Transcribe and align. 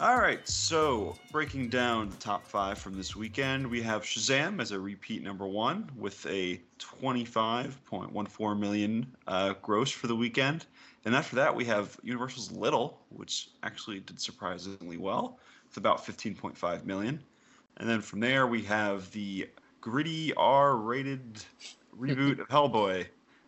All 0.00 0.16
right, 0.16 0.48
so 0.48 1.14
breaking 1.30 1.68
down 1.68 2.08
the 2.08 2.16
top 2.16 2.46
five 2.46 2.78
from 2.78 2.96
this 2.96 3.14
weekend, 3.14 3.66
we 3.66 3.82
have 3.82 4.02
Shazam 4.02 4.58
as 4.58 4.70
a 4.70 4.80
repeat 4.80 5.22
number 5.22 5.46
one 5.46 5.90
with 5.94 6.24
a 6.24 6.58
25.14 6.78 8.58
million 8.58 9.14
uh, 9.26 9.52
gross 9.60 9.90
for 9.90 10.06
the 10.06 10.16
weekend. 10.16 10.64
And 11.04 11.14
after 11.14 11.36
that, 11.36 11.54
we 11.54 11.66
have 11.66 12.00
Universal's 12.02 12.50
Little, 12.50 12.98
which 13.10 13.50
actually 13.62 14.00
did 14.00 14.18
surprisingly 14.18 14.96
well. 14.96 15.38
It's 15.66 15.76
about 15.76 16.02
15.5 16.06 16.86
million. 16.86 17.22
And 17.76 17.86
then 17.86 18.00
from 18.00 18.20
there, 18.20 18.46
we 18.46 18.62
have 18.62 19.12
the 19.12 19.50
gritty 19.82 20.32
R-rated 20.32 21.44
reboot 21.94 22.40
of 22.40 22.48
Hellboy 22.48 23.04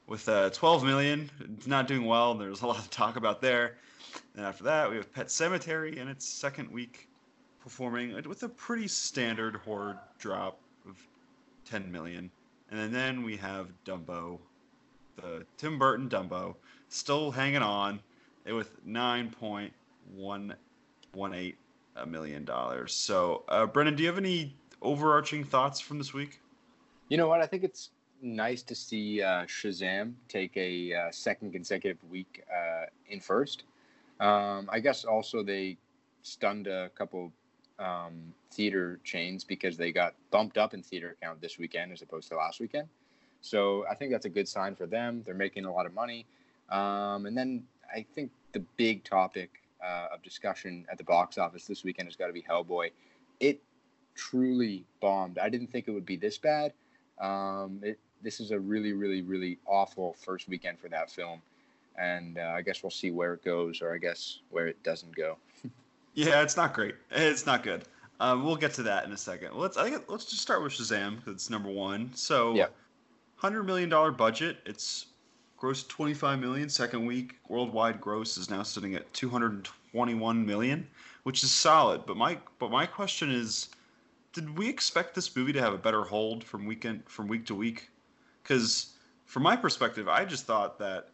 with 0.06 0.28
uh, 0.28 0.50
12 0.50 0.84
million. 0.84 1.30
It's 1.56 1.66
not 1.66 1.88
doing 1.88 2.04
well. 2.04 2.34
There's 2.34 2.60
a 2.60 2.66
lot 2.66 2.78
of 2.78 2.90
talk 2.90 3.16
about 3.16 3.40
there. 3.40 3.76
And 4.36 4.44
after 4.44 4.64
that, 4.64 4.90
we 4.90 4.96
have 4.96 5.12
Pet 5.12 5.28
Sematary 5.28 5.96
in 5.96 6.08
its 6.08 6.26
second 6.26 6.70
week 6.70 7.08
performing 7.60 8.14
with 8.26 8.42
a 8.42 8.48
pretty 8.48 8.88
standard 8.88 9.56
horror 9.56 9.98
drop 10.18 10.58
of 10.88 10.96
10 11.64 11.90
million. 11.90 12.30
And 12.70 12.92
then 12.92 13.22
we 13.22 13.36
have 13.36 13.68
Dumbo, 13.84 14.38
the 15.16 15.44
Tim 15.58 15.78
Burton 15.78 16.08
Dumbo, 16.08 16.56
still 16.88 17.30
hanging 17.30 17.62
on 17.62 18.00
with 18.46 18.84
9.118 18.86 21.54
million 22.06 22.44
dollars. 22.44 22.94
So, 22.94 23.44
uh, 23.48 23.66
Brennan, 23.66 23.94
do 23.94 24.02
you 24.02 24.08
have 24.08 24.18
any 24.18 24.56
overarching 24.80 25.44
thoughts 25.44 25.80
from 25.80 25.98
this 25.98 26.12
week? 26.12 26.40
You 27.08 27.18
know 27.18 27.28
what? 27.28 27.40
I 27.40 27.46
think 27.46 27.62
it's 27.62 27.90
nice 28.22 28.62
to 28.62 28.74
see 28.74 29.22
uh, 29.22 29.44
Shazam 29.44 30.14
take 30.28 30.56
a 30.56 30.94
uh, 30.94 31.10
second 31.10 31.52
consecutive 31.52 31.98
week 32.10 32.42
uh, 32.50 32.86
in 33.08 33.20
first. 33.20 33.64
Um, 34.20 34.68
I 34.70 34.80
guess 34.80 35.04
also 35.04 35.42
they 35.42 35.78
stunned 36.22 36.66
a 36.66 36.90
couple 36.90 37.32
um, 37.78 38.32
theater 38.52 39.00
chains 39.04 39.44
because 39.44 39.76
they 39.76 39.92
got 39.92 40.14
bumped 40.30 40.58
up 40.58 40.74
in 40.74 40.82
theater 40.82 41.16
count 41.22 41.40
this 41.40 41.58
weekend 41.58 41.92
as 41.92 42.02
opposed 42.02 42.28
to 42.28 42.36
last 42.36 42.60
weekend. 42.60 42.88
So 43.40 43.84
I 43.90 43.94
think 43.94 44.12
that's 44.12 44.26
a 44.26 44.30
good 44.30 44.48
sign 44.48 44.76
for 44.76 44.86
them. 44.86 45.22
They're 45.24 45.34
making 45.34 45.64
a 45.64 45.72
lot 45.72 45.86
of 45.86 45.94
money. 45.94 46.26
Um, 46.70 47.26
and 47.26 47.36
then 47.36 47.64
I 47.94 48.06
think 48.14 48.30
the 48.52 48.60
big 48.76 49.04
topic 49.04 49.50
uh, 49.84 50.08
of 50.14 50.22
discussion 50.22 50.86
at 50.90 50.96
the 50.96 51.04
box 51.04 51.38
office 51.38 51.66
this 51.66 51.82
weekend 51.82 52.06
has 52.06 52.16
got 52.16 52.28
to 52.28 52.32
be 52.32 52.42
Hellboy. 52.42 52.92
It 53.40 53.60
truly 54.14 54.84
bombed. 55.00 55.38
I 55.38 55.48
didn't 55.48 55.72
think 55.72 55.88
it 55.88 55.90
would 55.90 56.06
be 56.06 56.16
this 56.16 56.38
bad. 56.38 56.72
Um, 57.20 57.80
it, 57.82 57.98
this 58.22 58.38
is 58.38 58.52
a 58.52 58.60
really, 58.60 58.92
really, 58.92 59.22
really 59.22 59.58
awful 59.66 60.14
first 60.24 60.48
weekend 60.48 60.78
for 60.78 60.88
that 60.88 61.10
film 61.10 61.42
and 61.98 62.38
uh, 62.38 62.52
I 62.54 62.62
guess 62.62 62.82
we'll 62.82 62.90
see 62.90 63.10
where 63.10 63.34
it 63.34 63.44
goes, 63.44 63.82
or 63.82 63.94
I 63.94 63.98
guess 63.98 64.40
where 64.50 64.66
it 64.66 64.82
doesn't 64.82 65.14
go. 65.14 65.36
yeah, 66.14 66.42
it's 66.42 66.56
not 66.56 66.74
great. 66.74 66.94
It's 67.10 67.46
not 67.46 67.62
good. 67.62 67.84
Um, 68.20 68.44
we'll 68.44 68.56
get 68.56 68.72
to 68.74 68.82
that 68.84 69.04
in 69.04 69.12
a 69.12 69.16
second. 69.16 69.54
Let's 69.54 69.76
I 69.76 69.90
think 69.90 70.04
let's 70.08 70.24
just 70.24 70.42
start 70.42 70.62
with 70.62 70.72
Shazam 70.72 71.16
because 71.16 71.34
it's 71.34 71.50
number 71.50 71.70
one. 71.70 72.10
So, 72.14 72.54
yeah. 72.54 72.66
hundred 73.36 73.64
million 73.64 73.88
dollar 73.88 74.12
budget. 74.12 74.58
It's 74.64 75.06
gross 75.62 75.84
25 75.84 76.40
million 76.40 76.68
second 76.68 77.06
week 77.06 77.38
worldwide 77.46 78.00
gross 78.00 78.36
is 78.36 78.50
now 78.50 78.64
sitting 78.64 78.96
at 78.96 79.14
221 79.14 80.44
million 80.44 80.84
which 81.22 81.44
is 81.44 81.52
solid 81.52 82.04
but 82.04 82.16
my 82.16 82.36
but 82.58 82.68
my 82.68 82.84
question 82.84 83.30
is 83.30 83.68
did 84.32 84.58
we 84.58 84.68
expect 84.68 85.14
this 85.14 85.36
movie 85.36 85.52
to 85.52 85.60
have 85.60 85.72
a 85.72 85.78
better 85.78 86.02
hold 86.02 86.42
from 86.42 86.66
weekend 86.66 87.00
from 87.06 87.28
week 87.28 87.46
to 87.46 87.54
week 87.54 87.90
because 88.42 88.94
from 89.24 89.44
my 89.44 89.54
perspective 89.54 90.08
i 90.08 90.24
just 90.24 90.46
thought 90.46 90.80
that 90.80 91.10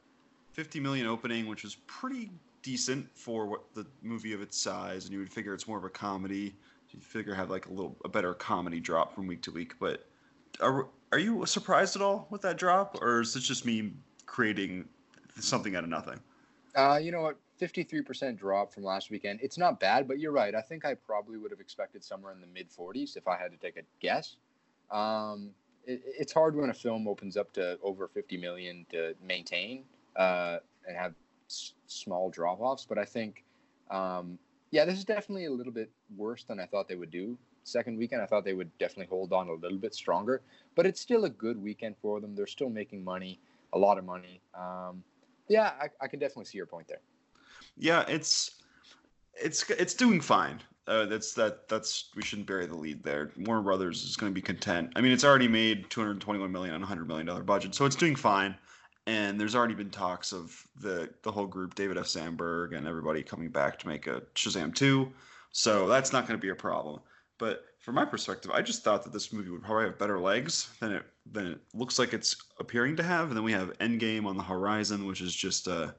50 0.52 0.80
million 0.80 1.06
opening, 1.06 1.46
which 1.46 1.62
was 1.62 1.76
pretty 1.86 2.30
decent 2.62 3.08
for 3.14 3.46
what 3.46 3.62
the 3.74 3.86
movie 4.02 4.32
of 4.32 4.42
its 4.42 4.60
size, 4.60 5.04
and 5.04 5.12
you 5.12 5.18
would 5.18 5.32
figure 5.32 5.54
it's 5.54 5.68
more 5.68 5.78
of 5.78 5.84
a 5.84 5.90
comedy. 5.90 6.54
You 6.90 7.00
figure 7.00 7.34
have 7.34 7.50
like 7.50 7.66
a 7.66 7.70
little 7.70 7.96
a 8.04 8.08
better 8.08 8.34
comedy 8.34 8.80
drop 8.80 9.14
from 9.14 9.26
week 9.26 9.42
to 9.42 9.50
week. 9.50 9.74
But 9.78 10.06
are 10.60 10.88
are 11.12 11.18
you 11.18 11.44
surprised 11.46 11.96
at 11.96 12.02
all 12.02 12.26
with 12.30 12.42
that 12.42 12.56
drop, 12.56 12.98
or 13.00 13.20
is 13.20 13.34
this 13.34 13.44
just 13.44 13.64
me 13.64 13.92
creating 14.26 14.88
something 15.38 15.76
out 15.76 15.84
of 15.84 15.90
nothing? 15.90 16.20
Uh, 16.74 16.98
you 17.00 17.12
know 17.12 17.22
what? 17.22 17.36
53% 17.60 18.38
drop 18.38 18.72
from 18.72 18.84
last 18.84 19.10
weekend. 19.10 19.40
It's 19.42 19.58
not 19.58 19.80
bad, 19.80 20.06
but 20.06 20.20
you're 20.20 20.32
right. 20.32 20.54
I 20.54 20.60
think 20.60 20.84
I 20.84 20.94
probably 20.94 21.38
would 21.38 21.50
have 21.50 21.60
expected 21.60 22.04
somewhere 22.04 22.32
in 22.32 22.40
the 22.40 22.46
mid 22.46 22.70
40s 22.70 23.16
if 23.16 23.26
I 23.26 23.36
had 23.36 23.50
to 23.50 23.56
take 23.56 23.76
a 23.76 23.82
guess. 24.00 24.36
Um, 24.90 25.50
it, 25.84 26.02
it's 26.04 26.32
hard 26.32 26.54
when 26.54 26.70
a 26.70 26.74
film 26.74 27.08
opens 27.08 27.36
up 27.36 27.52
to 27.54 27.78
over 27.82 28.06
50 28.06 28.36
million 28.36 28.86
to 28.90 29.14
maintain 29.20 29.84
uh, 30.16 30.58
and 30.86 30.96
have 30.96 31.14
s- 31.48 31.74
small 31.86 32.30
drop 32.30 32.60
offs. 32.60 32.86
But 32.88 32.98
I 32.98 33.04
think, 33.04 33.44
um, 33.90 34.38
yeah, 34.70 34.84
this 34.84 34.98
is 34.98 35.04
definitely 35.04 35.46
a 35.46 35.50
little 35.50 35.72
bit 35.72 35.90
worse 36.16 36.44
than 36.44 36.60
I 36.60 36.66
thought 36.66 36.88
they 36.88 36.96
would 36.96 37.10
do. 37.10 37.36
Second 37.64 37.98
weekend, 37.98 38.22
I 38.22 38.26
thought 38.26 38.44
they 38.44 38.54
would 38.54 38.76
definitely 38.78 39.06
hold 39.06 39.32
on 39.32 39.48
a 39.48 39.52
little 39.52 39.78
bit 39.78 39.94
stronger, 39.94 40.40
but 40.74 40.86
it's 40.86 41.00
still 41.00 41.24
a 41.26 41.30
good 41.30 41.62
weekend 41.62 41.96
for 42.00 42.20
them. 42.20 42.34
They're 42.34 42.46
still 42.46 42.70
making 42.70 43.04
money, 43.04 43.40
a 43.74 43.78
lot 43.78 43.98
of 43.98 44.04
money. 44.04 44.40
Um, 44.54 45.02
yeah, 45.48 45.72
I, 45.80 45.88
I 46.00 46.08
can 46.08 46.18
definitely 46.18 46.46
see 46.46 46.56
your 46.56 46.66
point 46.66 46.88
there. 46.88 47.00
Yeah, 47.76 48.04
it's 48.08 48.62
it's 49.34 49.68
it's 49.70 49.94
doing 49.94 50.20
fine. 50.20 50.60
Uh, 50.86 51.04
that's 51.04 51.34
that 51.34 51.68
that's 51.68 52.10
we 52.16 52.22
shouldn't 52.22 52.48
bury 52.48 52.66
the 52.66 52.74
lead 52.74 53.02
there. 53.02 53.30
Warner 53.36 53.62
Brothers 53.62 54.04
is 54.04 54.16
going 54.16 54.32
to 54.32 54.34
be 54.34 54.40
content. 54.40 54.92
I 54.96 55.02
mean, 55.02 55.12
it's 55.12 55.24
already 55.24 55.48
made 55.48 55.90
221 55.90 56.50
million 56.50 56.74
on 56.74 56.80
a 56.80 56.84
100 56.84 57.06
million 57.06 57.26
dollar 57.26 57.42
budget, 57.42 57.74
so 57.74 57.84
it's 57.84 57.96
doing 57.96 58.16
fine 58.16 58.56
and 59.08 59.40
there's 59.40 59.54
already 59.54 59.74
been 59.74 59.88
talks 59.88 60.32
of 60.32 60.62
the 60.80 61.08
the 61.22 61.32
whole 61.32 61.46
group, 61.46 61.74
David 61.74 61.96
F. 61.96 62.06
Sandberg 62.06 62.74
and 62.74 62.86
everybody 62.86 63.22
coming 63.22 63.48
back 63.48 63.78
to 63.78 63.88
make 63.88 64.06
a 64.06 64.20
Shazam 64.34 64.74
two. 64.74 65.10
So 65.50 65.88
that's 65.88 66.12
not 66.12 66.28
going 66.28 66.38
to 66.38 66.42
be 66.42 66.50
a 66.50 66.54
problem. 66.54 67.00
But 67.38 67.64
from 67.78 67.94
my 67.94 68.04
perspective, 68.04 68.50
I 68.50 68.60
just 68.60 68.84
thought 68.84 69.02
that 69.04 69.14
this 69.14 69.32
movie 69.32 69.48
would 69.48 69.62
probably 69.62 69.86
have 69.86 69.98
better 69.98 70.20
legs 70.20 70.68
than 70.78 70.92
it 70.92 71.04
than 71.32 71.46
it 71.46 71.60
looks 71.72 71.98
like 71.98 72.12
it's 72.12 72.36
appearing 72.60 72.96
to 72.96 73.02
have. 73.02 73.28
And 73.28 73.36
then 73.36 73.44
we 73.44 73.52
have 73.52 73.78
Endgame 73.78 74.26
on 74.26 74.36
the 74.36 74.42
horizon, 74.42 75.06
which 75.06 75.22
is 75.22 75.34
just 75.34 75.68
a 75.68 75.94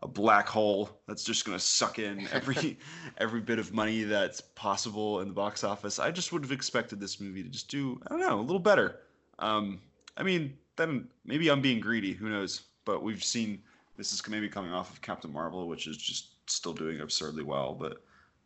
a 0.00 0.06
black 0.06 0.48
hole 0.48 0.90
that's 1.08 1.24
just 1.24 1.44
going 1.44 1.58
to 1.58 1.64
suck 1.64 1.98
in 1.98 2.28
every 2.32 2.78
every 3.16 3.40
bit 3.40 3.58
of 3.58 3.74
money 3.74 4.04
that's 4.04 4.40
possible 4.40 5.22
in 5.22 5.26
the 5.26 5.34
box 5.34 5.64
office. 5.64 5.98
I 5.98 6.12
just 6.12 6.32
would 6.32 6.42
have 6.42 6.52
expected 6.52 7.00
this 7.00 7.18
movie 7.18 7.42
to 7.42 7.48
just 7.48 7.68
do 7.68 8.00
I 8.06 8.10
don't 8.10 8.20
know 8.20 8.38
a 8.38 8.42
little 8.42 8.60
better. 8.60 9.00
Um, 9.40 9.80
I 10.16 10.22
mean, 10.22 10.56
then 10.78 11.08
maybe 11.26 11.50
I'm 11.50 11.60
being 11.60 11.80
greedy. 11.80 12.14
Who 12.14 12.30
knows? 12.30 12.62
But 12.86 13.02
we've 13.02 13.22
seen 13.22 13.60
this 13.98 14.12
is 14.12 14.26
maybe 14.28 14.48
coming 14.48 14.72
off 14.72 14.90
of 14.90 15.02
Captain 15.02 15.32
Marvel, 15.32 15.68
which 15.68 15.86
is 15.86 15.98
just 15.98 16.50
still 16.50 16.72
doing 16.72 17.00
absurdly 17.00 17.42
well. 17.42 17.74
But 17.74 18.02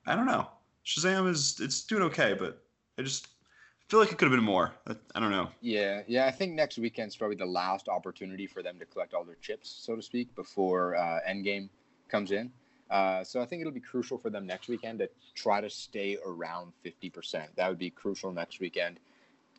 I 0.07 0.17
don't 0.17 0.27
know. 0.27 0.49
Shazam 0.85 1.29
is 1.29 1.61
it's 1.61 1.85
doing 1.85 2.03
okay, 2.05 2.35
but 2.35 2.65
I 2.99 3.03
just 3.03 3.29
feel 3.89 4.01
like 4.01 4.11
it 4.11 4.19
could 4.19 4.27
have 4.27 4.37
been 4.37 4.45
more. 4.45 4.73
I, 5.15 5.21
don't 5.21 5.31
know. 5.31 5.51
Yeah, 5.61 6.03
yeah. 6.09 6.27
I 6.27 6.31
think 6.31 6.55
next 6.55 6.79
weekend's 6.79 7.15
probably 7.15 7.37
the 7.37 7.47
last 7.47 7.89
opportunity 7.89 8.47
for 8.47 8.63
them 8.63 8.79
to 8.79 8.87
collect 8.87 9.15
all 9.15 9.23
their 9.23 9.37
chips, 9.37 9.69
so 9.69 9.95
to 9.95 10.03
speak, 10.03 10.35
before 10.35 10.97
uh, 10.97 11.21
Endgame 11.29 11.69
comes 12.09 12.33
in. 12.33 12.51
Uh, 12.91 13.23
so 13.23 13.41
I 13.41 13.47
think 13.47 13.61
it'll 13.61 13.73
be 13.73 13.81
crucial 13.81 14.19
for 14.19 14.29
them 14.29 14.47
next 14.47 14.69
weekend 14.69 14.99
to 14.99 15.09
try 15.35 15.61
to 15.61 15.71
stay 15.71 16.19
around 16.27 16.73
50%. 16.85 17.47
That 17.57 17.69
would 17.69 17.79
be 17.79 17.91
crucial 17.91 18.33
next 18.33 18.61
weekend. 18.61 18.99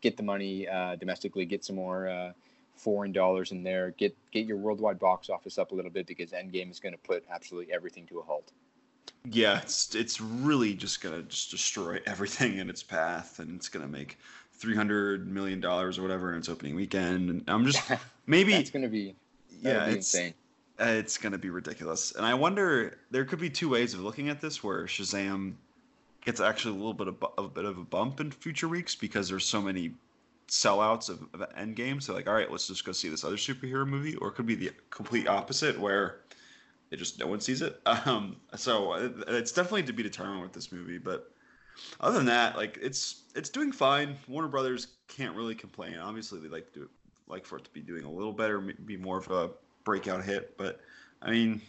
Get 0.01 0.17
the 0.17 0.23
money 0.23 0.67
uh, 0.67 0.95
domestically, 0.97 1.45
get 1.45 1.63
some 1.63 1.75
more 1.77 2.07
uh, 2.07 2.33
foreign 2.75 3.11
dollars 3.11 3.51
in 3.51 3.63
there. 3.63 3.91
Get 3.91 4.15
get 4.31 4.45
your 4.45 4.57
worldwide 4.57 4.99
box 4.99 5.29
office 5.29 5.57
up 5.57 5.71
a 5.71 5.75
little 5.75 5.91
bit 5.91 6.07
because 6.07 6.31
Endgame 6.31 6.71
is 6.71 6.79
going 6.79 6.93
to 6.93 6.99
put 6.99 7.23
absolutely 7.31 7.73
everything 7.73 8.05
to 8.07 8.19
a 8.19 8.23
halt. 8.23 8.51
Yeah, 9.29 9.59
it's 9.59 9.95
it's 9.95 10.19
really 10.19 10.73
just 10.73 11.01
going 11.01 11.15
to 11.15 11.23
just 11.23 11.51
destroy 11.51 11.99
everything 12.05 12.57
in 12.57 12.69
its 12.69 12.83
path, 12.83 13.39
and 13.39 13.55
it's 13.55 13.69
going 13.69 13.85
to 13.85 13.91
make 13.91 14.17
three 14.51 14.75
hundred 14.75 15.27
million 15.27 15.59
dollars 15.59 15.97
or 15.97 16.01
whatever 16.01 16.31
in 16.31 16.39
its 16.39 16.49
opening 16.49 16.75
weekend. 16.75 17.29
And 17.29 17.43
I'm 17.47 17.65
just 17.65 17.81
maybe 18.27 18.53
it's 18.53 18.71
going 18.71 18.83
to 18.83 18.89
be 18.89 19.15
yeah, 19.61 19.85
be 19.85 19.93
it's 19.93 20.13
insane. 20.13 20.33
It's 20.79 21.17
going 21.17 21.33
to 21.33 21.37
be 21.37 21.51
ridiculous, 21.51 22.13
and 22.13 22.25
I 22.25 22.33
wonder 22.33 22.97
there 23.11 23.25
could 23.25 23.39
be 23.39 23.49
two 23.49 23.69
ways 23.69 23.93
of 23.93 23.99
looking 23.99 24.29
at 24.29 24.41
this, 24.41 24.63
where 24.63 24.85
Shazam 24.85 25.53
gets 26.25 26.39
actually 26.39 26.71
a 26.71 26.77
little 26.77 26.93
bit 26.93 27.07
of 27.07 27.25
a 27.37 27.43
bit 27.43 27.65
of 27.65 27.77
a 27.77 27.83
bump 27.83 28.19
in 28.19 28.31
future 28.31 28.67
weeks 28.67 28.95
because 28.95 29.29
there's 29.29 29.45
so 29.45 29.61
many 29.61 29.91
sellouts 30.53 31.09
of, 31.09 31.23
of 31.33 31.49
Endgame. 31.55 32.01
So 32.01 32.13
like, 32.13 32.27
all 32.27 32.35
right, 32.35 32.49
let's 32.49 32.67
just 32.67 32.85
go 32.85 32.91
see 32.91 33.09
this 33.09 33.23
other 33.23 33.37
superhero 33.37 33.87
movie, 33.87 34.15
or 34.17 34.27
it 34.27 34.33
could 34.33 34.45
be 34.45 34.53
the 34.53 34.71
complete 34.91 35.27
opposite 35.27 35.79
where 35.79 36.19
it 36.91 36.97
just 36.97 37.19
no 37.19 37.25
one 37.25 37.41
sees 37.41 37.61
it. 37.61 37.81
Um, 38.05 38.37
so 38.55 38.93
it's 39.27 39.51
definitely 39.51 39.83
to 39.83 39.93
be 39.93 40.03
determined 40.03 40.41
with 40.41 40.53
this 40.53 40.71
movie, 40.71 40.99
but 40.99 41.31
other 41.99 42.17
than 42.17 42.27
that, 42.27 42.55
like 42.55 42.77
it's 42.81 43.23
it's 43.35 43.49
doing 43.49 43.71
fine. 43.71 44.15
Warner 44.27 44.47
Brothers 44.47 44.87
can't 45.07 45.35
really 45.35 45.55
complain. 45.55 45.97
Obviously, 45.97 46.39
they 46.39 46.49
like 46.49 46.67
to 46.67 46.79
do 46.79 46.83
it, 46.83 46.91
like 47.27 47.45
for 47.45 47.57
it 47.57 47.63
to 47.63 47.71
be 47.71 47.81
doing 47.81 48.03
a 48.03 48.11
little 48.11 48.33
better, 48.33 48.59
be 48.59 48.95
more 48.95 49.17
of 49.17 49.31
a 49.31 49.49
breakout 49.83 50.23
hit. 50.23 50.55
But 50.55 50.81
I 51.23 51.31
mean, 51.31 51.61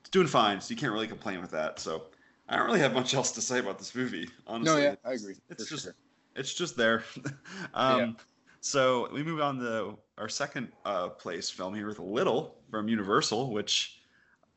it's 0.00 0.10
doing 0.10 0.26
fine, 0.26 0.60
so 0.60 0.72
you 0.72 0.76
can't 0.76 0.92
really 0.92 1.06
complain 1.06 1.40
with 1.40 1.52
that. 1.52 1.78
So 1.78 2.06
I 2.48 2.56
don't 2.56 2.66
really 2.66 2.80
have 2.80 2.92
much 2.92 3.14
else 3.14 3.30
to 3.32 3.40
say 3.40 3.60
about 3.60 3.78
this 3.78 3.94
movie. 3.94 4.28
Honestly, 4.48 4.82
no, 4.82 4.82
yeah, 4.82 4.94
I 5.04 5.12
agree. 5.12 5.36
It's 5.48 5.68
just 5.68 5.84
sure. 5.84 5.94
It's 6.36 6.54
just 6.54 6.76
there. 6.76 7.04
um, 7.74 8.00
yeah. 8.00 8.12
So 8.60 9.08
we 9.12 9.22
move 9.22 9.40
on 9.40 9.58
to 9.60 9.96
our 10.18 10.28
second 10.28 10.68
uh, 10.84 11.08
place 11.08 11.50
film 11.50 11.74
here 11.74 11.86
with 11.86 11.98
Little 11.98 12.56
from 12.70 12.88
Universal, 12.88 13.52
which 13.52 14.00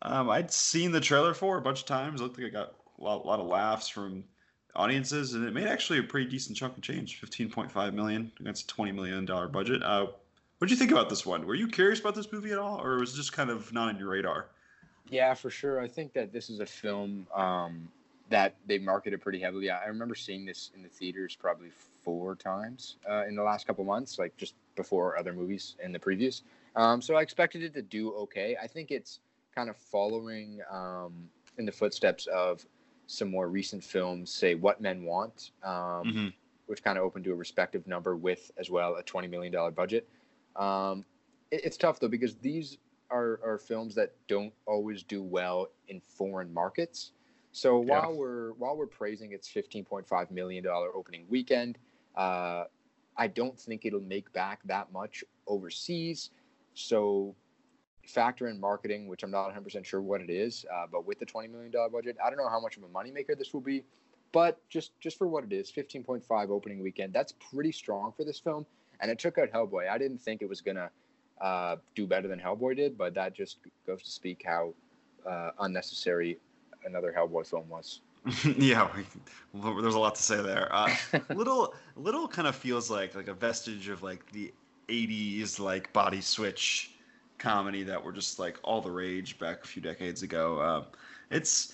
um, 0.01 0.29
I'd 0.29 0.51
seen 0.51 0.91
the 0.91 1.01
trailer 1.01 1.33
for 1.33 1.57
a 1.57 1.61
bunch 1.61 1.81
of 1.81 1.85
times. 1.85 2.19
It 2.19 2.23
looked 2.23 2.37
like 2.37 2.47
it 2.47 2.53
got 2.53 2.73
a 2.99 3.03
lot, 3.03 3.23
a 3.23 3.27
lot 3.27 3.39
of 3.39 3.47
laughs 3.47 3.87
from 3.87 4.23
audiences, 4.75 5.33
and 5.33 5.45
it 5.45 5.53
made 5.53 5.67
actually 5.67 5.99
a 5.99 6.03
pretty 6.03 6.29
decent 6.29 6.57
chunk 6.57 6.77
of 6.77 6.83
change, 6.83 7.21
15.5 7.21 7.93
million 7.93 8.31
against 8.39 8.63
a 8.63 8.67
20 8.67 8.91
million 8.93 9.25
dollar 9.25 9.47
budget. 9.47 9.83
Uh, 9.83 10.07
what 10.57 10.67
did 10.67 10.71
you 10.71 10.77
think 10.77 10.91
about 10.91 11.09
this 11.09 11.25
one? 11.25 11.45
Were 11.45 11.55
you 11.55 11.67
curious 11.67 11.99
about 11.99 12.15
this 12.15 12.31
movie 12.31 12.51
at 12.51 12.57
all, 12.57 12.81
or 12.81 12.99
was 12.99 13.13
it 13.13 13.17
just 13.17 13.33
kind 13.33 13.49
of 13.49 13.71
not 13.71 13.89
on 13.89 13.97
your 13.97 14.09
radar? 14.09 14.47
Yeah, 15.09 15.33
for 15.33 15.49
sure. 15.49 15.79
I 15.79 15.87
think 15.87 16.13
that 16.13 16.31
this 16.33 16.49
is 16.49 16.59
a 16.59 16.65
film 16.65 17.27
um, 17.33 17.89
that 18.29 18.55
they 18.67 18.77
marketed 18.77 19.21
pretty 19.21 19.39
heavily. 19.39 19.69
I 19.69 19.85
remember 19.85 20.15
seeing 20.15 20.45
this 20.45 20.71
in 20.75 20.83
the 20.83 20.89
theaters 20.89 21.35
probably 21.35 21.69
four 22.03 22.35
times 22.35 22.97
uh, 23.09 23.25
in 23.27 23.35
the 23.35 23.43
last 23.43 23.67
couple 23.67 23.83
months, 23.83 24.19
like 24.19 24.35
just 24.37 24.55
before 24.75 25.17
other 25.17 25.33
movies 25.33 25.75
in 25.83 25.91
the 25.91 25.99
previews. 25.99 26.41
Um, 26.75 27.01
so 27.01 27.15
I 27.15 27.21
expected 27.21 27.63
it 27.63 27.73
to 27.73 27.81
do 27.81 28.13
okay. 28.13 28.55
I 28.61 28.67
think 28.67 28.91
it's 28.91 29.19
kind 29.55 29.69
of 29.69 29.77
following 29.77 30.59
um, 30.71 31.29
in 31.57 31.65
the 31.65 31.71
footsteps 31.71 32.27
of 32.27 32.65
some 33.07 33.29
more 33.29 33.49
recent 33.49 33.83
films, 33.83 34.31
say 34.31 34.55
What 34.55 34.79
Men 34.79 35.03
Want, 35.03 35.51
um, 35.63 35.73
mm-hmm. 35.73 36.27
which 36.67 36.83
kind 36.83 36.97
of 36.97 37.03
opened 37.03 37.25
to 37.25 37.31
a 37.31 37.35
respective 37.35 37.87
number 37.87 38.15
with 38.15 38.51
as 38.57 38.69
well 38.69 38.95
a 38.95 39.03
$20 39.03 39.29
million 39.29 39.73
budget. 39.73 40.07
Um, 40.55 41.03
it, 41.49 41.61
it's 41.63 41.77
tough 41.77 41.99
though 41.99 42.07
because 42.07 42.35
these 42.35 42.77
are, 43.09 43.39
are 43.43 43.57
films 43.57 43.95
that 43.95 44.13
don't 44.27 44.53
always 44.67 45.01
do 45.01 45.23
well 45.23 45.69
in 45.87 45.99
foreign 45.99 46.53
markets. 46.53 47.11
So 47.51 47.83
yeah. 47.83 47.99
while 47.99 48.13
we're 48.13 48.53
while 48.53 48.77
we're 48.77 48.87
praising 48.87 49.31
its 49.31 49.49
15.5 49.49 50.31
million 50.31 50.63
dollar 50.63 50.95
opening 50.95 51.25
weekend, 51.29 51.77
uh, 52.15 52.65
I 53.17 53.27
don't 53.27 53.59
think 53.59 53.85
it'll 53.85 53.99
make 54.01 54.31
back 54.33 54.59
that 54.65 54.91
much 54.91 55.23
overseas. 55.47 56.29
So 56.73 57.35
factor 58.07 58.47
in 58.47 58.59
marketing, 58.59 59.07
which 59.07 59.23
I'm 59.23 59.31
not 59.31 59.53
100% 59.53 59.85
sure 59.85 60.01
what 60.01 60.21
it 60.21 60.29
is, 60.29 60.65
uh, 60.73 60.85
but 60.91 61.05
with 61.05 61.19
the 61.19 61.25
$20 61.25 61.49
million 61.51 61.71
budget, 61.91 62.17
I 62.23 62.29
don't 62.29 62.37
know 62.37 62.49
how 62.49 62.59
much 62.59 62.77
of 62.77 62.83
a 62.83 62.87
moneymaker 62.87 63.37
this 63.37 63.53
will 63.53 63.61
be. 63.61 63.83
But 64.31 64.61
just 64.69 64.91
just 64.99 65.17
for 65.17 65.27
what 65.27 65.43
it 65.43 65.51
is, 65.51 65.71
15.5 65.71 66.49
opening 66.49 66.83
weekend, 66.83 67.13
that's 67.13 67.33
pretty 67.51 67.71
strong 67.71 68.13
for 68.15 68.23
this 68.23 68.39
film. 68.39 68.65
And 69.01 69.09
it 69.09 69.17
took 69.17 69.39
out 69.39 69.49
Hellboy. 69.51 69.89
I 69.89 69.97
didn't 69.97 70.19
think 70.19 70.43
it 70.43 70.49
was 70.49 70.61
gonna 70.61 70.91
uh, 71.41 71.77
do 71.95 72.05
better 72.05 72.27
than 72.27 72.39
Hellboy 72.39 72.75
did, 72.75 72.95
but 72.95 73.15
that 73.15 73.33
just 73.33 73.57
goes 73.87 74.03
to 74.03 74.11
speak 74.11 74.43
how 74.45 74.73
uh, 75.27 75.51
unnecessary 75.59 76.37
another 76.85 77.13
Hellboy 77.15 77.45
film 77.45 77.67
was. 77.69 78.01
yeah, 78.57 78.89
there's 79.53 79.95
a 79.95 79.99
lot 79.99 80.15
to 80.15 80.21
say 80.21 80.41
there. 80.41 80.67
Uh, 80.71 80.93
little, 81.33 81.73
little 81.95 82.27
kind 82.27 82.47
of 82.47 82.55
feels 82.55 82.89
like 82.89 83.15
like 83.15 83.27
a 83.27 83.33
vestige 83.33 83.87
of 83.87 84.03
like 84.03 84.29
the 84.31 84.53
'80s 84.89 85.59
like 85.59 85.91
body 85.93 86.21
switch 86.21 86.91
comedy 87.37 87.83
that 87.83 88.03
were 88.03 88.11
just 88.11 88.37
like 88.37 88.59
all 88.63 88.81
the 88.81 88.91
rage 88.91 89.39
back 89.39 89.63
a 89.63 89.67
few 89.67 89.81
decades 89.81 90.21
ago. 90.21 90.59
Uh, 90.59 90.83
it's 91.31 91.73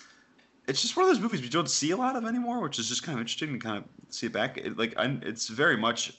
it's 0.68 0.82
just 0.82 0.96
one 0.96 1.06
of 1.06 1.12
those 1.12 1.22
movies 1.22 1.42
we 1.42 1.50
don't 1.50 1.70
see 1.70 1.92
a 1.92 1.98
lot 1.98 2.16
of 2.16 2.26
anymore, 2.26 2.62
which 2.62 2.80
is 2.80 2.88
just 2.88 3.04
kind 3.04 3.18
of 3.18 3.22
interesting 3.22 3.54
to 3.54 3.60
kind 3.60 3.78
of 3.78 3.84
see 4.10 4.28
it 4.28 4.34
back. 4.34 4.58
It, 4.58 4.78
like 4.78 4.94
I'm, 4.98 5.22
it's 5.24 5.48
very 5.48 5.78
much 5.78 6.14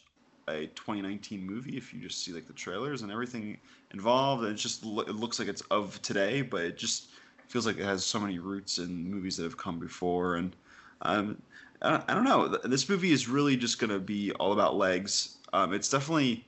a 0.49 0.67
2019 0.67 1.45
movie 1.45 1.77
if 1.77 1.93
you 1.93 2.01
just 2.01 2.25
see 2.25 2.33
like 2.33 2.47
the 2.47 2.53
trailers 2.53 3.03
and 3.03 3.11
everything 3.11 3.59
involved. 3.93 4.45
And 4.45 4.53
it 4.53 4.57
just 4.57 4.85
it 4.85 5.17
looks 5.17 5.39
like 5.39 5.49
it's 5.49 5.63
of 5.63 6.01
today, 6.03 6.43
but 6.43 6.63
it 6.63 6.77
just 6.77 7.11
feels 7.49 7.67
like 7.67 7.79
it 7.79 7.85
has 7.85 8.05
so 8.05 8.21
many 8.21 8.39
roots 8.39 8.79
in 8.79 9.11
movies 9.11 9.37
that 9.37 9.45
have 9.45 9.57
come 9.57 9.79
before. 9.79 10.37
And 10.37 10.55
um, 11.03 11.41
I, 11.83 12.03
don't, 12.15 12.25
know. 12.25 12.49
This 12.65 12.89
movie 12.89 13.13
is 13.13 13.29
really 13.29 13.57
just 13.57 13.79
going 13.79 13.91
to 13.91 13.99
be 13.99 14.33
all 14.33 14.53
about 14.53 14.77
legs. 14.77 15.37
Um, 15.53 15.73
it's 15.73 15.89
definitely 15.89 16.45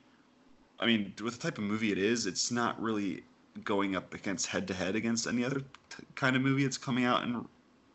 I 0.79 0.85
mean, 0.85 1.13
with 1.21 1.33
the 1.33 1.39
type 1.39 1.57
of 1.57 1.65
movie 1.65 1.91
it 1.91 1.97
is, 1.97 2.25
it's 2.25 2.51
not 2.51 2.81
really 2.81 3.23
going 3.63 3.95
up 3.95 4.13
against 4.13 4.47
head 4.47 4.67
to 4.69 4.73
head 4.73 4.95
against 4.95 5.27
any 5.27 5.43
other 5.43 5.59
t- 5.59 6.03
kind 6.15 6.35
of 6.35 6.41
movie 6.41 6.63
that's 6.63 6.77
coming 6.77 7.03
out 7.03 7.23
in 7.23 7.45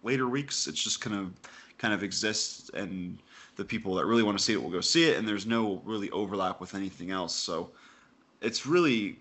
later 0.02 0.28
weeks. 0.28 0.66
It's 0.66 0.82
just 0.82 1.00
kind 1.00 1.16
of 1.16 1.32
kind 1.78 1.94
of 1.94 2.02
exists, 2.02 2.70
and 2.74 3.18
the 3.56 3.64
people 3.64 3.94
that 3.94 4.04
really 4.04 4.22
want 4.22 4.36
to 4.38 4.44
see 4.44 4.52
it 4.52 4.62
will 4.62 4.70
go 4.70 4.82
see 4.82 5.08
it, 5.08 5.16
and 5.16 5.26
there's 5.26 5.46
no 5.46 5.80
really 5.84 6.10
overlap 6.10 6.60
with 6.60 6.74
anything 6.74 7.10
else. 7.10 7.34
So 7.34 7.70
it's 8.42 8.66
really 8.66 9.18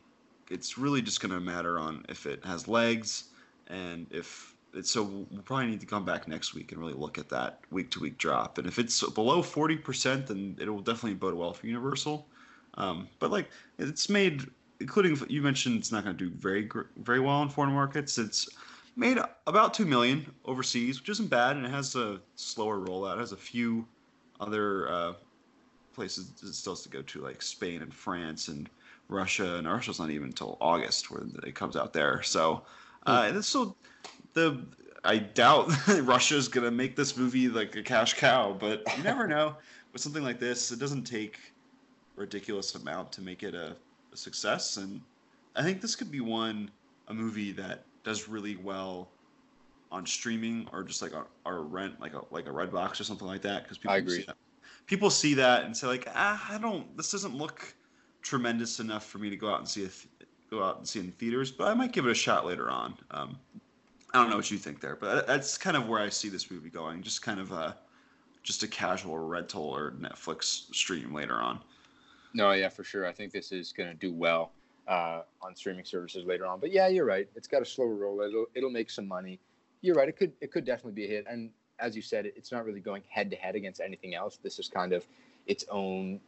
it's 0.49 0.77
really 0.77 1.01
just 1.01 1.21
going 1.21 1.33
to 1.33 1.39
matter 1.39 1.79
on 1.79 2.05
if 2.09 2.25
it 2.25 2.43
has 2.43 2.67
legs 2.67 3.25
and 3.67 4.07
if 4.09 4.55
it's 4.73 4.89
so 4.89 5.03
we'll 5.03 5.43
probably 5.43 5.67
need 5.67 5.79
to 5.79 5.85
come 5.85 6.03
back 6.03 6.27
next 6.27 6.53
week 6.53 6.71
and 6.71 6.81
really 6.81 6.93
look 6.93 7.17
at 7.17 7.29
that 7.29 7.59
week 7.69 7.91
to 7.91 7.99
week 7.99 8.17
drop 8.17 8.57
and 8.57 8.67
if 8.67 8.79
it's 8.79 9.07
below 9.11 9.41
40% 9.41 10.27
then 10.27 10.57
it 10.59 10.67
will 10.69 10.81
definitely 10.81 11.13
bode 11.13 11.35
well 11.35 11.53
for 11.53 11.67
universal 11.67 12.27
um, 12.75 13.07
but 13.19 13.31
like 13.31 13.49
it's 13.77 14.09
made, 14.09 14.45
including 14.79 15.19
you 15.29 15.41
mentioned, 15.41 15.77
it's 15.77 15.91
not 15.91 16.03
going 16.03 16.17
to 16.17 16.29
do 16.29 16.35
very 16.35 16.69
very 16.97 17.19
well 17.19 17.41
in 17.43 17.49
foreign 17.49 17.73
markets. 17.73 18.17
It's 18.17 18.49
made 18.95 19.19
about 19.47 19.73
two 19.73 19.85
million 19.85 20.31
overseas, 20.45 20.99
which 20.99 21.09
isn't 21.09 21.29
bad, 21.29 21.55
and 21.55 21.65
it 21.65 21.69
has 21.69 21.95
a 21.95 22.19
slower 22.35 22.79
rollout. 22.79 23.15
It 23.15 23.19
has 23.19 23.31
a 23.31 23.37
few 23.37 23.85
other 24.39 24.91
uh, 24.91 25.13
places 25.93 26.31
it 26.41 26.53
still 26.53 26.73
has 26.73 26.83
to 26.83 26.89
go 26.89 27.01
to, 27.01 27.21
like 27.21 27.41
Spain 27.41 27.81
and 27.81 27.93
France 27.93 28.47
and 28.47 28.69
Russia, 29.09 29.55
and 29.55 29.67
Russia's 29.67 29.99
not 29.99 30.09
even 30.09 30.27
until 30.27 30.57
August 30.59 31.11
where 31.11 31.23
it 31.43 31.55
comes 31.55 31.75
out 31.75 31.93
there. 31.93 32.21
So, 32.23 32.63
uh, 33.05 33.31
hmm. 33.31 33.41
so 33.41 33.75
the 34.33 34.65
I 35.03 35.17
doubt 35.17 35.71
Russia's 36.01 36.47
gonna 36.47 36.71
make 36.71 36.95
this 36.95 37.17
movie 37.17 37.49
like 37.49 37.75
a 37.75 37.83
cash 37.83 38.13
cow, 38.13 38.55
but 38.57 38.83
you 38.97 39.03
never 39.03 39.27
know. 39.27 39.55
With 39.91 40.01
something 40.01 40.23
like 40.23 40.39
this, 40.39 40.71
it 40.71 40.79
doesn't 40.79 41.03
take 41.03 41.37
ridiculous 42.15 42.73
amount 42.75 43.11
to 43.13 43.21
make 43.21 43.43
it 43.43 43.53
a, 43.53 43.75
a 44.11 44.17
success. 44.17 44.77
And 44.77 45.01
I 45.55 45.61
think 45.61 45.81
this 45.81 45.95
could 45.95 46.11
be 46.11 46.19
one 46.19 46.71
a 47.09 47.13
movie 47.13 47.51
that 47.51 47.83
does 48.03 48.27
really 48.27 48.55
well 48.55 49.09
on 49.91 50.05
streaming 50.05 50.67
or 50.71 50.83
just 50.83 51.01
like 51.01 51.13
a, 51.13 51.25
or 51.45 51.61
rent 51.61 51.99
like 52.01 52.13
a 52.13 52.21
like 52.31 52.47
a 52.47 52.49
Redbox 52.49 52.99
or 52.99 53.03
something 53.03 53.27
like 53.27 53.41
that 53.43 53.63
because 53.63 53.77
people 53.77 53.93
I 53.93 53.97
agree. 53.97 54.17
See 54.17 54.23
that. 54.23 54.35
People 54.87 55.09
see 55.09 55.33
that 55.35 55.65
and 55.65 55.75
say 55.75 55.87
like 55.87 56.07
ah 56.15 56.43
I 56.49 56.57
don't 56.57 56.95
this 56.97 57.11
doesn't 57.11 57.35
look 57.35 57.75
tremendous 58.21 58.79
enough 58.79 59.05
for 59.05 59.19
me 59.19 59.29
to 59.29 59.35
go 59.35 59.49
out 59.49 59.59
and 59.59 59.67
see 59.67 59.83
it 59.83 59.93
go 60.53 60.63
out 60.63 60.77
and 60.77 60.87
see 60.87 60.99
in 60.99 61.11
theaters 61.13 61.51
but 61.51 61.67
I 61.67 61.73
might 61.73 61.91
give 61.91 62.05
it 62.05 62.11
a 62.11 62.15
shot 62.15 62.45
later 62.45 62.69
on. 62.69 62.95
Um, 63.11 63.37
I 64.13 64.19
don't 64.19 64.29
know 64.29 64.35
what 64.35 64.51
you 64.51 64.57
think 64.57 64.79
there, 64.79 64.95
but 64.95 65.25
that's 65.25 65.57
kind 65.57 65.75
of 65.75 65.87
where 65.87 65.99
I 65.99 66.09
see 66.09 66.29
this 66.29 66.51
movie 66.51 66.69
going. 66.69 67.01
Just 67.01 67.23
kind 67.23 67.39
of 67.39 67.51
a 67.51 67.75
just 68.43 68.61
a 68.61 68.67
casual 68.67 69.17
rental 69.17 69.63
or 69.63 69.91
Netflix 69.99 70.73
stream 70.73 71.13
later 71.13 71.35
on. 71.35 71.59
No, 72.33 72.51
yeah, 72.51 72.69
for 72.69 72.83
sure. 72.83 73.07
I 73.07 73.11
think 73.11 73.31
this 73.31 73.51
is 73.51 73.71
going 73.71 73.89
to 73.89 73.95
do 73.95 74.13
well 74.13 74.51
uh, 74.87 75.21
on 75.41 75.55
streaming 75.55 75.85
services 75.85 76.25
later 76.25 76.45
on. 76.45 76.59
But 76.59 76.71
yeah, 76.71 76.87
you're 76.89 77.05
right. 77.05 77.27
It's 77.35 77.47
got 77.47 77.61
a 77.61 77.65
slower 77.65 77.95
roll. 77.95 78.21
It'll 78.21 78.45
it'll 78.53 78.69
make 78.69 78.91
some 78.91 79.07
money. 79.07 79.39
You're 79.81 79.95
right. 79.95 80.07
It 80.07 80.17
could 80.17 80.33
it 80.41 80.51
could 80.51 80.65
definitely 80.65 80.93
be 80.93 81.05
a 81.05 81.07
hit. 81.07 81.25
And 81.27 81.49
as 81.79 81.95
you 81.95 82.03
said, 82.03 82.27
it's 82.27 82.51
not 82.51 82.65
really 82.65 82.81
going 82.81 83.01
head 83.09 83.31
to 83.31 83.35
head 83.35 83.55
against 83.55 83.81
anything 83.81 84.13
else. 84.13 84.37
This 84.43 84.59
is 84.59 84.67
kind 84.67 84.93
of 84.93 85.07
its 85.47 85.65
own 85.71 86.19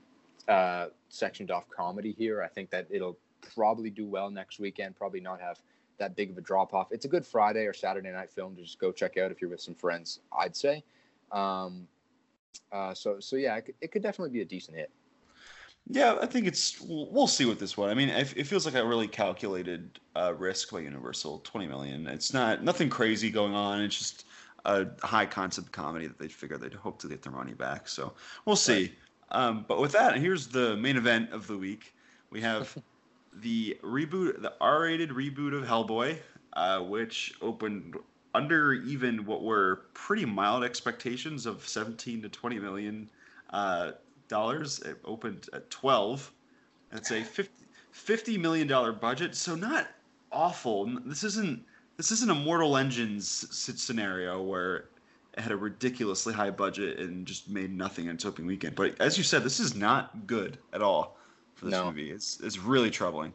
uh, 0.48 0.88
sectioned 1.10 1.52
off 1.52 1.70
comedy 1.70 2.16
here. 2.18 2.42
I 2.42 2.48
think 2.48 2.72
that 2.72 2.88
it'll 2.90 3.18
probably 3.54 3.90
do 3.90 4.08
well 4.08 4.30
next 4.30 4.60
weekend. 4.60 4.96
Probably 4.96 5.20
not 5.20 5.40
have 5.42 5.60
that 5.98 6.16
big 6.16 6.32
of 6.32 6.38
a 6.38 6.42
drop 6.42 6.74
off. 6.74 6.92
It's 6.92 7.06
a 7.06 7.08
good 7.08 7.26
Friday 7.26 7.66
or 7.66 7.74
Saturday 7.74 8.12
night 8.12 8.32
film 8.32 8.56
to 8.56 8.62
just 8.62 8.80
go 8.80 8.92
check 8.92 9.18
out 9.18 9.32
if 9.32 9.42
you're 9.42 9.50
with 9.50 9.62
some 9.62 9.76
friends. 9.76 10.20
I'd 10.38 10.56
say. 10.56 10.84
Um, 11.32 11.88
uh, 12.72 12.94
so 12.94 13.20
so 13.20 13.36
yeah, 13.36 13.56
it 13.56 13.66
could, 13.66 13.76
it 13.82 13.92
could 13.92 14.02
definitely 14.02 14.32
be 14.32 14.42
a 14.42 14.46
decent 14.46 14.78
hit. 14.78 14.92
Yeah, 15.88 16.18
I 16.20 16.26
think 16.26 16.48
it's. 16.48 16.82
We'll 16.82 17.28
see 17.28 17.46
with 17.46 17.60
this 17.60 17.78
one. 17.78 17.90
I 17.90 17.94
mean, 17.94 18.10
it, 18.10 18.48
feels 18.48 18.66
like 18.66 18.74
a 18.74 18.84
really 18.84 19.08
calculated 19.08 20.00
uh, 20.16 20.34
risk 20.36 20.72
by 20.72 20.80
Universal. 20.80 21.40
Twenty 21.40 21.68
million. 21.68 22.08
It's 22.08 22.34
not 22.34 22.64
nothing 22.64 22.90
crazy 22.90 23.30
going 23.30 23.54
on. 23.54 23.82
It's 23.82 23.98
just 23.98 24.26
a 24.66 24.88
high 25.04 25.28
concept 25.28 25.72
comedy 25.72 26.08
that 26.08 26.18
they 26.18 26.28
figure 26.28 26.58
they'd 26.58 26.74
hope 26.74 27.00
to 27.02 27.08
get 27.08 27.22
their 27.22 27.32
money 27.32 27.54
back. 27.54 27.88
So 27.88 28.14
we'll 28.46 28.56
see. 28.56 28.82
Right. 28.82 28.92
Um, 29.32 29.66
but 29.68 29.80
with 29.80 29.92
that, 29.92 30.18
here's 30.18 30.48
the 30.48 30.76
main 30.78 30.98
event 30.98 31.32
of 31.32 31.46
the 31.46 31.58
week. 31.58 31.94
We 32.32 32.42
have 32.42 32.76
the 33.42 33.78
reboot, 33.84 34.42
the 34.42 34.54
R-rated 34.62 35.10
reboot 35.10 35.54
of 35.56 35.64
Hellboy, 35.64 36.18
uh, 36.54 36.80
which 36.80 37.34
opened 37.42 37.96
under 38.34 38.74
even 38.74 39.26
what 39.26 39.44
were 39.44 39.86
pretty 39.94 40.26
mild 40.26 40.64
expectations 40.64 41.46
of 41.46 41.68
17 41.68 42.22
to 42.22 42.30
20 42.30 42.60
million. 42.60 43.10
Uh, 43.52 43.92
dollars. 44.28 44.80
It 44.80 44.98
opened 45.06 45.50
at 45.54 45.70
twelve. 45.70 46.32
It's 46.92 47.12
a 47.12 47.24
50, 47.24 47.66
50 47.92 48.38
million 48.38 48.68
dollar 48.68 48.92
budget, 48.92 49.36
so 49.36 49.56
not 49.56 49.88
awful. 50.32 50.86
This 51.06 51.24
isn't 51.24 51.64
this 51.98 52.12
isn't 52.12 52.30
a 52.30 52.36
Mortal 52.36 52.78
Engines 52.78 53.48
scenario 53.52 54.42
where 54.42 54.76
it 55.34 55.40
had 55.40 55.52
a 55.52 55.58
ridiculously 55.58 56.34
high 56.34 56.52
budget 56.52 57.00
and 57.00 57.26
just 57.26 57.50
made 57.50 57.76
nothing 57.76 58.06
in 58.06 58.16
its 58.16 58.26
opening 58.26 58.48
weekend. 58.48 58.76
But 58.76 59.00
as 59.00 59.18
you 59.18 59.24
said, 59.24 59.44
this 59.44 59.60
is 59.60 59.76
not 59.76 60.28
good 60.28 60.58
at 60.74 60.82
all 60.82 61.18
for 61.56 61.66
this 61.66 61.72
no. 61.74 61.86
movie. 61.86 62.12
It's 62.12 62.40
it's 62.42 62.60
really 62.60 62.92
troubling. 62.92 63.34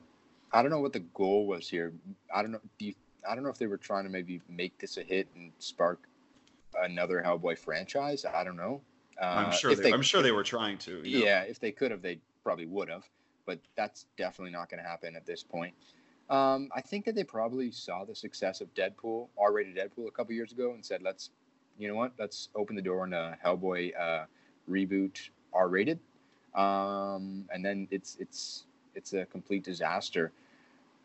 I 0.53 0.63
don't 0.63 0.71
know 0.71 0.81
what 0.81 0.93
the 0.93 1.01
goal 1.01 1.47
was 1.47 1.69
here. 1.69 1.93
I 2.35 2.43
don't 2.43 2.53
know. 2.53 2.61
Do 2.79 2.87
you, 2.87 2.95
I 3.29 3.35
don't 3.35 3.45
know 3.45 3.51
if 3.51 3.59
they 3.59 3.67
were 3.67 3.77
trying 3.77 4.05
to 4.05 4.11
maybe 4.11 4.41
make 4.49 4.79
this 4.79 4.97
a 4.97 5.03
hit 5.03 5.29
and 5.35 5.53
spark 5.59 6.07
another 6.83 7.23
Hellboy 7.25 7.59
franchise. 7.59 8.25
I 8.25 8.45
don't 8.45 8.57
know. 8.57 8.81
I'm 9.21 9.47
uh, 9.47 9.51
sure. 9.51 9.75
They, 9.75 9.85
they, 9.85 9.93
I'm 9.93 10.03
sure 10.03 10.23
they 10.23 10.33
were 10.33 10.45
trying 10.45 10.79
to. 10.79 11.03
You 11.05 11.21
know? 11.21 11.25
Yeah, 11.27 11.43
if 11.43 11.61
they 11.61 11.73
could 11.73 11.91
have, 11.91 12.03
they 12.03 12.21
probably 12.43 12.67
would 12.67 12.89
have. 12.89 13.05
But 13.47 13.59
that's 13.77 14.07
definitely 14.17 14.53
not 14.53 14.71
going 14.71 14.83
to 14.83 14.89
happen 14.89 15.17
at 15.17 15.27
this 15.27 15.43
point. 15.43 15.75
Um, 16.29 16.69
I 16.75 16.81
think 16.81 17.05
that 17.07 17.17
they 17.17 17.25
probably 17.25 17.73
saw 17.73 18.05
the 18.05 18.15
success 18.15 18.61
of 18.61 18.73
Deadpool, 18.75 19.29
R-rated 19.37 19.77
Deadpool, 19.77 20.07
a 20.07 20.11
couple 20.13 20.33
years 20.33 20.53
ago, 20.53 20.73
and 20.73 20.85
said, 20.85 21.03
"Let's 21.03 21.31
you 21.79 21.89
know 21.89 21.97
what? 21.97 22.13
Let's 22.19 22.51
open 22.55 22.77
the 22.77 22.83
door 22.83 23.03
on 23.03 23.13
a 23.13 23.37
Hellboy 23.45 23.99
uh, 23.99 24.25
reboot, 24.69 25.31
R 25.53 25.69
rated, 25.69 25.99
um, 26.55 27.47
and 27.53 27.65
then 27.65 27.89
it's 27.91 28.17
it's 28.21 28.65
it's 28.95 29.13
a 29.13 29.27
complete 29.27 29.65
disaster. 29.65 30.33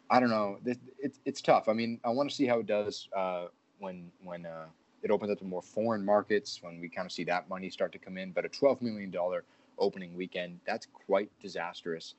I 0.09 0.19
don't 0.19 0.29
know. 0.29 0.57
It's 0.99 1.19
it's 1.25 1.41
tough. 1.41 1.67
I 1.67 1.73
mean, 1.73 1.99
I 2.03 2.09
want 2.09 2.29
to 2.29 2.35
see 2.35 2.45
how 2.45 2.59
it 2.59 2.67
does 2.67 3.09
uh, 3.15 3.47
when 3.79 4.11
when 4.23 4.45
uh, 4.45 4.65
it 5.03 5.11
opens 5.11 5.31
up 5.31 5.39
to 5.39 5.45
more 5.45 5.61
foreign 5.61 6.03
markets 6.05 6.59
when 6.61 6.79
we 6.79 6.89
kind 6.89 7.05
of 7.05 7.11
see 7.11 7.23
that 7.25 7.49
money 7.49 7.69
start 7.69 7.91
to 7.93 7.99
come 7.99 8.17
in. 8.17 8.31
But 8.31 8.45
a 8.45 8.49
twelve 8.49 8.81
million 8.81 9.11
dollar 9.11 9.43
opening 9.77 10.15
weekend, 10.15 10.59
that's 10.65 10.87
quite 11.05 11.29
disastrous. 11.41 12.15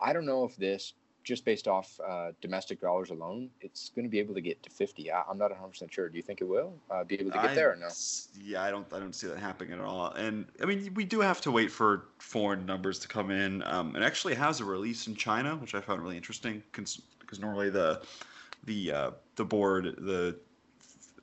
I 0.00 0.12
don't 0.12 0.26
know 0.26 0.44
if 0.44 0.56
this 0.56 0.94
just 1.24 1.44
based 1.44 1.66
off 1.66 1.98
uh, 2.06 2.32
domestic 2.40 2.80
dollars 2.80 3.10
alone, 3.10 3.50
it's 3.62 3.88
going 3.88 4.04
to 4.04 4.10
be 4.10 4.18
able 4.18 4.34
to 4.34 4.40
get 4.42 4.62
to 4.62 4.70
50. 4.70 5.10
I, 5.10 5.22
am 5.28 5.38
not 5.38 5.50
100 5.50 5.68
percent 5.68 5.92
sure. 5.92 6.08
Do 6.08 6.16
you 6.16 6.22
think 6.22 6.40
it 6.42 6.44
will 6.44 6.74
uh, 6.90 7.02
be 7.02 7.16
able 7.16 7.30
to 7.32 7.38
get 7.38 7.50
I, 7.50 7.54
there 7.54 7.72
or 7.72 7.76
no? 7.76 7.88
Yeah, 8.40 8.62
I 8.62 8.70
don't. 8.70 8.86
I 8.92 9.00
don't 9.00 9.14
see 9.14 9.26
that 9.26 9.38
happening 9.38 9.72
at 9.72 9.80
all. 9.80 10.12
And 10.12 10.44
I 10.62 10.66
mean, 10.66 10.92
we 10.94 11.04
do 11.04 11.20
have 11.20 11.40
to 11.40 11.50
wait 11.50 11.72
for 11.72 12.08
foreign 12.18 12.66
numbers 12.66 12.98
to 13.00 13.08
come 13.08 13.30
in. 13.30 13.62
Um, 13.64 13.96
it 13.96 14.02
actually 14.02 14.34
has 14.34 14.60
a 14.60 14.64
release 14.64 15.06
in 15.06 15.16
China, 15.16 15.56
which 15.56 15.74
I 15.74 15.80
found 15.80 16.02
really 16.02 16.16
interesting 16.16 16.62
because 16.70 17.02
normally 17.40 17.70
the 17.70 18.02
the 18.64 18.92
uh, 18.92 19.10
the 19.36 19.44
board 19.44 19.96
the 19.98 20.36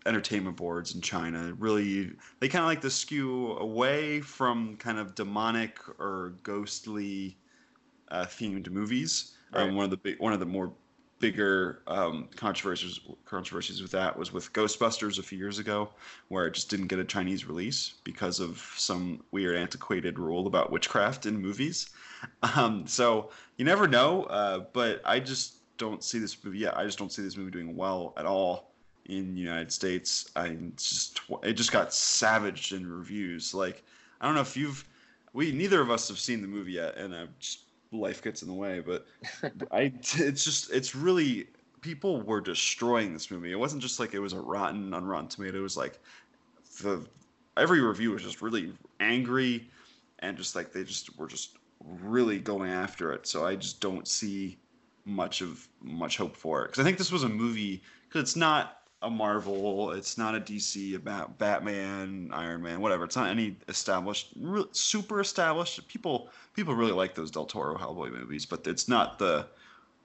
entertainment 0.08 0.58
boards 0.58 0.96
in 0.96 1.02
China 1.02 1.54
really 1.60 2.12
they 2.40 2.48
kind 2.48 2.64
of 2.64 2.68
like 2.68 2.82
to 2.82 2.90
skew 2.90 3.56
away 3.58 4.20
from 4.20 4.76
kind 4.78 4.98
of 4.98 5.14
demonic 5.14 5.78
or 6.00 6.34
ghostly 6.42 7.38
uh, 8.10 8.26
themed 8.26 8.68
movies 8.72 9.34
Right. 9.52 9.68
Um, 9.68 9.76
one 9.76 9.86
of 9.86 9.92
the 9.92 9.98
big, 9.98 10.20
one 10.20 10.34
of 10.34 10.40
the 10.40 10.46
more 10.46 10.72
bigger 11.20 11.84
um, 11.88 12.28
controversies 12.36 13.00
controversies 13.26 13.82
with 13.82 13.92
that 13.92 14.18
was 14.18 14.34
with 14.34 14.52
Ghostbusters 14.54 15.20
a 15.20 15.24
few 15.24 15.38
years 15.38 15.60
ago, 15.60 15.90
where 16.28 16.48
it 16.48 16.54
just 16.54 16.70
didn't 16.70 16.88
get 16.88 17.00
a 17.00 17.06
Chinese 17.06 17.46
release 17.46 17.94
because 18.04 18.40
of 18.40 18.58
some 18.76 19.24
weird 19.32 19.56
antiquated 19.56 20.20
rule 20.20 20.48
about 20.48 20.72
witchcraft 20.72 21.26
in 21.26 21.38
movies. 21.38 21.90
Um, 22.56 22.86
so 22.86 23.32
you 23.58 23.66
never 23.66 23.88
know, 23.88 24.26
uh, 24.26 24.60
but 24.74 25.02
I 25.06 25.20
just 25.20 25.56
don't 25.78 26.04
see 26.04 26.20
this 26.20 26.38
movie. 26.44 26.60
Yeah, 26.60 26.74
I 26.76 26.86
just 26.86 27.00
don't 27.00 27.12
see 27.12 27.24
this 27.24 27.36
movie 27.36 27.50
doing 27.50 27.76
well 27.76 28.14
at 28.16 28.28
all 28.28 28.74
in 29.06 29.34
the 29.34 29.42
United 29.42 29.72
States. 29.72 30.30
I 30.36 30.56
just 30.76 31.22
it 31.42 31.54
just 31.54 31.72
got 31.72 31.94
savaged 31.94 32.74
in 32.74 32.88
reviews. 32.88 33.54
Like 33.56 33.84
I 34.20 34.26
don't 34.26 34.36
know 34.36 34.42
if 34.42 34.56
you've 34.56 34.86
we 35.34 35.52
neither 35.52 35.82
of 35.82 35.90
us 35.90 36.08
have 36.10 36.20
seen 36.20 36.42
the 36.42 36.48
movie 36.48 36.74
yet, 36.74 36.96
and 36.98 37.16
I'm 37.16 37.30
just 37.40 37.71
life 37.92 38.22
gets 38.22 38.42
in 38.42 38.48
the 38.48 38.54
way. 38.54 38.80
But 38.80 39.06
I, 39.72 39.94
it's 40.02 40.44
just, 40.44 40.72
it's 40.72 40.96
really 40.96 41.48
people 41.82 42.22
were 42.22 42.42
destroying 42.42 43.14
this 43.14 43.32
movie. 43.32 43.52
It 43.52 43.60
wasn't 43.60 43.82
just 43.82 44.00
like 44.00 44.14
it 44.14 44.20
was 44.20 44.34
a 44.34 44.40
rotten 44.40 44.94
on 44.94 45.06
Rotten 45.06 45.28
Tomato. 45.28 45.58
It 45.58 45.62
was 45.62 45.78
like 45.78 46.00
the 46.82 47.06
every 47.58 47.82
review 47.82 48.12
was 48.12 48.24
just 48.24 48.42
really 48.42 48.74
angry 49.00 49.70
and 50.20 50.38
just 50.38 50.56
like 50.56 50.72
they 50.72 50.84
just 50.84 51.18
were 51.18 51.28
just 51.28 51.58
really 52.04 52.40
going 52.40 52.70
after 52.70 53.12
it. 53.12 53.28
So 53.28 53.46
I 53.46 53.56
just 53.56 53.82
don't 53.82 54.08
see 54.08 54.58
much 55.06 55.42
of 55.42 55.68
much 55.82 56.18
hope 56.18 56.38
for 56.38 56.64
it 56.64 56.68
because 56.68 56.80
I 56.80 56.84
think 56.84 56.98
this 56.98 57.12
was 57.12 57.24
a 57.24 57.30
movie 57.30 57.82
because 58.08 58.22
it's 58.22 58.36
not 58.36 58.81
a 59.02 59.10
Marvel. 59.10 59.92
It's 59.92 60.18
not 60.18 60.36
a 60.36 60.40
DC 60.40 60.96
about 60.96 61.38
Batman, 61.38 62.30
Iron 62.34 62.62
Man, 62.62 62.82
whatever. 62.82 63.06
It's 63.06 63.16
not 63.16 63.30
any 63.30 63.58
established, 63.68 64.30
re- 64.40 64.66
super 64.72 65.20
established. 65.20 65.88
People 65.88 66.30
people 66.54 66.76
really 66.76 66.92
like 66.92 67.16
those 67.16 67.32
Del 67.32 67.46
Toro 67.46 67.76
Hellboy 67.76 68.12
movies, 68.12 68.46
but 68.46 68.66
it's 68.68 68.88
not 68.88 69.18
the 69.18 69.48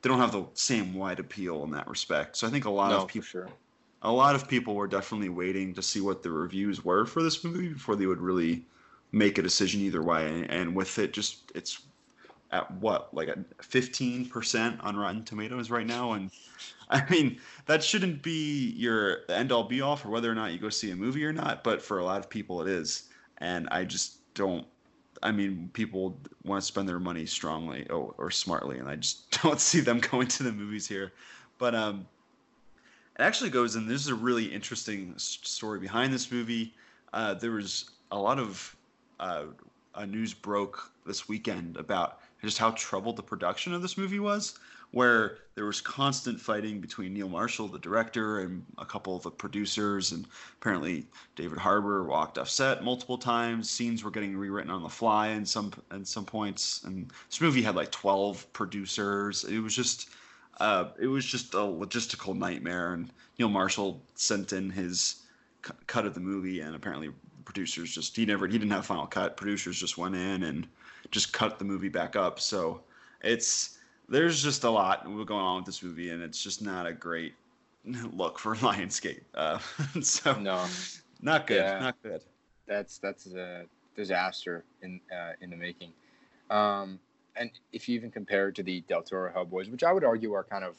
they 0.02 0.08
don't 0.08 0.18
have 0.18 0.32
the 0.32 0.44
same 0.54 0.94
wide 0.94 1.18
appeal 1.18 1.64
in 1.64 1.70
that 1.72 1.88
respect. 1.88 2.36
So 2.36 2.46
I 2.46 2.50
think 2.50 2.64
a 2.64 2.70
lot 2.70 2.90
no, 2.90 3.02
of 3.02 3.08
people 3.08 3.26
sure. 3.26 3.48
a 4.02 4.12
lot 4.12 4.34
of 4.34 4.48
people 4.48 4.74
were 4.74 4.86
definitely 4.86 5.28
waiting 5.28 5.74
to 5.74 5.82
see 5.82 6.00
what 6.00 6.22
the 6.22 6.30
reviews 6.30 6.84
were 6.84 7.06
for 7.06 7.22
this 7.22 7.44
movie 7.44 7.68
before 7.68 7.96
they 7.96 8.06
would 8.06 8.20
really 8.20 8.64
make 9.12 9.38
a 9.38 9.42
decision 9.42 9.80
either 9.82 10.02
way. 10.02 10.46
And 10.48 10.74
with 10.74 10.98
it, 10.98 11.12
just 11.12 11.52
it's 11.54 11.82
at 12.52 12.70
what 12.74 13.12
like 13.12 13.28
a 13.28 13.36
15% 13.62 14.84
on 14.84 14.96
Rotten 14.96 15.24
Tomatoes 15.24 15.70
right 15.70 15.86
now 15.86 16.12
and 16.12 16.30
I 16.90 17.08
mean 17.10 17.38
that 17.66 17.82
shouldn't 17.82 18.22
be 18.22 18.70
your 18.76 19.20
end 19.28 19.52
all 19.52 19.64
be 19.64 19.80
all 19.80 19.96
for 19.96 20.08
whether 20.08 20.30
or 20.30 20.34
not 20.34 20.52
you 20.52 20.58
go 20.58 20.68
see 20.68 20.90
a 20.90 20.96
movie 20.96 21.24
or 21.24 21.32
not 21.32 21.64
but 21.64 21.82
for 21.82 21.98
a 21.98 22.04
lot 22.04 22.18
of 22.18 22.30
people 22.30 22.62
it 22.62 22.68
is. 22.68 23.04
And 23.38 23.68
I 23.70 23.84
just 23.84 24.34
don't 24.34 24.66
I 25.22 25.32
mean 25.32 25.70
people 25.72 26.20
want 26.44 26.62
to 26.62 26.66
spend 26.66 26.88
their 26.88 27.00
money 27.00 27.26
strongly 27.26 27.88
or, 27.88 28.14
or 28.18 28.30
smartly 28.30 28.78
and 28.78 28.88
I 28.88 28.96
just 28.96 29.30
don't 29.42 29.60
see 29.60 29.80
them 29.80 30.00
going 30.00 30.28
to 30.28 30.42
the 30.42 30.52
movies 30.52 30.86
here. 30.86 31.12
But 31.58 31.74
um 31.74 32.06
it 33.18 33.22
actually 33.22 33.50
goes 33.50 33.76
and 33.76 33.88
there's 33.88 34.08
a 34.08 34.14
really 34.14 34.44
interesting 34.46 35.14
story 35.16 35.80
behind 35.80 36.12
this 36.12 36.30
movie. 36.30 36.74
Uh, 37.12 37.32
there 37.32 37.52
was 37.52 37.90
a 38.10 38.18
lot 38.18 38.38
of 38.38 38.76
uh, 39.20 39.46
news 40.06 40.34
broke 40.34 40.90
this 41.06 41.28
weekend 41.28 41.76
about 41.76 42.20
just 42.42 42.58
how 42.58 42.70
troubled 42.72 43.16
the 43.16 43.22
production 43.22 43.72
of 43.72 43.82
this 43.82 43.96
movie 43.96 44.20
was, 44.20 44.58
where 44.96 45.36
there 45.54 45.66
was 45.66 45.82
constant 45.82 46.40
fighting 46.40 46.80
between 46.80 47.12
Neil 47.12 47.28
Marshall, 47.28 47.68
the 47.68 47.78
director, 47.78 48.40
and 48.40 48.64
a 48.78 48.84
couple 48.86 49.14
of 49.14 49.22
the 49.24 49.30
producers, 49.30 50.12
and 50.12 50.26
apparently 50.58 51.04
David 51.34 51.58
Harbour 51.58 52.04
walked 52.04 52.38
off 52.38 52.48
set 52.48 52.82
multiple 52.82 53.18
times. 53.18 53.68
Scenes 53.68 54.02
were 54.02 54.10
getting 54.10 54.34
rewritten 54.34 54.70
on 54.70 54.82
the 54.82 54.88
fly 54.88 55.28
in 55.28 55.44
some 55.44 55.70
at 55.90 56.06
some 56.06 56.24
points, 56.24 56.82
and 56.84 57.10
this 57.28 57.42
movie 57.42 57.60
had 57.60 57.74
like 57.76 57.90
twelve 57.90 58.50
producers. 58.54 59.44
It 59.44 59.58
was 59.58 59.76
just. 59.76 60.08
Uh, 60.58 60.88
it 60.98 61.08
was 61.08 61.26
just 61.26 61.52
a 61.52 61.58
logistical 61.58 62.34
nightmare, 62.34 62.94
and 62.94 63.10
Neil 63.38 63.50
Marshall 63.50 64.02
sent 64.14 64.54
in 64.54 64.70
his 64.70 65.16
c- 65.62 65.74
cut 65.86 66.06
of 66.06 66.14
the 66.14 66.20
movie, 66.20 66.60
and 66.60 66.74
apparently 66.74 67.10
producers 67.44 67.94
just 67.94 68.16
he 68.16 68.24
never 68.24 68.46
he 68.46 68.58
didn't 68.58 68.70
have 68.70 68.86
final 68.86 69.06
cut. 69.06 69.36
Producers 69.36 69.78
just 69.78 69.98
went 69.98 70.14
in 70.14 70.44
and 70.44 70.66
just 71.10 71.34
cut 71.34 71.58
the 71.58 71.66
movie 71.66 71.90
back 71.90 72.16
up. 72.16 72.40
So 72.40 72.80
it's 73.20 73.76
there's 74.08 74.42
just 74.42 74.64
a 74.64 74.70
lot 74.70 75.04
going 75.04 75.30
on 75.30 75.56
with 75.56 75.66
this 75.66 75.82
movie, 75.82 76.10
and 76.10 76.22
it's 76.22 76.42
just 76.42 76.62
not 76.62 76.86
a 76.86 76.92
great 76.92 77.34
look 78.12 78.38
for 78.38 78.54
Lionsgate. 78.56 79.22
Uh, 79.34 79.58
so 80.00 80.38
no, 80.38 80.66
not 81.20 81.46
good, 81.46 81.58
yeah, 81.58 81.78
not 81.78 82.02
good. 82.02 82.22
That's 82.66 82.98
that's 82.98 83.26
a 83.26 83.64
disaster 83.94 84.64
in 84.82 85.00
uh, 85.12 85.32
in 85.40 85.50
the 85.50 85.56
making. 85.56 85.92
Um, 86.50 86.98
and 87.36 87.50
if 87.72 87.88
you 87.88 87.94
even 87.96 88.10
compare 88.10 88.48
it 88.48 88.54
to 88.56 88.62
the 88.62 88.80
Del 88.82 89.02
Toro 89.02 89.32
Hellboys, 89.32 89.70
which 89.70 89.84
I 89.84 89.92
would 89.92 90.04
argue 90.04 90.32
are 90.32 90.44
kind 90.44 90.64
of 90.64 90.76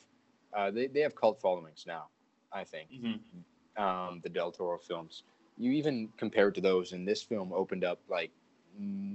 uh, 0.54 0.72
they 0.72 0.88
they 0.88 1.02
have 1.02 1.16
cult 1.16 1.42
followings 1.42 1.86
now. 1.88 2.06
I 2.52 2.64
think 2.64 2.90
mm-hmm. 2.92 3.84
um, 3.84 4.22
the 4.24 4.30
Del 4.30 4.52
Toro 4.52 4.78
films. 4.78 5.24
You 5.60 5.72
even 5.72 6.10
compare 6.18 6.50
it 6.50 6.56
to 6.56 6.62
those, 6.62 6.94
and 6.94 7.08
this 7.08 7.24
film 7.24 7.52
opened 7.52 7.84
up 7.84 8.00
like 8.10 8.32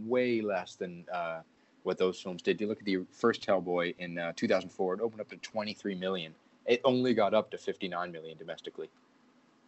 way 0.05 0.41
less 0.41 0.75
than 0.75 1.05
uh, 1.13 1.41
what 1.83 1.99
those 1.99 2.21
films 2.21 2.43
did. 2.43 2.61
You 2.61 2.69
look 2.69 2.79
at 2.79 2.85
the 2.85 3.01
first 3.11 3.47
Hellboy 3.47 3.95
in 3.99 4.19
uh, 4.19 4.33
2004; 4.37 4.95
it 4.95 5.01
opened 5.01 5.21
up 5.21 5.29
to 5.31 5.37
23 5.37 5.95
million. 5.95 6.35
It 6.67 6.81
only 6.85 7.15
got 7.15 7.35
up 7.35 7.51
to 7.51 7.59
59 7.59 8.13
million 8.13 8.39
domestically. 8.39 8.89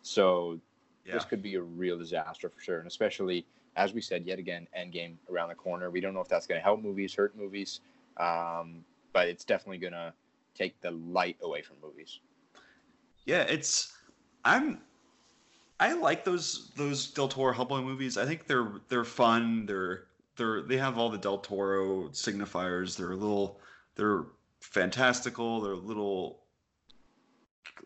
So 0.03 0.61
yeah. 1.05 1.15
this 1.15 1.25
could 1.25 1.43
be 1.43 1.57
a 1.57 1.63
real 1.63 1.99
disaster 1.99 2.49
for 2.49 2.61
sure, 2.61 2.79
and 2.79 2.87
especially 2.87 3.45
as 3.77 3.93
we 3.93 4.01
said 4.01 4.25
yet 4.25 4.39
again, 4.39 4.69
Endgame 4.79 5.15
around 5.31 5.49
the 5.49 5.55
corner. 5.55 5.91
We 5.91 6.01
don't 6.01 6.15
know 6.15 6.21
if 6.21 6.29
that's 6.29 6.47
going 6.47 6.61
to 6.61 6.63
help 6.63 6.81
movies, 6.81 7.15
hurt 7.15 7.37
movies, 7.37 7.81
um, 8.19 8.85
but 9.13 9.29
it's 9.29 9.45
definitely 9.45 9.79
going 9.79 9.95
to 9.95 10.13
take 10.55 10.81
the 10.81 10.93
light 10.93 11.37
away 11.43 11.63
from 11.63 11.77
movies. 11.83 12.21
Yeah, 13.25 13.43
it's. 13.43 13.93
I'm 14.45 14.81
I 15.81 15.93
like 15.95 16.25
those 16.25 16.71
those 16.77 17.09
Del 17.09 17.29
Toro 17.29 17.53
Hellboy 17.53 17.83
movies. 17.83 18.17
I 18.17 18.25
think 18.25 18.47
they're 18.47 18.73
they're 18.89 19.05
fun. 19.05 19.67
They're 19.67 20.05
they're 20.37 20.63
they 20.63 20.77
have 20.77 20.99
all 20.99 21.11
the 21.11 21.19
Del 21.19 21.39
Toro 21.39 22.09
signifiers. 22.09 22.97
They're 22.97 23.13
a 23.13 23.17
little 23.17 23.61
they're 23.97 24.25
fantastical. 24.61 25.61
They're 25.61 25.73
a 25.73 25.77
little 25.77 26.41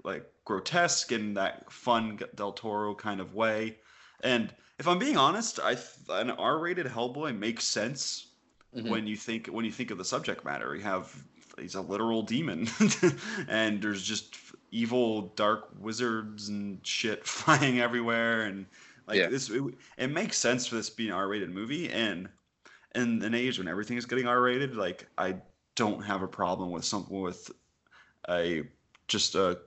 like 0.04 0.26
grotesque 0.44 1.12
in 1.12 1.34
that 1.34 1.70
fun 1.70 2.18
Del 2.34 2.52
Toro 2.52 2.94
kind 2.94 3.20
of 3.20 3.34
way. 3.34 3.76
And 4.22 4.52
if 4.78 4.88
I'm 4.88 4.98
being 4.98 5.16
honest, 5.16 5.60
I 5.62 5.76
an 6.10 6.30
R-rated 6.30 6.86
Hellboy 6.86 7.36
makes 7.36 7.64
sense 7.64 8.28
mm-hmm. 8.74 8.88
when 8.88 9.06
you 9.06 9.16
think 9.16 9.48
when 9.48 9.64
you 9.64 9.72
think 9.72 9.90
of 9.90 9.98
the 9.98 10.04
subject 10.04 10.44
matter. 10.44 10.74
You 10.74 10.82
have 10.82 11.14
he's 11.58 11.74
a 11.74 11.80
literal 11.80 12.22
demon, 12.22 12.68
and 13.48 13.82
there's 13.82 14.02
just 14.02 14.36
evil 14.70 15.32
dark 15.36 15.68
wizards 15.78 16.48
and 16.48 16.78
shit 16.86 17.26
flying 17.26 17.80
everywhere 17.80 18.42
and 18.42 18.66
like 19.06 19.16
yeah. 19.16 19.28
this 19.28 19.48
it, 19.48 19.62
it, 19.96 20.08
makes 20.08 20.36
sense 20.36 20.66
for 20.66 20.74
this 20.74 20.90
being 20.90 21.08
an 21.08 21.16
r-rated 21.16 21.50
movie 21.50 21.90
and 21.90 22.28
in 22.94 23.22
an 23.22 23.34
age 23.34 23.58
when 23.58 23.68
everything 23.68 23.96
is 23.96 24.06
getting 24.06 24.26
r-rated 24.26 24.76
like 24.76 25.06
i 25.18 25.34
don't 25.74 26.02
have 26.02 26.22
a 26.22 26.28
problem 26.28 26.70
with 26.70 26.84
something 26.84 27.20
with 27.20 27.50
a 28.28 28.62
just 29.06 29.34
a, 29.34 29.58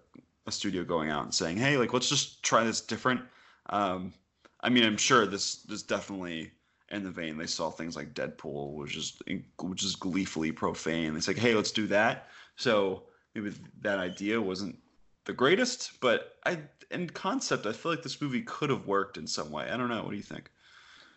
a 0.48 0.52
studio 0.52 0.84
going 0.84 1.10
out 1.10 1.24
and 1.24 1.34
saying 1.34 1.58
hey 1.58 1.78
like 1.78 1.94
let's 1.94 2.10
just 2.10 2.44
try 2.44 2.64
this 2.64 2.82
different 2.82 3.22
um 3.70 4.14
i 4.62 4.70
mean 4.70 4.84
i'm 4.84 4.98
sure 4.98 5.26
this 5.26 5.64
this 5.64 5.84
definitely 5.84 6.52
in 6.90 7.04
the 7.04 7.12
vein 7.12 7.38
they 7.38 7.48
saw 7.48 7.70
things 7.70 7.96
like 7.96 8.14
deadpool 8.14 8.74
which 8.74 8.98
is 8.98 9.22
which 9.62 9.84
is 9.84 9.96
gleefully 9.96 10.52
profane 10.52 11.14
they 11.14 11.32
like, 11.32 11.38
hey 11.38 11.54
let's 11.54 11.72
do 11.72 11.88
that 11.88 12.28
so 12.56 13.04
maybe 13.34 13.54
that 13.82 14.00
idea 14.00 14.40
wasn't 14.42 14.78
the 15.26 15.34
greatest, 15.34 16.00
but 16.00 16.38
I 16.46 16.60
in 16.90 17.10
concept 17.10 17.66
I 17.66 17.72
feel 17.72 17.92
like 17.92 18.04
this 18.04 18.22
movie 18.22 18.42
could 18.42 18.70
have 18.70 18.88
worked 18.88 19.18
in 19.18 19.28
some 19.28 19.52
way. 19.52 19.70
I 19.70 19.78
don't 19.78 19.90
know. 19.90 20.04
What 20.04 20.12
do 20.12 20.18
you 20.18 20.24
think? 20.24 20.50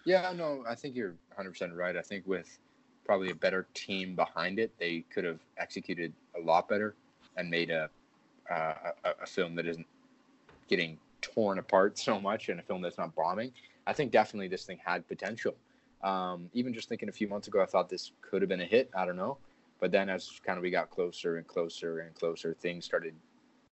Yeah, 0.04 0.32
no, 0.36 0.64
I 0.68 0.74
think 0.74 0.94
you're 0.94 1.14
100% 1.38 1.74
right. 1.74 1.96
I 1.96 2.02
think 2.02 2.26
with 2.26 2.58
probably 3.06 3.30
a 3.30 3.34
better 3.34 3.66
team 3.74 4.14
behind 4.14 4.58
it, 4.58 4.72
they 4.78 5.04
could 5.12 5.24
have 5.24 5.40
executed 5.58 6.12
a 6.36 6.40
lot 6.40 6.68
better 6.68 6.94
and 7.36 7.50
made 7.50 7.70
a 7.70 7.88
uh, 8.50 8.74
a, 9.04 9.10
a 9.22 9.26
film 9.26 9.54
that 9.54 9.66
isn't 9.66 9.86
getting 10.68 10.98
torn 11.22 11.58
apart 11.58 11.98
so 11.98 12.20
much 12.20 12.50
and 12.50 12.60
a 12.60 12.62
film 12.62 12.82
that's 12.82 12.98
not 12.98 13.14
bombing. 13.14 13.50
I 13.86 13.94
think 13.94 14.12
definitely 14.12 14.48
this 14.48 14.64
thing 14.64 14.78
had 14.84 15.08
potential. 15.08 15.54
Um, 16.02 16.50
even 16.52 16.74
just 16.74 16.90
thinking 16.90 17.08
a 17.08 17.12
few 17.12 17.26
months 17.26 17.48
ago, 17.48 17.62
I 17.62 17.66
thought 17.66 17.88
this 17.88 18.12
could 18.20 18.42
have 18.42 18.50
been 18.50 18.60
a 18.60 18.66
hit. 18.66 18.90
I 18.94 19.06
don't 19.06 19.16
know, 19.16 19.38
but 19.80 19.90
then 19.90 20.10
as 20.10 20.40
kind 20.44 20.58
of 20.58 20.62
we 20.62 20.70
got 20.70 20.90
closer 20.90 21.38
and 21.38 21.46
closer 21.46 22.00
and 22.00 22.14
closer, 22.14 22.52
things 22.52 22.84
started 22.84 23.14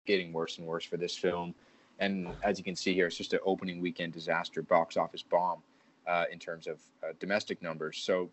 getting 0.04 0.35
worse 0.35 0.58
and 0.58 0.66
worse 0.66 0.85
for 0.85 0.99
this 0.99 1.16
film. 1.16 1.54
And 1.99 2.28
as 2.42 2.58
you 2.58 2.64
can 2.64 2.76
see 2.76 2.92
here, 2.92 3.06
it's 3.06 3.16
just 3.16 3.32
an 3.32 3.40
opening 3.44 3.80
weekend 3.80 4.12
disaster, 4.12 4.61
box 4.61 4.99
office 4.99 5.23
bomb 5.23 5.62
uh, 6.09 6.25
in 6.33 6.38
terms 6.38 6.67
of 6.67 6.81
uh, 7.05 7.12
domestic 7.21 7.62
numbers. 7.62 7.99
So, 7.99 8.31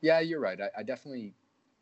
yeah, 0.00 0.20
you're 0.20 0.40
right. 0.40 0.58
I, 0.60 0.70
I, 0.78 0.82
definitely 0.82 1.34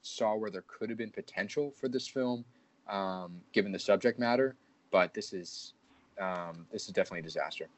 saw 0.02 0.34
where 0.34 0.50
there 0.50 0.64
could 0.66 0.88
have 0.90 0.98
been 0.98 1.10
potential 1.10 1.70
for 1.70 1.88
this 1.88 2.06
film, 2.08 2.44
um, 2.88 3.40
given 3.52 3.72
the 3.72 3.78
subject 3.78 4.18
matter. 4.18 4.56
But 4.90 5.14
this 5.14 5.32
is 5.32 5.74
um, 6.20 6.66
this 6.72 6.86
is 6.86 6.92
definitely 6.92 7.20
a 7.20 7.22
disaster. 7.22 7.68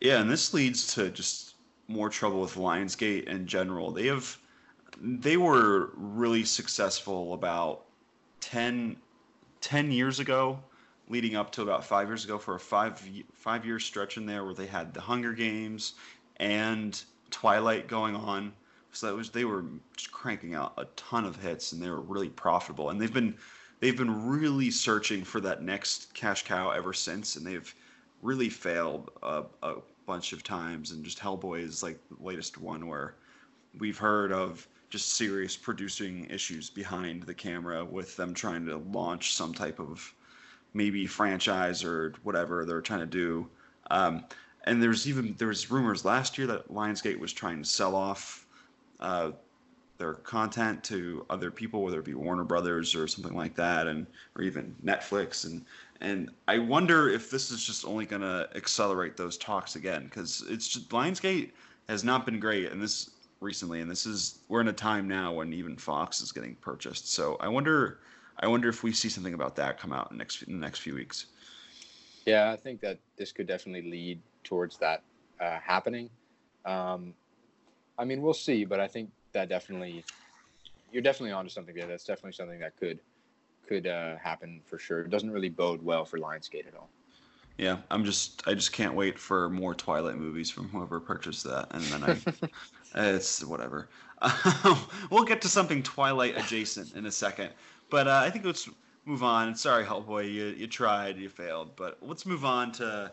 Yeah, 0.00 0.20
and 0.20 0.30
this 0.30 0.52
leads 0.52 0.92
to 0.94 1.10
just 1.10 1.54
more 1.88 2.08
trouble 2.08 2.40
with 2.40 2.54
Lionsgate 2.54 3.24
in 3.24 3.46
general. 3.46 3.90
They 3.90 4.06
have 4.06 4.38
they 5.00 5.36
were 5.36 5.90
really 5.94 6.44
successful 6.44 7.34
about 7.34 7.84
10, 8.40 8.96
10 9.60 9.90
years 9.90 10.20
ago 10.20 10.58
leading 11.08 11.36
up 11.36 11.50
to 11.52 11.62
about 11.62 11.84
five 11.84 12.08
years 12.08 12.24
ago 12.24 12.38
for 12.38 12.54
a 12.54 12.60
five 12.60 13.02
five 13.34 13.66
year 13.66 13.78
stretch 13.78 14.16
in 14.16 14.26
there 14.26 14.44
where 14.44 14.54
they 14.54 14.66
had 14.66 14.94
the 14.94 15.00
Hunger 15.00 15.32
Games 15.32 15.94
and 16.42 17.04
Twilight 17.30 17.86
going 17.86 18.16
on. 18.16 18.52
So 18.90 19.06
that 19.06 19.14
was 19.14 19.30
they 19.30 19.44
were 19.44 19.64
just 19.96 20.12
cranking 20.12 20.54
out 20.54 20.74
a 20.76 20.84
ton 20.96 21.24
of 21.24 21.40
hits 21.40 21.72
and 21.72 21.80
they 21.80 21.88
were 21.88 22.00
really 22.00 22.28
profitable. 22.28 22.90
And 22.90 23.00
they've 23.00 23.12
been 23.12 23.36
they've 23.80 23.96
been 23.96 24.28
really 24.28 24.70
searching 24.70 25.24
for 25.24 25.40
that 25.40 25.62
next 25.62 26.12
cash 26.14 26.44
cow 26.44 26.70
ever 26.70 26.92
since, 26.92 27.36
and 27.36 27.46
they've 27.46 27.74
really 28.20 28.50
failed 28.50 29.10
a, 29.22 29.44
a 29.62 29.74
bunch 30.04 30.32
of 30.32 30.42
times. 30.42 30.90
And 30.90 31.04
just 31.04 31.18
Hellboy 31.18 31.62
is 31.62 31.82
like 31.82 31.98
the 32.08 32.22
latest 32.22 32.58
one 32.58 32.86
where 32.86 33.14
we've 33.78 33.98
heard 33.98 34.32
of 34.32 34.66
just 34.90 35.14
serious 35.14 35.56
producing 35.56 36.26
issues 36.26 36.68
behind 36.68 37.22
the 37.22 37.32
camera 37.32 37.82
with 37.82 38.14
them 38.16 38.34
trying 38.34 38.66
to 38.66 38.76
launch 38.92 39.34
some 39.34 39.54
type 39.54 39.80
of 39.80 40.12
maybe 40.74 41.06
franchise 41.06 41.82
or 41.82 42.12
whatever 42.24 42.64
they're 42.66 42.82
trying 42.82 43.00
to 43.00 43.06
do. 43.06 43.48
Um, 43.90 44.24
and 44.64 44.82
there's 44.82 45.08
even 45.08 45.34
there 45.38 45.48
was 45.48 45.70
rumors 45.70 46.04
last 46.04 46.38
year 46.38 46.46
that 46.46 46.68
Lionsgate 46.72 47.18
was 47.18 47.32
trying 47.32 47.62
to 47.62 47.68
sell 47.68 47.94
off 47.94 48.46
uh, 49.00 49.32
their 49.98 50.14
content 50.14 50.82
to 50.84 51.24
other 51.30 51.50
people, 51.50 51.82
whether 51.82 51.98
it 51.98 52.04
be 52.04 52.14
Warner 52.14 52.44
Brothers 52.44 52.94
or 52.94 53.06
something 53.06 53.36
like 53.36 53.54
that, 53.56 53.86
and 53.86 54.06
or 54.36 54.42
even 54.42 54.74
Netflix. 54.84 55.44
And 55.44 55.64
and 56.00 56.30
I 56.48 56.58
wonder 56.58 57.08
if 57.08 57.30
this 57.30 57.50
is 57.50 57.64
just 57.64 57.84
only 57.84 58.06
going 58.06 58.22
to 58.22 58.48
accelerate 58.54 59.16
those 59.16 59.36
talks 59.36 59.76
again 59.76 60.04
because 60.04 60.44
it's 60.48 60.68
just 60.68 60.90
Lionsgate 60.90 61.50
has 61.88 62.04
not 62.04 62.24
been 62.24 62.40
great, 62.40 62.70
and 62.70 62.82
this 62.82 63.10
recently, 63.40 63.80
and 63.80 63.90
this 63.90 64.06
is 64.06 64.40
we're 64.48 64.60
in 64.60 64.68
a 64.68 64.72
time 64.72 65.08
now 65.08 65.32
when 65.32 65.52
even 65.52 65.76
Fox 65.76 66.20
is 66.20 66.32
getting 66.32 66.54
purchased. 66.56 67.12
So 67.12 67.36
I 67.40 67.48
wonder 67.48 67.98
I 68.38 68.48
wonder 68.48 68.68
if 68.68 68.82
we 68.82 68.92
see 68.92 69.08
something 69.08 69.34
about 69.34 69.56
that 69.56 69.78
come 69.78 69.92
out 69.92 70.10
in 70.10 70.18
next 70.18 70.42
in 70.42 70.52
the 70.52 70.60
next 70.60 70.80
few 70.80 70.94
weeks. 70.94 71.26
Yeah, 72.26 72.52
I 72.52 72.56
think 72.56 72.80
that 72.80 72.98
this 73.16 73.32
could 73.32 73.48
definitely 73.48 73.90
lead 73.90 74.20
towards 74.44 74.76
that 74.78 75.02
uh, 75.40 75.58
happening. 75.58 76.10
Um, 76.64 77.14
I 77.98 78.04
mean, 78.04 78.22
we'll 78.22 78.34
see, 78.34 78.64
but 78.64 78.80
I 78.80 78.88
think 78.88 79.10
that 79.32 79.48
definitely 79.48 80.04
you're 80.92 81.02
definitely 81.02 81.32
onto 81.32 81.50
something 81.50 81.74
there. 81.74 81.86
That's 81.86 82.04
definitely 82.04 82.32
something 82.32 82.60
that 82.60 82.76
could 82.78 82.98
could 83.66 83.86
uh, 83.86 84.16
happen 84.16 84.60
for 84.66 84.78
sure. 84.78 85.00
It 85.00 85.10
doesn't 85.10 85.30
really 85.30 85.48
bode 85.48 85.82
well 85.82 86.04
for 86.04 86.18
Lionsgate 86.18 86.66
at 86.66 86.74
all. 86.74 86.88
Yeah, 87.58 87.78
I'm 87.90 88.04
just 88.04 88.42
I 88.46 88.54
just 88.54 88.72
can't 88.72 88.94
wait 88.94 89.18
for 89.18 89.48
more 89.50 89.74
Twilight 89.74 90.16
movies 90.16 90.50
from 90.50 90.68
whoever 90.68 91.00
purchased 91.00 91.44
that, 91.44 91.68
and 91.70 91.82
then 91.84 92.04
I 92.94 93.08
it's 93.10 93.44
whatever. 93.44 93.88
we'll 95.10 95.24
get 95.24 95.42
to 95.42 95.48
something 95.48 95.82
Twilight 95.82 96.36
adjacent 96.36 96.94
in 96.94 97.06
a 97.06 97.12
second, 97.12 97.50
but 97.90 98.06
uh, 98.06 98.22
I 98.24 98.30
think 98.30 98.44
let's 98.44 98.68
move 99.04 99.22
on. 99.22 99.54
Sorry, 99.54 99.84
Hellboy, 99.84 100.32
you 100.32 100.46
you 100.46 100.66
tried, 100.66 101.18
you 101.18 101.28
failed, 101.28 101.74
but 101.76 101.98
let's 102.00 102.24
move 102.24 102.44
on 102.44 102.72
to 102.72 103.12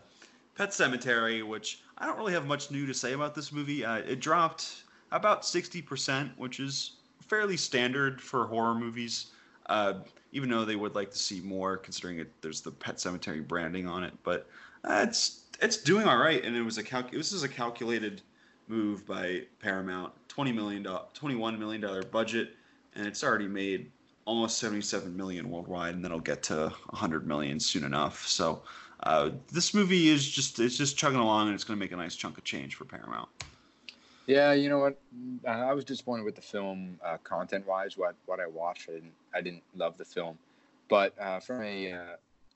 Pet 0.60 0.72
Sematary, 0.72 1.42
which 1.42 1.80
I 1.98 2.06
don't 2.06 2.18
really 2.18 2.34
have 2.34 2.46
much 2.46 2.70
new 2.70 2.86
to 2.86 2.94
say 2.94 3.14
about 3.14 3.34
this 3.34 3.54
movie. 3.54 3.86
Uh, 3.86 4.00
it 4.00 4.20
dropped 4.20 4.84
about 5.14 5.44
60%, 5.44 6.32
which 6.36 6.60
is 6.60 6.98
fairly 7.22 7.56
standard 7.56 8.22
for 8.22 8.46
horror 8.46 8.76
movies. 8.76 9.28
Uh, 9.68 10.00
even 10.34 10.50
though 10.50 10.66
they 10.66 10.76
would 10.76 10.96
like 10.96 11.12
to 11.12 11.18
see 11.18 11.40
more, 11.40 11.78
considering 11.78 12.20
it, 12.20 12.30
there's 12.42 12.60
the 12.60 12.72
Pet 12.72 12.98
Sematary 12.98 13.48
branding 13.48 13.88
on 13.88 14.04
it. 14.04 14.12
But 14.24 14.50
uh, 14.84 15.06
it's 15.08 15.44
it's 15.62 15.78
doing 15.78 16.06
all 16.06 16.18
right, 16.18 16.44
and 16.44 16.58
it 16.58 16.62
was 16.62 16.78
a 16.78 16.84
calc- 16.84 17.12
this 17.12 17.32
is 17.32 17.44
a 17.44 17.50
calculated 17.50 18.22
move 18.68 19.06
by 19.06 19.44
Paramount, 19.62 20.12
twenty 20.28 20.52
million 20.52 20.86
twenty 21.14 21.36
one 21.36 21.58
million 21.58 21.80
dollar 21.80 22.04
budget, 22.04 22.58
and 22.96 23.08
it's 23.08 23.24
already 23.24 23.48
made 23.48 23.90
almost 24.26 24.58
seventy 24.58 24.82
seven 24.82 25.16
million 25.16 25.50
worldwide, 25.50 25.96
and 25.96 26.04
then 26.04 26.12
it'll 26.12 26.20
get 26.20 26.44
to 26.44 26.70
hundred 26.92 27.26
million 27.26 27.62
soon 27.62 27.86
enough. 27.86 28.28
So 28.28 28.64
uh, 29.04 29.32
this 29.52 29.74
movie 29.74 30.10
is 30.10 30.28
just 30.28 30.60
it's 30.60 30.78
just 30.78 30.98
chugging 30.98 31.20
along, 31.20 31.48
and 31.48 31.56
it's 31.56 31.64
going 31.64 31.78
to 31.78 31.80
make 31.80 31.92
a 31.92 31.98
nice 31.98 32.16
chunk 32.16 32.38
of 32.38 32.44
change 32.44 32.76
for 32.76 32.86
Paramount. 32.86 33.30
Yeah, 34.28 34.54
you 34.54 34.70
know 34.70 34.78
what? 34.78 35.00
I 35.48 35.74
was 35.74 35.84
disappointed 35.86 36.24
with 36.24 36.36
the 36.36 36.42
film 36.42 37.00
uh, 37.04 37.18
content 37.24 37.66
wise. 37.66 37.98
What 37.98 38.16
what 38.26 38.40
I 38.40 38.48
watched, 38.48 38.90
I 38.90 38.94
didn't 38.94 39.14
I 39.34 39.42
didn't 39.42 39.64
love 39.76 39.98
the 39.98 40.06
film, 40.06 40.38
but 40.90 41.14
uh, 41.20 41.40
from 41.40 41.64
a 41.64 41.92
uh, 41.94 41.98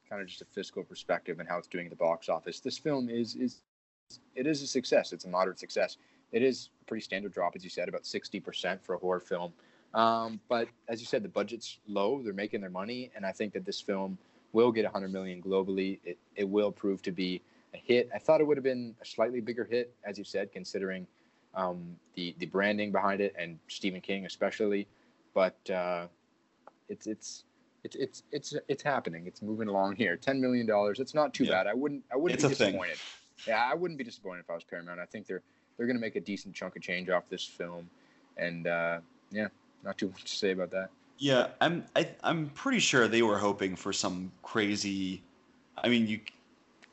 kind 0.10 0.22
of 0.22 0.28
just 0.28 0.42
a 0.42 0.46
fiscal 0.46 0.84
perspective 0.84 1.40
and 1.40 1.50
how 1.50 1.58
it's 1.58 1.68
doing 1.68 1.86
at 1.86 1.90
the 1.90 1.96
box 1.96 2.30
office, 2.30 2.60
this 2.60 2.78
film 2.78 3.10
is 3.10 3.36
is 3.36 3.62
it 4.36 4.46
is 4.46 4.62
a 4.62 4.68
success. 4.68 5.14
It's 5.14 5.26
a 5.26 5.30
moderate 5.30 5.60
success. 5.60 5.98
It 6.32 6.44
is 6.44 6.70
a 6.82 6.86
pretty 6.86 7.04
standard 7.04 7.34
drop, 7.34 7.56
as 7.56 7.64
you 7.64 7.70
said, 7.70 7.90
about 7.90 8.06
sixty 8.06 8.40
percent 8.40 8.84
for 8.84 8.96
a 8.96 8.98
horror 8.98 9.20
film. 9.20 9.54
Um, 9.94 10.40
but 10.50 10.68
as 10.90 11.00
you 11.00 11.06
said, 11.06 11.24
the 11.24 11.30
budget's 11.30 11.80
low. 11.88 12.22
They're 12.22 12.34
making 12.34 12.62
their 12.62 12.70
money, 12.70 13.12
and 13.16 13.26
I 13.26 13.32
think 13.32 13.54
that 13.54 13.66
this 13.66 13.80
film 13.80 14.18
will 14.54 14.72
get 14.72 14.86
100 14.86 15.12
million 15.12 15.42
globally. 15.42 16.00
It, 16.06 16.18
it 16.36 16.48
will 16.48 16.72
prove 16.72 17.02
to 17.04 17.12
be 17.12 17.42
a 17.74 17.78
hit. 17.78 18.10
I 18.14 18.20
thought 18.20 18.40
it 18.40 18.48
would 18.48 18.58
have 18.58 18.64
been 18.64 18.96
a 19.02 19.06
slightly 19.06 19.42
bigger 19.42 19.66
hit, 19.66 19.94
as 20.04 20.18
you 20.18 20.24
said, 20.24 20.52
considering 20.52 21.06
um, 21.56 21.96
the 22.16 22.36
the 22.40 22.46
branding 22.46 22.92
behind 22.92 23.22
it 23.22 23.36
and 23.38 23.60
Stephen 23.68 24.02
King 24.02 24.26
especially. 24.26 24.88
But 25.34 25.58
uh, 25.70 26.08
it's 26.88 27.08
it's 27.08 27.44
it's 27.84 27.96
it's 27.96 28.24
it's 28.32 28.56
it's 28.68 28.84
happening. 28.84 29.28
It's 29.28 29.42
moving 29.42 29.68
along 29.68 29.96
here. 29.96 30.16
Ten 30.16 30.40
million 30.40 30.66
dollars. 30.66 31.00
It's 31.00 31.14
not 31.14 31.34
too 31.34 31.46
yeah. 31.46 31.52
bad. 31.52 31.68
I 31.68 31.74
wouldn't 31.74 32.04
I 32.12 32.16
wouldn't 32.16 32.40
it's 32.40 32.44
be 32.44 32.50
disappointed. 32.50 32.98
Thing. 32.98 33.54
Yeah, 33.54 33.70
I 33.70 33.74
wouldn't 33.74 33.98
be 33.98 34.04
disappointed 34.04 34.42
if 34.42 34.50
I 34.50 34.54
was 34.54 34.64
Paramount. 34.64 35.00
I 35.00 35.06
think 35.06 35.28
they're 35.28 35.42
they're 35.78 35.88
going 35.88 35.98
to 35.98 36.02
make 36.02 36.16
a 36.16 36.22
decent 36.22 36.54
chunk 36.54 36.76
of 36.76 36.82
change 36.82 37.10
off 37.10 37.28
this 37.30 37.44
film, 37.44 37.90
and 38.38 38.68
uh, 38.68 39.00
yeah, 39.32 39.48
not 39.84 39.98
too 39.98 40.10
much 40.10 40.24
to 40.24 40.36
say 40.36 40.52
about 40.52 40.72
that. 40.72 40.90
Yeah, 41.18 41.50
I'm 41.62 41.86
I, 41.96 42.10
I'm 42.24 42.50
pretty 42.50 42.80
sure 42.80 43.08
they 43.08 43.22
were 43.22 43.38
hoping 43.38 43.76
for 43.76 43.94
some 43.94 44.32
crazy. 44.42 45.24
I 45.78 45.90
mean, 45.90 46.08
you 46.08 46.22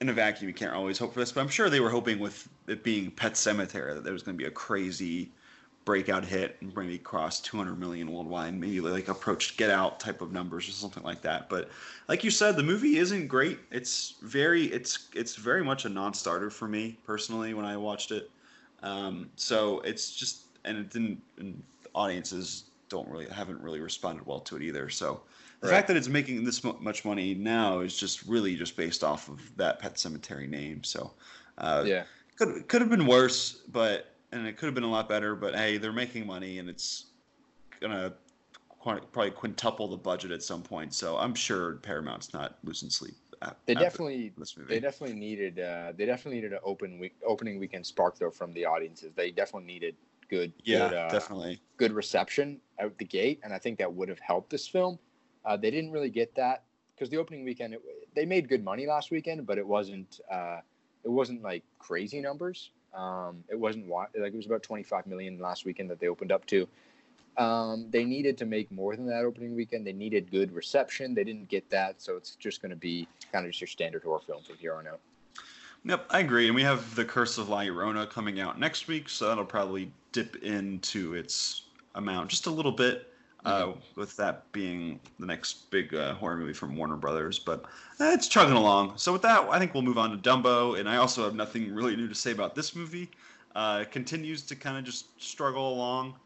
in 0.01 0.09
a 0.09 0.13
vacuum 0.13 0.49
you 0.49 0.55
can't 0.55 0.75
always 0.75 0.99
hope 0.99 1.15
for 1.15 1.21
this, 1.21 1.33
but 1.33 1.41
I'm 1.43 1.49
sure 1.49 1.71
they 1.71 1.81
were 1.81 1.91
hoping 1.91 2.19
with 2.21 2.49
it 2.69 2.85
being 2.85 3.11
Pet 3.13 3.35
Sematary 3.35 3.95
that 3.95 4.05
there 4.05 4.13
was 4.13 4.23
going 4.23 4.37
to 4.37 4.43
be 4.43 4.49
a 4.49 4.51
crazy 4.53 5.33
breakout 5.85 6.25
hit 6.25 6.57
and 6.61 6.75
maybe 6.77 6.99
cross 6.99 7.41
200 7.41 7.79
million 7.79 8.11
worldwide, 8.13 8.55
maybe 8.55 8.81
like 8.81 9.09
approach 9.09 9.57
Get 9.57 9.71
Out 9.71 10.01
type 10.01 10.23
of 10.23 10.33
numbers 10.33 10.69
or 10.69 10.73
something 10.73 11.03
like 11.05 11.23
that. 11.23 11.49
But 11.49 11.71
like 12.09 12.25
you 12.25 12.31
said, 12.31 12.57
the 12.57 12.63
movie 12.63 12.99
isn't 12.99 13.29
great. 13.29 13.61
It's 13.73 14.17
very 14.23 14.67
it's 14.67 15.09
it's 15.15 15.37
very 15.37 15.65
much 15.65 15.85
a 15.87 15.89
non-starter 15.89 16.51
for 16.51 16.69
me 16.69 16.99
personally 17.05 17.55
when 17.55 17.67
I 17.67 17.77
watched 17.77 18.13
it. 18.13 18.31
Um, 18.83 19.31
so 19.37 19.81
it's 19.81 20.15
just 20.15 20.45
and 20.65 20.79
it 20.79 20.91
didn't. 20.91 21.23
And 21.39 21.63
audiences 21.95 22.70
don't 22.91 23.09
really 23.09 23.27
haven't 23.27 23.63
really 23.63 23.81
responded 23.81 24.27
well 24.27 24.41
to 24.41 24.57
it 24.57 24.63
either. 24.63 24.91
So 24.91 25.23
the 25.61 25.69
right. 25.69 25.77
fact 25.77 25.89
that 25.89 25.97
it's 25.97 26.09
making 26.09 26.45
this 26.45 26.63
much 26.63 27.05
money 27.07 27.35
now 27.35 27.81
is 27.81 27.97
just 27.97 28.27
really 28.27 28.57
just 28.57 28.77
based 28.77 29.03
off 29.03 29.29
of 29.31 29.41
that 29.57 29.79
Pet 29.79 29.95
Sematary 29.95 30.49
name. 30.49 30.85
So 30.85 31.13
uh, 31.57 31.85
yeah, 31.87 32.05
could 32.37 32.69
could 32.69 32.83
have 32.83 32.91
been 32.91 33.07
worse, 33.07 33.63
but 33.73 34.15
and 34.33 34.47
it 34.47 34.59
could 34.59 34.67
have 34.67 34.75
been 34.75 34.85
a 34.85 34.91
lot 34.91 35.09
better. 35.09 35.35
But 35.35 35.55
hey, 35.55 35.79
they're 35.79 35.93
making 35.93 36.27
money, 36.27 36.59
and 36.59 36.69
it's 36.69 37.07
gonna 37.81 38.13
probably 38.83 39.31
quintuple 39.31 39.89
the 39.89 39.97
budget 39.97 40.31
at 40.31 40.43
some 40.43 40.63
point. 40.63 40.93
So 40.95 41.17
I'm 41.17 41.35
sure 41.35 41.77
Paramount's 41.77 42.33
not 42.33 42.59
losing 42.65 42.91
sleep. 42.91 43.15
they 43.67 43.75
definitely 43.75 44.33
they 44.69 44.81
definitely 44.81 45.17
needed 45.17 45.61
uh, 45.61 45.93
they 45.97 46.07
definitely 46.07 46.37
needed 46.37 46.53
an 46.53 46.61
open 46.65 46.99
week 46.99 47.15
opening 47.27 47.59
weekend 47.59 47.87
spark 47.87 48.19
though 48.19 48.31
from 48.31 48.53
the 48.53 48.65
audiences. 48.65 49.13
They 49.15 49.31
definitely 49.31 49.67
needed 49.67 49.95
good 50.31 50.53
yeah 50.65 50.89
good, 50.89 50.97
uh, 50.97 51.09
definitely 51.11 51.61
good 51.77 51.93
reception 51.93 52.61
out 52.81 52.97
the 52.99 53.05
gate, 53.05 53.41
and 53.43 53.53
I 53.53 53.59
think 53.59 53.79
that 53.79 53.93
would 53.93 54.09
have 54.09 54.21
helped 54.21 54.51
this 54.51 54.67
film. 54.67 54.99
Uh, 55.45 55.57
they 55.57 55.71
didn't 55.71 55.91
really 55.91 56.11
get 56.11 56.35
that 56.37 56.65
because 56.95 57.11
the 57.11 57.17
opening 57.17 57.45
weekend 57.45 57.75
it, 57.75 57.83
they 58.15 58.25
made 58.25 58.49
good 58.49 58.65
money 58.65 58.87
last 58.87 59.11
weekend, 59.11 59.47
but 59.47 59.59
it 59.59 59.67
wasn't 59.67 60.21
uh, 60.31 60.59
it 61.05 61.11
wasn't 61.11 61.43
like 61.43 61.63
crazy 61.79 62.21
numbers. 62.21 62.71
Um, 62.95 63.45
it 63.49 63.59
wasn't 63.59 63.89
like 63.89 64.09
it 64.15 64.35
was 64.35 64.47
about 64.47 64.63
25 64.63 65.07
million 65.07 65.39
last 65.39 65.65
weekend 65.65 65.91
that 65.91 66.01
they 66.01 66.09
opened 66.09 66.33
up 66.33 66.45
to. 66.47 66.67
Um, 67.37 67.87
they 67.91 68.05
needed 68.05 68.37
to 68.39 68.47
make 68.47 68.71
more 68.73 68.97
than 68.97 69.07
that 69.07 69.25
opening 69.25 69.55
weekend. 69.55 69.87
They 69.87 69.93
needed 69.93 70.31
good 70.31 70.53
reception. 70.53 71.15
They 71.15 71.25
didn't 71.25 71.49
get 71.49 71.71
that, 71.71 72.03
so 72.03 72.17
it's 72.17 72.35
just 72.35 72.61
going 72.61 72.71
to 72.71 72.77
be 72.77 73.07
kind 73.33 73.47
of 73.47 73.53
just 73.53 73.61
your 73.61 73.69
standard 73.69 74.03
horror 74.03 74.21
film 74.21 74.43
from 74.43 74.57
here 74.57 74.75
on 74.75 74.87
out. 74.87 75.01
Yep, 75.85 76.07
I 76.11 76.19
agree. 76.19 76.47
And 76.47 76.55
we 76.55 76.63
have 76.63 76.95
The 76.95 77.05
Curse 77.05 77.39
of 77.39 77.49
La 77.49 77.61
Llorona 77.61 78.11
coming 78.11 78.41
out 78.41 78.59
next 78.59 78.89
week, 78.89 79.09
so 79.09 79.29
that'll 79.29 79.45
probably 79.45 79.91
dip 80.13 80.37
into 80.43 81.15
its 81.15 81.63
amount 81.95 82.31
just 82.31 82.47
a 82.47 82.51
little 82.51 82.73
bit. 82.73 83.07
Uh, 83.43 83.73
with 83.97 84.15
that 84.19 84.53
being 84.53 85.01
the 85.19 85.25
next 85.25 85.71
big 85.71 85.95
uh, 85.95 86.13
horror 86.13 86.37
movie 86.37 86.53
from 86.53 86.77
Warner 86.77 86.97
Brothers, 86.97 87.39
but 87.39 87.65
eh, 87.99 88.13
it's 88.13 88.29
chugging 88.29 88.55
along. 88.55 88.93
So 88.99 89.15
with 89.15 89.23
that, 89.23 89.49
I 89.49 89.59
think 89.59 89.73
we'll 89.73 89.83
move 89.83 89.97
on 89.97 90.11
to 90.11 90.19
Dumbo, 90.19 90.79
and 90.79 90.87
I 90.87 90.99
also 90.99 91.25
have 91.25 91.35
nothing 91.35 91.75
really 91.75 91.97
new 91.97 92.07
to 92.07 92.15
say 92.15 92.33
about 92.33 92.55
this 92.55 92.77
movie. 92.77 93.09
Uh, 93.55 93.79
it 93.81 93.91
continues 93.91 94.43
to 94.43 94.55
kind 94.55 94.77
of 94.77 94.85
just 94.85 95.19
struggle 95.23 95.73
along. 95.73 96.17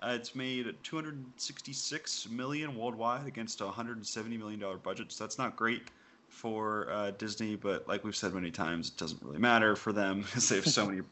Uh, 0.00 0.12
it's 0.14 0.34
made 0.34 0.72
266 0.82 2.28
million 2.30 2.76
worldwide 2.76 3.26
against 3.26 3.60
a 3.60 3.64
170 3.64 4.36
million 4.36 4.60
dollar 4.60 4.76
budget, 4.76 5.10
so 5.10 5.24
that's 5.24 5.38
not 5.38 5.56
great 5.56 5.90
for 6.28 6.88
uh, 6.90 7.10
Disney. 7.12 7.56
But 7.56 7.88
like 7.88 8.04
we've 8.04 8.14
said 8.16 8.32
many 8.32 8.50
times, 8.50 8.88
it 8.88 8.96
doesn't 8.96 9.20
really 9.22 9.38
matter 9.38 9.74
for 9.74 9.92
them 9.92 10.20
because 10.22 10.48
they 10.48 10.56
have 10.56 10.66
so 10.66 10.86
many 10.86 11.02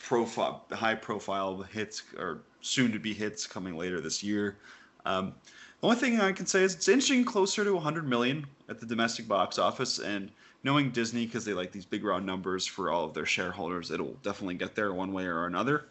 profile, 0.00 0.64
high 0.72 0.94
profile 0.94 1.62
hits 1.62 2.02
or 2.18 2.40
soon 2.60 2.92
to 2.92 2.98
be 2.98 3.14
hits 3.14 3.46
coming 3.46 3.76
later 3.76 4.00
this 4.00 4.22
year. 4.22 4.56
Um, 5.04 5.34
the 5.80 5.86
only 5.86 5.96
thing 5.96 6.20
I 6.20 6.32
can 6.32 6.46
say 6.46 6.62
is 6.62 6.74
it's 6.74 6.88
inching 6.88 7.24
closer 7.24 7.64
to 7.64 7.72
100 7.74 8.08
million 8.08 8.46
at 8.68 8.80
the 8.80 8.86
domestic 8.86 9.28
box 9.28 9.58
office, 9.58 9.98
and 9.98 10.30
knowing 10.64 10.90
Disney 10.90 11.24
because 11.26 11.44
they 11.44 11.54
like 11.54 11.70
these 11.70 11.84
big 11.84 12.04
round 12.04 12.26
numbers 12.26 12.66
for 12.66 12.90
all 12.90 13.04
of 13.04 13.14
their 13.14 13.26
shareholders, 13.26 13.90
it'll 13.90 14.16
definitely 14.22 14.54
get 14.54 14.74
there 14.74 14.92
one 14.92 15.12
way 15.12 15.24
or 15.24 15.46
another. 15.46 15.86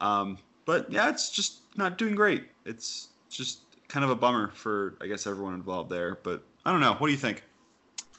Um, 0.00 0.38
but 0.66 0.90
yeah, 0.90 1.08
it's 1.08 1.30
just 1.30 1.60
not 1.76 1.98
doing 1.98 2.14
great. 2.14 2.44
It's 2.64 3.08
just 3.30 3.60
kind 3.88 4.04
of 4.04 4.10
a 4.10 4.16
bummer 4.16 4.50
for 4.54 4.94
I 5.00 5.06
guess 5.06 5.26
everyone 5.26 5.54
involved 5.54 5.90
there. 5.90 6.18
But 6.22 6.42
I 6.64 6.72
don't 6.72 6.80
know. 6.80 6.94
What 6.94 7.06
do 7.08 7.12
you 7.12 7.18
think? 7.18 7.42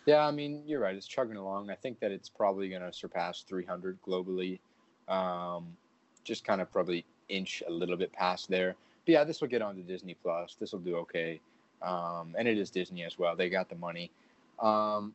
Yeah, 0.06 0.26
I 0.26 0.32
mean 0.32 0.64
you're 0.66 0.80
right. 0.80 0.96
It's 0.96 1.08
chugging 1.08 1.38
along. 1.38 1.70
I 1.70 1.76
think 1.76 2.00
that 2.00 2.12
it's 2.12 2.30
probably 2.30 2.70
going 2.70 2.82
to 2.82 2.94
surpass 2.94 3.42
300 3.42 4.02
globally. 4.02 4.60
Um, 5.08 5.76
just 6.24 6.44
kind 6.44 6.62
of 6.62 6.72
probably 6.72 7.06
inch 7.30 7.62
a 7.68 7.72
little 7.72 7.98
bit 7.98 8.12
past 8.12 8.50
there. 8.50 8.76
But 9.06 9.12
yeah, 9.12 9.24
this 9.24 9.42
will 9.42 9.48
get 9.48 9.62
onto 9.62 9.84
Disney 9.84 10.16
Plus. 10.22 10.56
This 10.60 10.72
will 10.72 10.80
do 10.80 10.98
okay. 10.98 11.40
Um, 11.82 12.36
and 12.38 12.48
it 12.48 12.58
is 12.58 12.70
Disney 12.70 13.04
as 13.04 13.20
well. 13.20 13.36
They 13.36 13.50
got 13.50 13.70
the 13.70 13.76
money. 13.76 14.12
Um, 14.60 15.14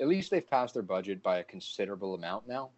at 0.00 0.08
least 0.08 0.30
they've 0.30 0.48
passed 0.48 0.74
their 0.74 0.82
budget 0.82 1.22
by 1.22 1.38
a 1.38 1.44
considerable 1.44 2.14
amount 2.14 2.48
now. 2.48 2.70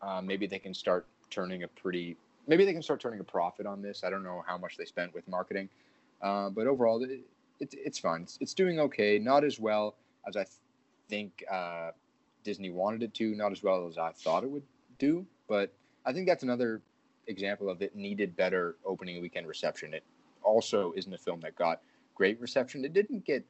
Uh, 0.00 0.20
maybe 0.22 0.46
they 0.46 0.58
can 0.58 0.74
start 0.74 1.06
turning 1.30 1.64
a 1.64 1.68
pretty 1.68 2.16
maybe 2.46 2.64
they 2.64 2.72
can 2.72 2.82
start 2.82 3.00
turning 3.00 3.20
a 3.20 3.24
profit 3.24 3.66
on 3.66 3.82
this. 3.82 4.02
I 4.02 4.10
don't 4.10 4.24
know 4.24 4.42
how 4.46 4.58
much 4.58 4.76
they 4.76 4.84
spent 4.84 5.14
with 5.14 5.28
marketing, 5.28 5.68
uh, 6.22 6.48
but 6.50 6.66
overall, 6.66 7.02
it, 7.04 7.20
it, 7.60 7.74
it's 7.74 7.98
fine. 7.98 8.22
It's, 8.22 8.38
it's, 8.40 8.54
doing 8.54 8.80
okay. 8.80 9.18
Not 9.18 9.44
as 9.44 9.60
well 9.60 9.94
as 10.26 10.36
I 10.36 10.44
th- 10.44 10.56
think 11.08 11.44
uh, 11.50 11.90
Disney 12.42 12.70
wanted 12.70 13.02
it 13.02 13.14
to. 13.14 13.34
Not 13.34 13.52
as 13.52 13.62
well 13.62 13.86
as 13.86 13.98
I 13.98 14.12
thought 14.12 14.42
it 14.42 14.50
would 14.50 14.62
do. 14.98 15.26
But 15.48 15.72
I 16.04 16.12
think 16.12 16.26
that's 16.26 16.42
another 16.42 16.82
example 17.26 17.68
of 17.68 17.82
it 17.82 17.96
needed 17.96 18.36
better 18.36 18.76
opening 18.84 19.20
weekend 19.20 19.46
reception. 19.46 19.94
It 19.94 20.04
also 20.42 20.92
isn't 20.96 21.12
a 21.12 21.18
film 21.18 21.40
that 21.40 21.56
got 21.56 21.80
great 22.14 22.40
reception. 22.40 22.84
It 22.84 22.92
didn't 22.92 23.24
get 23.24 23.44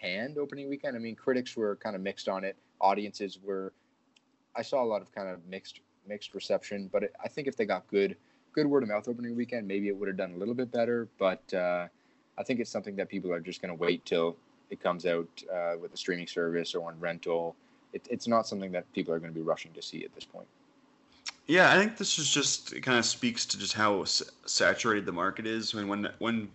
panned 0.00 0.38
opening 0.38 0.68
weekend. 0.68 0.96
I 0.96 1.00
mean, 1.00 1.14
critics 1.14 1.56
were 1.56 1.76
kind 1.76 1.96
of 1.96 2.02
mixed 2.02 2.28
on 2.28 2.44
it. 2.44 2.56
Audiences 2.80 3.38
were. 3.42 3.72
I 4.56 4.62
saw 4.62 4.82
a 4.82 4.86
lot 4.86 5.02
of 5.02 5.12
kind 5.12 5.28
of 5.28 5.44
mixed 5.46 5.80
mixed 6.06 6.34
reception, 6.34 6.88
but 6.92 7.04
it, 7.04 7.14
I 7.22 7.28
think 7.28 7.46
if 7.46 7.56
they 7.56 7.66
got 7.66 7.86
good 7.88 8.16
good 8.52 8.66
word 8.66 8.82
of 8.82 8.88
mouth 8.88 9.06
opening 9.08 9.36
weekend, 9.36 9.66
maybe 9.66 9.88
it 9.88 9.96
would 9.96 10.08
have 10.08 10.16
done 10.16 10.32
a 10.32 10.36
little 10.36 10.54
bit 10.54 10.72
better. 10.72 11.08
But 11.18 11.42
uh, 11.54 11.86
I 12.38 12.42
think 12.42 12.60
it's 12.60 12.70
something 12.70 12.96
that 12.96 13.08
people 13.08 13.32
are 13.32 13.40
just 13.40 13.60
going 13.62 13.70
to 13.70 13.80
wait 13.80 14.04
till 14.04 14.36
it 14.70 14.80
comes 14.82 15.06
out 15.06 15.28
uh, 15.52 15.74
with 15.80 15.92
a 15.94 15.96
streaming 15.96 16.26
service 16.26 16.74
or 16.74 16.88
on 16.88 16.98
rental. 16.98 17.54
It, 17.92 18.06
it's 18.10 18.26
not 18.26 18.46
something 18.46 18.72
that 18.72 18.90
people 18.92 19.12
are 19.12 19.18
going 19.18 19.32
to 19.32 19.38
be 19.38 19.44
rushing 19.44 19.72
to 19.72 19.82
see 19.82 20.04
at 20.04 20.14
this 20.14 20.24
point. 20.24 20.46
Yeah, 21.50 21.72
I 21.72 21.78
think 21.78 21.96
this 21.96 22.20
is 22.20 22.30
just 22.30 22.72
it 22.72 22.82
kind 22.82 22.96
of 22.96 23.04
speaks 23.04 23.44
to 23.46 23.58
just 23.58 23.74
how 23.74 24.04
saturated 24.04 25.04
the 25.04 25.10
market 25.10 25.48
is. 25.48 25.74
Mean, 25.74 25.88
when 25.88 26.08
when 26.20 26.48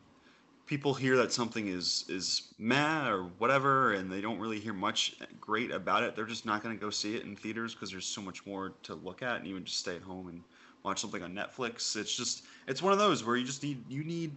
people 0.67 0.93
hear 0.93 1.17
that 1.17 1.33
something 1.33 1.67
is 1.67 2.05
is 2.07 2.53
meh 2.57 3.09
or 3.09 3.23
whatever, 3.37 3.91
and 3.91 4.09
they 4.09 4.21
don't 4.21 4.39
really 4.39 4.57
hear 4.57 4.71
much 4.71 5.17
great 5.41 5.71
about 5.71 6.03
it, 6.03 6.15
they're 6.15 6.23
just 6.23 6.45
not 6.45 6.63
going 6.63 6.77
to 6.77 6.81
go 6.81 6.89
see 6.89 7.13
it 7.13 7.23
in 7.23 7.35
theaters 7.35 7.73
because 7.73 7.91
there's 7.91 8.05
so 8.05 8.21
much 8.21 8.45
more 8.45 8.71
to 8.83 8.95
look 8.95 9.21
at, 9.21 9.35
and 9.35 9.47
even 9.47 9.65
just 9.65 9.79
stay 9.79 9.97
at 9.97 10.01
home 10.01 10.29
and 10.29 10.41
watch 10.83 11.01
something 11.01 11.21
on 11.21 11.33
Netflix. 11.33 11.97
It's 11.97 12.15
just 12.15 12.45
it's 12.65 12.81
one 12.81 12.93
of 12.93 12.99
those 12.99 13.21
where 13.25 13.35
you 13.35 13.43
just 13.45 13.63
need 13.63 13.83
you 13.89 14.05
need 14.05 14.31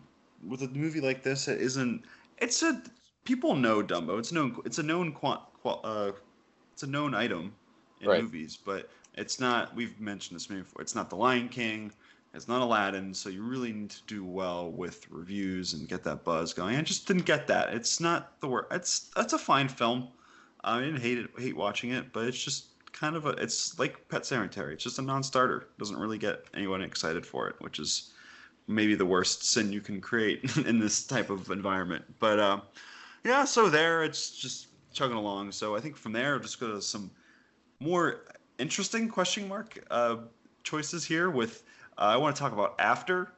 with 0.44 0.62
a 0.62 0.68
movie 0.70 1.00
like 1.00 1.22
this 1.22 1.46
it 1.46 1.60
isn't 1.60 2.02
it's 2.38 2.64
a 2.64 2.82
people 3.22 3.54
know 3.54 3.80
Dumbo. 3.80 4.18
It's 4.18 4.32
known 4.32 4.60
it's 4.64 4.78
a 4.78 4.82
known 4.82 5.12
quant, 5.12 5.40
uh, 5.64 6.10
it's 6.72 6.82
a 6.82 6.88
known 6.88 7.14
item 7.14 7.52
in 8.00 8.08
right. 8.08 8.22
movies, 8.22 8.56
but 8.56 8.88
it's 9.14 9.40
not 9.40 9.74
we've 9.74 10.00
mentioned 10.00 10.36
this 10.36 10.46
before. 10.46 10.82
It's 10.82 10.94
not 10.94 11.10
The 11.10 11.16
Lion 11.16 11.48
King. 11.48 11.92
It's 12.34 12.46
not 12.46 12.60
Aladdin, 12.60 13.14
so 13.14 13.30
you 13.30 13.42
really 13.42 13.72
need 13.72 13.90
to 13.90 14.02
do 14.06 14.24
well 14.24 14.70
with 14.70 15.10
reviews 15.10 15.72
and 15.72 15.88
get 15.88 16.04
that 16.04 16.24
buzz 16.24 16.52
going. 16.52 16.76
I 16.76 16.82
just 16.82 17.06
didn't 17.06 17.24
get 17.24 17.46
that. 17.46 17.72
It's 17.72 18.00
not 18.00 18.38
the 18.40 18.48
word. 18.48 18.66
It's 18.70 19.10
that's 19.16 19.32
a 19.32 19.38
fine 19.38 19.68
film. 19.68 20.08
I 20.62 20.80
didn't 20.80 21.00
hate 21.00 21.18
it, 21.18 21.30
hate 21.38 21.56
watching 21.56 21.90
it, 21.90 22.12
but 22.12 22.26
it's 22.26 22.42
just 22.42 22.66
kind 22.92 23.16
of 23.16 23.26
a 23.26 23.30
it's 23.30 23.78
like 23.78 24.08
Pet 24.08 24.22
Sematary. 24.22 24.74
It's 24.74 24.84
just 24.84 24.98
a 24.98 25.02
non-starter. 25.02 25.68
Doesn't 25.78 25.96
really 25.96 26.18
get 26.18 26.44
anyone 26.54 26.82
excited 26.82 27.24
for 27.24 27.48
it, 27.48 27.56
which 27.60 27.78
is 27.78 28.10
maybe 28.66 28.94
the 28.94 29.06
worst 29.06 29.50
sin 29.50 29.72
you 29.72 29.80
can 29.80 30.00
create 30.00 30.56
in 30.66 30.78
this 30.78 31.06
type 31.06 31.30
of 31.30 31.50
environment. 31.50 32.04
But 32.18 32.38
uh, 32.38 32.60
yeah, 33.24 33.44
so 33.44 33.68
there 33.70 34.04
it's 34.04 34.30
just 34.30 34.68
chugging 34.92 35.16
along. 35.16 35.52
So 35.52 35.74
I 35.74 35.80
think 35.80 35.96
from 35.96 36.12
there, 36.12 36.38
just 36.38 36.60
go 36.60 36.68
to 36.72 36.82
some 36.82 37.10
more 37.80 38.24
interesting 38.58 39.08
question 39.08 39.48
mark 39.48 39.78
uh, 39.90 40.16
choices 40.62 41.04
here. 41.04 41.30
With 41.30 41.62
uh, 41.96 42.02
I 42.02 42.16
want 42.16 42.34
to 42.36 42.40
talk 42.40 42.52
about 42.52 42.74
After, 42.78 43.32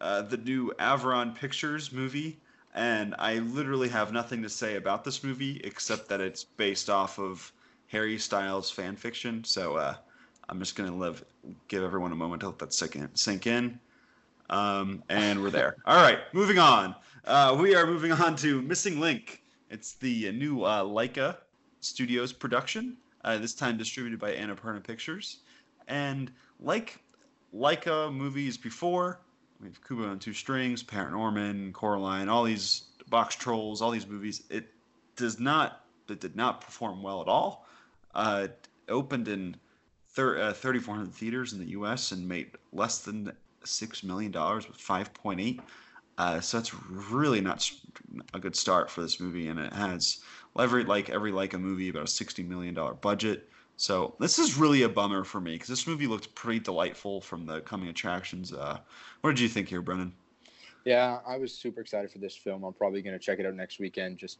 uh, 0.00 0.22
the 0.22 0.36
new 0.36 0.72
Aviron 0.78 1.32
Pictures 1.32 1.92
movie. 1.92 2.38
And 2.74 3.14
I 3.18 3.38
literally 3.38 3.88
have 3.88 4.12
nothing 4.12 4.42
to 4.42 4.48
say 4.48 4.76
about 4.76 5.02
this 5.02 5.24
movie 5.24 5.60
except 5.64 6.08
that 6.10 6.20
it's 6.20 6.44
based 6.44 6.88
off 6.90 7.18
of 7.18 7.52
Harry 7.88 8.18
Styles 8.18 8.70
fan 8.70 8.94
fiction. 8.94 9.42
So 9.42 9.76
uh, 9.76 9.94
I'm 10.48 10.58
just 10.58 10.76
gonna 10.76 10.94
live, 10.94 11.24
give 11.66 11.82
everyone 11.82 12.12
a 12.12 12.16
moment 12.16 12.40
to 12.40 12.48
let 12.48 12.58
that 12.60 12.72
sink 12.72 12.96
in. 12.96 13.14
Sink 13.14 13.46
in. 13.46 13.80
Um, 14.50 15.02
and 15.08 15.42
we're 15.42 15.50
there. 15.50 15.76
All 15.86 16.00
right, 16.00 16.20
moving 16.32 16.58
on. 16.58 16.94
Uh, 17.24 17.56
we 17.58 17.74
are 17.74 17.86
moving 17.86 18.12
on 18.12 18.36
to 18.36 18.62
Missing 18.62 19.00
Link. 19.00 19.42
It's 19.70 19.94
the 19.94 20.30
new 20.32 20.62
uh, 20.62 20.84
Laika 20.84 21.36
Studios 21.80 22.32
production. 22.32 22.96
Uh, 23.24 23.38
this 23.38 23.54
time 23.54 23.76
distributed 23.76 24.18
by 24.18 24.32
Annapurna 24.32 24.82
Pictures. 24.82 25.38
And 25.88 26.30
like 26.60 27.00
Laika 27.54 28.12
movies 28.14 28.56
before, 28.56 29.20
we 29.60 29.66
have 29.68 29.82
Kubo 29.82 30.10
and 30.10 30.20
Two 30.20 30.32
Strings, 30.32 30.82
Paranorman, 30.82 31.72
Coraline, 31.72 32.28
all 32.28 32.44
these 32.44 32.84
Box 33.08 33.34
Trolls, 33.34 33.82
all 33.82 33.90
these 33.90 34.06
movies. 34.06 34.44
It 34.50 34.72
does 35.16 35.40
not. 35.40 35.84
It 36.08 36.20
did 36.20 36.36
not 36.36 36.60
perform 36.60 37.02
well 37.02 37.20
at 37.20 37.28
all. 37.28 37.66
Uh, 38.14 38.48
opened 38.88 39.28
in 39.28 39.56
thir- 40.08 40.40
uh, 40.40 40.52
3,400 40.52 41.12
theaters 41.12 41.52
in 41.52 41.58
the 41.58 41.70
U.S. 41.70 42.12
and 42.12 42.26
made 42.26 42.52
less 42.72 43.00
than 43.00 43.32
six 43.64 44.02
million 44.02 44.32
dollars 44.32 44.66
with 44.68 44.78
5.8. 44.78 45.60
Uh, 46.16 46.40
so 46.40 46.56
that's 46.56 46.74
really 46.74 47.40
not 47.40 47.70
a 48.34 48.40
good 48.40 48.56
start 48.56 48.90
for 48.90 49.02
this 49.02 49.20
movie, 49.20 49.48
and 49.48 49.58
it 49.58 49.72
has 49.72 50.18
every 50.58 50.84
like 50.84 51.10
every 51.10 51.32
like 51.32 51.54
a 51.54 51.58
movie 51.58 51.88
about 51.88 52.04
a 52.04 52.08
60 52.08 52.42
million 52.42 52.74
dollar 52.74 52.94
budget. 52.94 53.48
So 53.76 54.16
this 54.18 54.38
is 54.38 54.56
really 54.56 54.82
a 54.82 54.88
bummer 54.88 55.22
for 55.22 55.40
me 55.40 55.52
because 55.52 55.68
this 55.68 55.86
movie 55.86 56.08
looked 56.08 56.34
pretty 56.34 56.58
delightful 56.58 57.20
from 57.20 57.46
the 57.46 57.60
coming 57.60 57.88
attractions. 57.88 58.52
Uh, 58.52 58.78
what 59.20 59.30
did 59.30 59.40
you 59.40 59.48
think 59.48 59.68
here, 59.68 59.82
Brennan? 59.82 60.12
Yeah, 60.84 61.20
I 61.26 61.38
was 61.38 61.54
super 61.54 61.80
excited 61.80 62.10
for 62.10 62.18
this 62.18 62.34
film. 62.34 62.64
I'm 62.64 62.72
probably 62.72 63.02
going 63.02 63.12
to 63.12 63.24
check 63.24 63.38
it 63.38 63.46
out 63.46 63.54
next 63.54 63.78
weekend 63.78 64.18
just 64.18 64.38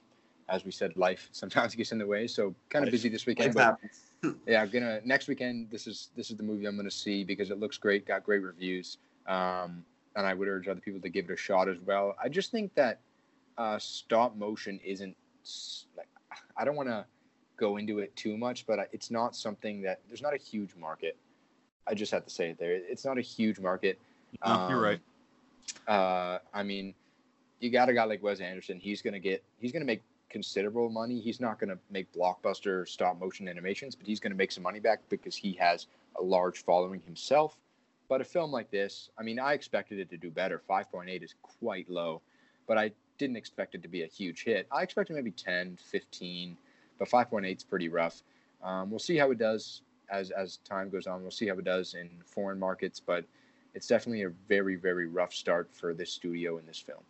as 0.48 0.64
we 0.64 0.70
said, 0.70 0.96
life 0.96 1.28
sometimes 1.32 1.74
gets 1.74 1.92
in 1.92 1.98
the 1.98 2.06
way. 2.06 2.26
So 2.26 2.54
kind 2.70 2.84
of 2.84 2.90
busy 2.90 3.08
this 3.08 3.26
weekend. 3.26 3.54
But 3.54 3.78
yeah, 4.46 4.62
I'm 4.62 4.70
gonna 4.70 5.00
next 5.04 5.28
weekend. 5.28 5.70
This 5.70 5.86
is 5.86 6.10
this 6.16 6.30
is 6.30 6.36
the 6.36 6.42
movie 6.42 6.66
I'm 6.66 6.76
gonna 6.76 6.90
see 6.90 7.24
because 7.24 7.50
it 7.50 7.60
looks 7.60 7.78
great, 7.78 8.06
got 8.06 8.24
great 8.24 8.42
reviews, 8.42 8.98
um, 9.26 9.84
and 10.16 10.26
I 10.26 10.34
would 10.34 10.48
urge 10.48 10.68
other 10.68 10.80
people 10.80 11.00
to 11.00 11.08
give 11.08 11.30
it 11.30 11.32
a 11.32 11.36
shot 11.36 11.68
as 11.68 11.78
well. 11.84 12.14
I 12.22 12.28
just 12.28 12.50
think 12.50 12.74
that 12.74 13.00
uh, 13.56 13.78
stop 13.78 14.36
motion 14.36 14.80
isn't 14.84 15.16
like 15.96 16.07
I 16.58 16.64
don't 16.64 16.76
want 16.76 16.88
to 16.88 17.06
go 17.56 17.76
into 17.76 18.00
it 18.00 18.14
too 18.16 18.36
much, 18.36 18.66
but 18.66 18.88
it's 18.92 19.10
not 19.10 19.34
something 19.34 19.80
that 19.82 20.00
there's 20.08 20.22
not 20.22 20.34
a 20.34 20.38
huge 20.38 20.74
market. 20.76 21.16
I 21.86 21.94
just 21.94 22.12
have 22.12 22.24
to 22.24 22.30
say 22.30 22.50
it 22.50 22.58
there. 22.58 22.72
It's 22.72 23.04
not 23.04 23.16
a 23.16 23.22
huge 23.22 23.58
market. 23.58 23.98
No, 24.44 24.52
um, 24.52 24.70
you're 24.70 24.80
right. 24.80 25.00
Uh, 25.86 26.38
I 26.52 26.62
mean, 26.62 26.94
you 27.60 27.70
got 27.70 27.88
a 27.88 27.94
guy 27.94 28.04
like 28.04 28.22
Wes 28.22 28.40
Anderson. 28.40 28.78
He's 28.78 29.00
gonna 29.00 29.18
get. 29.18 29.42
He's 29.58 29.72
gonna 29.72 29.84
make 29.84 30.02
considerable 30.28 30.90
money. 30.90 31.20
He's 31.20 31.40
not 31.40 31.58
going 31.58 31.70
to 31.70 31.78
make 31.90 32.12
blockbuster 32.12 32.86
stop 32.86 33.18
motion 33.18 33.48
animations, 33.48 33.94
but 33.94 34.06
he's 34.06 34.20
going 34.20 34.32
to 34.32 34.36
make 34.36 34.52
some 34.52 34.62
money 34.62 34.80
back 34.80 35.00
because 35.08 35.34
he 35.36 35.52
has 35.54 35.86
a 36.18 36.22
large 36.22 36.64
following 36.64 37.00
himself. 37.04 37.56
But 38.08 38.20
a 38.20 38.24
film 38.24 38.50
like 38.50 38.70
this, 38.70 39.10
I 39.18 39.22
mean, 39.22 39.38
I 39.38 39.52
expected 39.52 39.98
it 39.98 40.10
to 40.10 40.16
do 40.16 40.30
better. 40.30 40.62
5.8 40.68 41.22
is 41.22 41.34
quite 41.42 41.88
low, 41.90 42.22
but 42.68 42.78
I 42.78 42.92
didn't 43.18 43.36
expect 43.36 43.74
it 43.74 43.82
to 43.82 43.88
be 43.88 44.04
a 44.04 44.06
huge 44.06 44.44
hit. 44.44 44.68
I 44.70 44.82
expected 44.82 45.16
maybe 45.16 45.32
10, 45.32 45.76
15, 45.82 46.56
but 46.98 47.08
5.8 47.08 47.56
is 47.56 47.64
pretty 47.64 47.88
rough. 47.88 48.22
Um, 48.62 48.90
we'll 48.90 49.00
see 49.00 49.16
how 49.16 49.30
it 49.32 49.38
does 49.38 49.82
as 50.10 50.30
as 50.30 50.58
time 50.58 50.88
goes 50.90 51.06
on. 51.06 51.22
We'll 51.22 51.30
see 51.30 51.48
how 51.48 51.58
it 51.58 51.64
does 51.64 51.94
in 51.94 52.08
foreign 52.24 52.58
markets, 52.58 53.00
but 53.00 53.24
it's 53.74 53.86
definitely 53.86 54.22
a 54.22 54.30
very 54.48 54.76
very 54.76 55.06
rough 55.06 55.32
start 55.32 55.68
for 55.72 55.94
this 55.94 56.12
studio 56.12 56.58
in 56.58 56.66
this 56.66 56.78
film. 56.78 57.02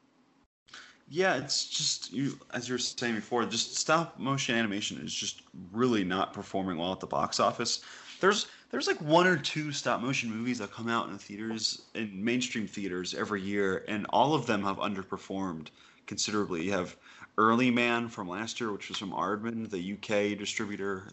Yeah, 1.09 1.37
it's 1.37 1.67
just 1.67 2.13
you 2.13 2.39
as 2.53 2.69
you 2.69 2.75
were 2.75 2.79
saying 2.79 3.15
before, 3.15 3.45
just 3.47 3.77
stop 3.77 4.19
motion 4.19 4.57
animation 4.57 4.99
is 4.99 5.15
just 5.15 5.43
really 5.73 6.05
not 6.05 6.35
performing 6.35 6.77
well 6.77 6.93
at 6.93 7.01
the 7.01 7.07
box 7.07 7.41
office. 7.41 7.81
There's 8.21 8.47
there's 8.71 8.87
like 8.87 9.01
one 9.01 9.27
or 9.27 9.37
two 9.37 9.73
stop 9.73 10.01
motion 10.01 10.31
movies 10.31 10.59
that 10.59 10.73
come 10.73 10.89
out 10.89 11.09
in 11.09 11.19
theaters 11.19 11.83
in 11.95 12.23
mainstream 12.23 12.67
theaters 12.67 13.15
every 13.15 13.41
year, 13.41 13.85
and 13.89 14.07
all 14.11 14.35
of 14.35 14.47
them 14.47 14.63
have 14.63 14.77
underperformed 14.77 15.69
considerably. 16.07 16.65
You 16.65 16.73
have 16.73 16.97
Early 17.37 17.71
Man 17.71 18.09
from 18.09 18.29
last 18.29 18.61
year, 18.61 18.73
which 18.73 18.89
was 18.89 18.99
from 18.99 19.13
Aardman, 19.13 19.71
the 19.71 19.93
UK 19.93 20.37
distributor 20.37 21.05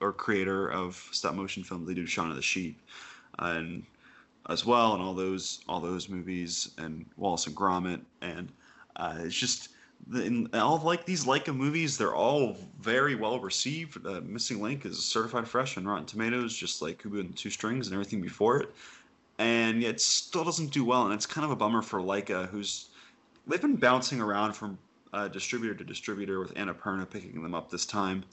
or 0.00 0.12
creator 0.12 0.68
of 0.68 1.08
stop 1.10 1.34
motion 1.34 1.64
films. 1.64 1.88
They 1.88 1.94
do 1.94 2.06
Shaun 2.06 2.30
of 2.30 2.36
the 2.36 2.42
Sheep, 2.42 2.80
and 3.38 3.82
as 4.48 4.64
well, 4.64 4.94
and 4.94 5.02
all 5.02 5.14
those 5.14 5.60
all 5.68 5.80
those 5.80 6.08
movies, 6.08 6.70
and 6.78 7.04
Wallace 7.16 7.46
and 7.46 7.56
Gromit, 7.56 8.00
and 8.20 8.50
uh, 8.96 9.16
it's 9.18 9.34
just 9.34 9.70
in 10.14 10.48
all 10.52 10.74
of 10.74 10.84
like 10.84 11.04
these 11.04 11.24
Laika 11.24 11.54
movies, 11.54 11.96
they're 11.96 12.14
all 12.14 12.56
very 12.80 13.14
well 13.14 13.38
received. 13.38 14.04
Uh, 14.06 14.20
Missing 14.22 14.60
Link 14.60 14.84
is 14.84 15.02
certified 15.04 15.46
fresh 15.46 15.76
on 15.76 15.86
Rotten 15.86 16.06
Tomatoes, 16.06 16.56
just 16.56 16.82
like 16.82 17.02
Kubo 17.02 17.20
and 17.20 17.36
Two 17.36 17.50
Strings 17.50 17.86
and 17.86 17.94
everything 17.94 18.20
before 18.20 18.60
it, 18.60 18.74
and 19.38 19.80
yet 19.80 20.00
still 20.00 20.44
doesn't 20.44 20.72
do 20.72 20.84
well. 20.84 21.04
And 21.04 21.14
it's 21.14 21.26
kind 21.26 21.44
of 21.44 21.50
a 21.50 21.56
bummer 21.56 21.82
for 21.82 22.00
Laika, 22.00 22.48
who's 22.48 22.88
they've 23.46 23.60
been 23.60 23.76
bouncing 23.76 24.20
around 24.20 24.54
from 24.54 24.78
uh, 25.12 25.28
distributor 25.28 25.74
to 25.74 25.84
distributor 25.84 26.40
with 26.40 26.54
Annapurna 26.54 27.08
picking 27.08 27.42
them 27.42 27.54
up 27.54 27.70
this 27.70 27.86
time. 27.86 28.24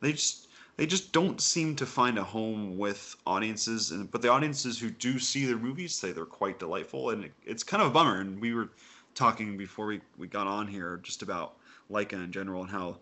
They 0.00 0.12
just 0.12 0.48
they 0.76 0.86
just 0.86 1.12
don't 1.12 1.40
seem 1.40 1.74
to 1.76 1.86
find 1.86 2.18
a 2.18 2.24
home 2.24 2.78
with 2.78 3.16
audiences, 3.26 3.90
and 3.90 4.10
but 4.10 4.22
the 4.22 4.28
audiences 4.28 4.78
who 4.78 4.90
do 4.90 5.18
see 5.18 5.44
their 5.44 5.58
movies 5.58 5.94
say 5.94 6.12
they're 6.12 6.24
quite 6.24 6.58
delightful, 6.58 7.10
and 7.10 7.24
it, 7.24 7.32
it's 7.44 7.62
kind 7.62 7.82
of 7.82 7.88
a 7.88 7.92
bummer. 7.92 8.20
And 8.20 8.40
we 8.40 8.54
were 8.54 8.70
talking 9.18 9.56
before 9.56 9.86
we, 9.86 10.00
we 10.16 10.26
got 10.26 10.46
on 10.46 10.66
here 10.66 11.00
just 11.02 11.22
about 11.22 11.56
Laika 11.90 12.12
in 12.12 12.30
general 12.30 12.62
and 12.62 12.70
how 12.70 12.98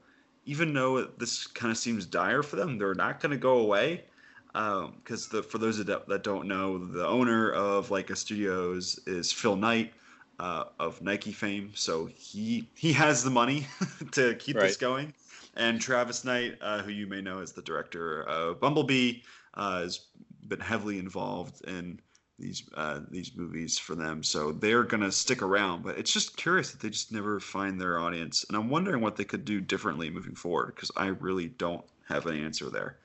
even 0.47 0.73
though 0.73 1.05
this 1.05 1.47
kind 1.47 1.71
of 1.71 1.77
seems 1.77 2.07
dire 2.07 2.43
for 2.43 2.57
them, 2.57 2.79
they're 2.79 2.95
not 2.95 3.21
going 3.21 3.33
to 3.33 3.37
go 3.37 3.59
away. 3.59 4.05
Because 4.53 5.35
um, 5.35 5.43
for 5.43 5.59
those 5.59 5.85
that, 5.85 6.09
that 6.09 6.23
don't 6.23 6.49
know, 6.49 6.79
the 6.79 7.07
owner 7.07 7.51
of 7.51 7.89
Laika 7.91 8.17
Studios 8.17 8.99
is 9.07 9.31
Phil 9.31 9.57
Knight 9.57 9.93
uh, 10.39 10.65
of 10.79 11.03
Nike 11.03 11.33
fame, 11.33 11.73
so 11.75 12.09
he 12.15 12.69
he 12.75 12.93
has 12.93 13.23
the 13.23 13.31
money 13.31 13.67
to 14.13 14.35
keep 14.37 14.57
right. 14.57 14.69
this 14.69 14.77
going. 14.77 15.13
And 15.57 15.81
Travis 15.81 16.25
Knight, 16.25 16.59
uh, 16.61 16.83
who 16.83 16.91
you 16.91 17.07
may 17.07 17.21
know 17.21 17.41
as 17.41 17.53
the 17.53 17.63
director 17.63 18.23
of 18.23 18.61
Bumblebee, 18.61 19.21
uh, 19.55 19.81
has 19.81 20.07
been 20.49 20.61
heavily 20.61 20.99
involved 20.99 21.65
in 21.67 22.01
these 22.39 22.65
uh, 22.75 23.01
these 23.11 23.35
movies 23.35 23.79
for 23.79 23.95
them, 23.95 24.23
so 24.23 24.53
they're 24.53 24.85
gonna 24.85 25.13
stick 25.13 25.43
around. 25.43 25.83
But 25.83 25.99
it's 25.99 26.13
just 26.13 26.37
curious 26.37 26.71
that 26.71 26.81
they 26.81 26.91
just 26.91 27.13
never 27.13 27.41
find 27.41 27.81
their 27.81 27.99
audience, 27.99 28.45
and 28.49 28.57
I'm 28.57 28.69
wondering 28.69 29.01
what 29.01 29.17
they 29.17 29.25
could 29.25 29.45
do 29.45 29.61
differently 29.61 30.11
moving 30.11 30.35
forward 30.35 30.75
because 30.75 30.91
I 30.97 31.07
really 31.07 31.49
don't 31.49 31.85
have 32.09 32.27
an 32.27 32.43
answer 32.43 32.71
there. 32.71 32.99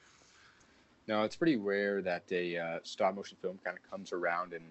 No, 1.08 1.24
it's 1.24 1.36
pretty 1.36 1.58
rare 1.58 2.02
that 2.02 2.24
a 2.32 2.58
uh, 2.58 2.80
stop 2.84 3.16
motion 3.16 3.38
film 3.42 3.60
kind 3.64 3.78
of 3.78 3.90
comes 3.90 4.12
around 4.12 4.54
and 4.54 4.64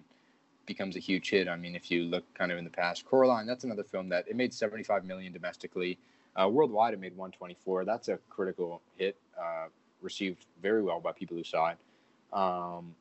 becomes 0.65 0.95
a 0.95 0.99
huge 0.99 1.29
hit. 1.29 1.47
I 1.47 1.55
mean, 1.55 1.75
if 1.75 1.91
you 1.91 2.03
look 2.03 2.23
kind 2.33 2.51
of 2.51 2.57
in 2.57 2.63
the 2.63 2.69
past, 2.69 3.05
Coraline, 3.05 3.45
that's 3.45 3.63
another 3.63 3.83
film 3.83 4.09
that 4.09 4.27
it 4.27 4.35
made 4.35 4.53
75 4.53 5.05
million 5.05 5.33
domestically. 5.33 5.97
Uh, 6.39 6.47
worldwide, 6.47 6.93
it 6.93 6.99
made 6.99 7.15
124. 7.17 7.83
That's 7.83 8.07
a 8.07 8.17
critical 8.29 8.81
hit, 8.97 9.17
uh, 9.39 9.67
received 10.01 10.45
very 10.61 10.81
well 10.81 10.99
by 10.99 11.11
people 11.11 11.35
who 11.35 11.43
saw 11.43 11.71
it. 11.71 11.77
Um, 12.31 12.95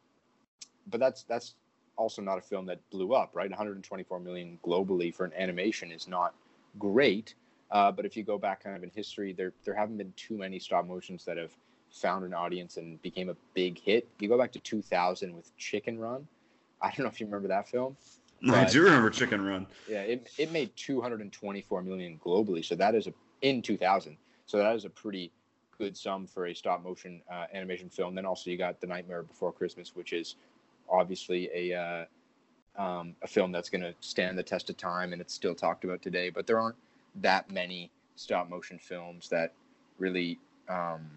but 0.88 1.00
that's 1.00 1.22
that's 1.24 1.54
also 1.96 2.22
not 2.22 2.38
a 2.38 2.40
film 2.40 2.66
that 2.66 2.78
blew 2.90 3.12
up, 3.14 3.30
right? 3.34 3.50
124 3.50 4.20
million 4.20 4.58
globally 4.64 5.14
for 5.14 5.24
an 5.24 5.32
animation 5.36 5.92
is 5.92 6.08
not 6.08 6.34
great. 6.78 7.34
Uh, 7.70 7.92
but 7.92 8.04
if 8.04 8.16
you 8.16 8.24
go 8.24 8.38
back 8.38 8.64
kind 8.64 8.76
of 8.76 8.82
in 8.82 8.90
history, 8.94 9.32
there 9.32 9.52
there 9.64 9.74
haven't 9.74 9.98
been 9.98 10.12
too 10.16 10.36
many 10.36 10.58
stop 10.58 10.86
motions 10.86 11.24
that 11.24 11.36
have 11.36 11.52
found 11.90 12.24
an 12.24 12.32
audience 12.32 12.76
and 12.76 13.00
became 13.02 13.28
a 13.28 13.36
big 13.54 13.78
hit. 13.78 14.08
You 14.18 14.28
go 14.28 14.38
back 14.38 14.52
to 14.52 14.60
2000 14.60 15.34
with 15.34 15.56
Chicken 15.56 15.98
Run. 15.98 16.26
I 16.80 16.88
don't 16.88 17.00
know 17.00 17.06
if 17.06 17.20
you 17.20 17.26
remember 17.26 17.48
that 17.48 17.68
film. 17.68 17.96
I 18.48 18.64
do 18.64 18.82
remember 18.82 19.10
Chicken 19.10 19.42
Run. 19.44 19.66
Yeah, 19.88 20.00
it, 20.00 20.30
it 20.38 20.50
made 20.50 20.74
224 20.76 21.82
million 21.82 22.18
globally. 22.24 22.64
So 22.64 22.74
that 22.76 22.94
is 22.94 23.06
a 23.06 23.12
in 23.42 23.60
2000. 23.62 24.16
So 24.46 24.58
that 24.58 24.74
is 24.74 24.84
a 24.84 24.90
pretty 24.90 25.32
good 25.78 25.96
sum 25.96 26.26
for 26.26 26.46
a 26.46 26.54
stop 26.54 26.82
motion 26.82 27.22
uh, 27.30 27.46
animation 27.52 27.88
film. 27.88 28.14
Then 28.14 28.26
also 28.26 28.50
you 28.50 28.56
got 28.58 28.80
The 28.80 28.86
Nightmare 28.86 29.22
Before 29.22 29.52
Christmas, 29.52 29.94
which 29.94 30.12
is 30.12 30.36
obviously 30.90 31.48
a 31.54 31.78
uh, 31.78 32.04
um, 32.80 33.14
a 33.22 33.26
film 33.26 33.52
that's 33.52 33.68
going 33.68 33.82
to 33.82 33.94
stand 34.00 34.38
the 34.38 34.42
test 34.42 34.70
of 34.70 34.76
time, 34.76 35.12
and 35.12 35.20
it's 35.20 35.34
still 35.34 35.54
talked 35.54 35.84
about 35.84 36.02
today. 36.02 36.30
But 36.30 36.46
there 36.46 36.58
aren't 36.58 36.76
that 37.16 37.50
many 37.50 37.90
stop 38.16 38.48
motion 38.48 38.78
films 38.78 39.28
that 39.28 39.52
really 39.98 40.38
um, 40.68 41.10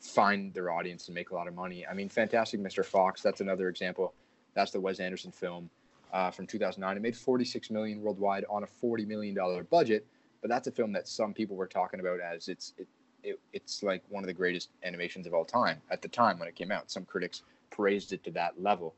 find 0.00 0.52
their 0.52 0.70
audience 0.70 1.08
and 1.08 1.14
make 1.14 1.30
a 1.30 1.34
lot 1.34 1.48
of 1.48 1.54
money. 1.54 1.86
I 1.86 1.94
mean, 1.94 2.08
Fantastic 2.08 2.60
Mr. 2.60 2.84
Fox, 2.84 3.22
that's 3.22 3.40
another 3.40 3.68
example. 3.68 4.12
That's 4.54 4.70
the 4.70 4.80
Wes 4.80 5.00
Anderson 5.00 5.32
film 5.32 5.70
uh, 6.12 6.30
from 6.30 6.46
2009. 6.46 6.96
It 6.96 7.00
made 7.00 7.16
46 7.16 7.70
million 7.70 8.02
worldwide 8.02 8.44
on 8.50 8.64
a 8.64 8.66
40 8.66 9.04
million 9.04 9.34
dollar 9.34 9.64
budget, 9.64 10.06
but 10.40 10.50
that's 10.50 10.66
a 10.66 10.72
film 10.72 10.92
that 10.92 11.08
some 11.08 11.32
people 11.32 11.56
were 11.56 11.66
talking 11.66 12.00
about 12.00 12.20
as 12.20 12.48
it's 12.48 12.74
it, 12.76 12.86
it, 13.22 13.40
it's 13.52 13.82
like 13.82 14.02
one 14.08 14.22
of 14.22 14.26
the 14.26 14.34
greatest 14.34 14.70
animations 14.82 15.26
of 15.26 15.34
all 15.34 15.44
time 15.44 15.80
at 15.90 16.02
the 16.02 16.08
time 16.08 16.38
when 16.38 16.48
it 16.48 16.54
came 16.54 16.72
out. 16.72 16.90
Some 16.90 17.04
critics 17.04 17.42
praised 17.70 18.12
it 18.12 18.22
to 18.24 18.30
that 18.32 18.60
level. 18.60 18.94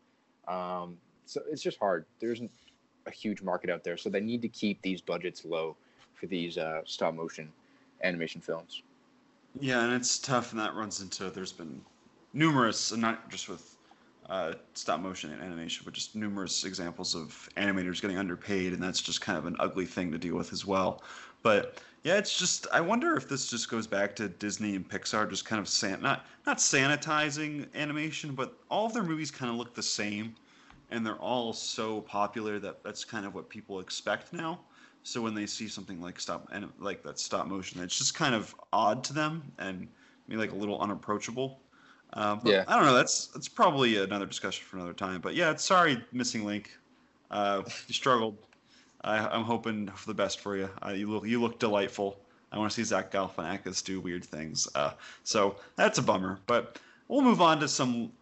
Um, 0.48 0.96
so 1.26 1.40
it's 1.50 1.62
just 1.62 1.78
hard. 1.78 2.06
There 2.20 2.32
isn't 2.32 2.50
a 3.06 3.10
huge 3.10 3.42
market 3.42 3.70
out 3.70 3.84
there, 3.84 3.96
so 3.96 4.08
they 4.08 4.20
need 4.20 4.42
to 4.42 4.48
keep 4.48 4.80
these 4.82 5.00
budgets 5.00 5.44
low 5.44 5.76
for 6.14 6.26
these 6.26 6.58
uh, 6.58 6.82
stop 6.84 7.14
motion 7.14 7.52
animation 8.02 8.40
films. 8.40 8.82
Yeah, 9.60 9.84
and 9.84 9.92
it's 9.92 10.18
tough, 10.18 10.52
and 10.52 10.60
that 10.60 10.74
runs 10.74 11.00
into 11.00 11.30
there's 11.30 11.52
been 11.52 11.80
numerous, 12.32 12.92
and 12.92 13.00
not 13.00 13.30
just 13.30 13.48
with 13.48 13.73
uh, 14.28 14.54
stop 14.74 15.00
motion 15.00 15.32
and 15.32 15.42
animation, 15.42 15.82
but 15.84 15.94
just 15.94 16.14
numerous 16.14 16.64
examples 16.64 17.14
of 17.14 17.48
animators 17.56 18.00
getting 18.00 18.18
underpaid, 18.18 18.72
and 18.72 18.82
that's 18.82 19.00
just 19.00 19.20
kind 19.20 19.38
of 19.38 19.46
an 19.46 19.56
ugly 19.58 19.86
thing 19.86 20.10
to 20.12 20.18
deal 20.18 20.34
with 20.34 20.52
as 20.52 20.64
well. 20.66 21.02
But 21.42 21.82
yeah, 22.02 22.16
it's 22.16 22.38
just 22.38 22.66
I 22.72 22.80
wonder 22.80 23.16
if 23.16 23.28
this 23.28 23.48
just 23.48 23.70
goes 23.70 23.86
back 23.86 24.16
to 24.16 24.28
Disney 24.28 24.76
and 24.76 24.88
Pixar 24.88 25.28
just 25.28 25.44
kind 25.44 25.60
of 25.60 25.68
san- 25.68 26.00
not 26.00 26.26
not 26.46 26.58
sanitizing 26.58 27.66
animation, 27.74 28.34
but 28.34 28.58
all 28.70 28.86
of 28.86 28.92
their 28.92 29.02
movies 29.02 29.30
kind 29.30 29.50
of 29.50 29.56
look 29.56 29.74
the 29.74 29.82
same, 29.82 30.34
and 30.90 31.04
they're 31.04 31.16
all 31.16 31.52
so 31.52 32.00
popular 32.02 32.58
that 32.58 32.82
that's 32.82 33.04
kind 33.04 33.26
of 33.26 33.34
what 33.34 33.48
people 33.48 33.80
expect 33.80 34.32
now. 34.32 34.60
So 35.02 35.20
when 35.20 35.34
they 35.34 35.44
see 35.44 35.68
something 35.68 36.00
like 36.00 36.18
stop 36.18 36.48
and 36.50 36.70
like 36.78 37.02
that 37.02 37.18
stop 37.18 37.46
motion, 37.46 37.82
it's 37.82 37.98
just 37.98 38.14
kind 38.14 38.34
of 38.34 38.54
odd 38.72 39.04
to 39.04 39.12
them 39.12 39.52
and 39.58 39.86
maybe 40.26 40.40
like 40.40 40.52
a 40.52 40.56
little 40.56 40.80
unapproachable. 40.80 41.60
Uh, 42.14 42.36
but 42.36 42.50
yeah. 42.50 42.64
I 42.68 42.76
don't 42.76 42.86
know. 42.86 42.94
That's 42.94 43.26
that's 43.28 43.48
probably 43.48 43.96
another 43.96 44.26
discussion 44.26 44.64
for 44.64 44.76
another 44.76 44.92
time. 44.92 45.20
But 45.20 45.34
yeah, 45.34 45.54
sorry, 45.56 46.02
missing 46.12 46.44
link. 46.44 46.70
Uh, 47.30 47.62
you 47.88 47.94
struggled. 47.94 48.36
I, 49.02 49.36
am 49.36 49.42
hoping 49.42 49.88
for 49.88 50.06
the 50.06 50.14
best 50.14 50.40
for 50.40 50.56
you. 50.56 50.70
Uh, 50.84 50.90
you 50.90 51.10
look 51.10 51.26
you 51.26 51.40
look 51.40 51.58
delightful. 51.58 52.18
I 52.52 52.58
want 52.58 52.70
to 52.70 52.74
see 52.76 52.84
Zach 52.84 53.10
Galifianakis 53.10 53.84
do 53.84 54.00
weird 54.00 54.24
things. 54.24 54.68
Uh, 54.76 54.92
so 55.24 55.56
that's 55.74 55.98
a 55.98 56.02
bummer. 56.02 56.38
But 56.46 56.78
we'll 57.08 57.20
move 57.20 57.42
on 57.42 57.58
to 57.60 57.68
some 57.68 58.12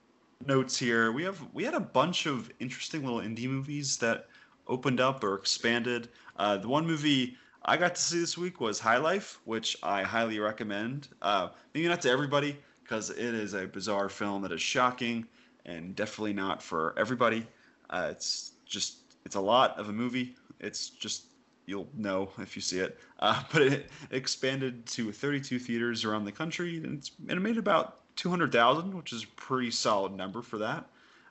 notes 0.47 0.79
here. 0.79 1.13
We 1.13 1.23
have 1.25 1.39
we 1.53 1.63
had 1.63 1.75
a 1.75 1.81
bunch 1.81 2.25
of 2.25 2.51
interesting 2.61 3.05
little 3.05 3.21
indie 3.21 3.49
movies 3.49 3.99
that 3.99 4.27
opened 4.69 5.01
up 5.01 5.23
or 5.23 5.35
expanded. 5.35 6.09
Uh, 6.39 6.57
the 6.57 6.69
one 6.69 6.87
movie 6.87 7.37
I 7.67 7.77
got 7.77 7.95
to 7.95 8.01
see 8.01 8.19
this 8.21 8.39
week 8.39 8.59
was 8.59 8.81
High 8.81 8.97
Life, 8.97 9.39
which 9.45 9.77
I 9.83 10.03
highly 10.03 10.39
recommend. 10.39 11.09
Uh, 11.21 11.51
maybe 11.75 11.89
not 11.89 12.01
to 12.03 12.11
everybody 12.11 12.57
because 12.93 13.09
it 13.09 13.35
is 13.35 13.55
a 13.55 13.67
bizarre 13.67 14.11
film 14.11 14.43
that 14.43 14.53
is 14.53 14.61
shocking 14.61 15.27
and 15.65 15.97
definitely 15.97 16.35
not 16.35 16.63
for 16.63 16.93
everybody. 16.99 17.47
Uh, 17.89 18.09
it's 18.11 18.53
just 18.67 18.99
it's 19.25 19.35
a 19.35 19.41
lot 19.41 19.79
of 19.79 19.89
a 19.89 19.93
movie 19.93 20.35
it's 20.61 20.91
just 20.91 21.25
you'll 21.65 21.89
know 21.97 22.29
if 22.37 22.55
you 22.55 22.61
see 22.61 22.81
it. 22.81 22.99
Uh, 23.19 23.43
but 23.53 23.63
it 23.63 23.89
expanded 24.11 24.85
to 24.85 25.11
32 25.11 25.59
theaters 25.59 26.05
around 26.05 26.27
the 26.27 26.33
country, 26.33 26.77
and, 26.85 27.11
and 27.29 27.39
it 27.39 27.41
made 27.41 27.57
about 27.57 28.01
200,000, 28.17 28.95
which 28.95 29.15
is 29.15 29.25
a 29.25 29.29
pretty 29.37 29.71
solid 29.71 30.13
number 30.13 30.43
for 30.43 30.59
that. 30.59 30.85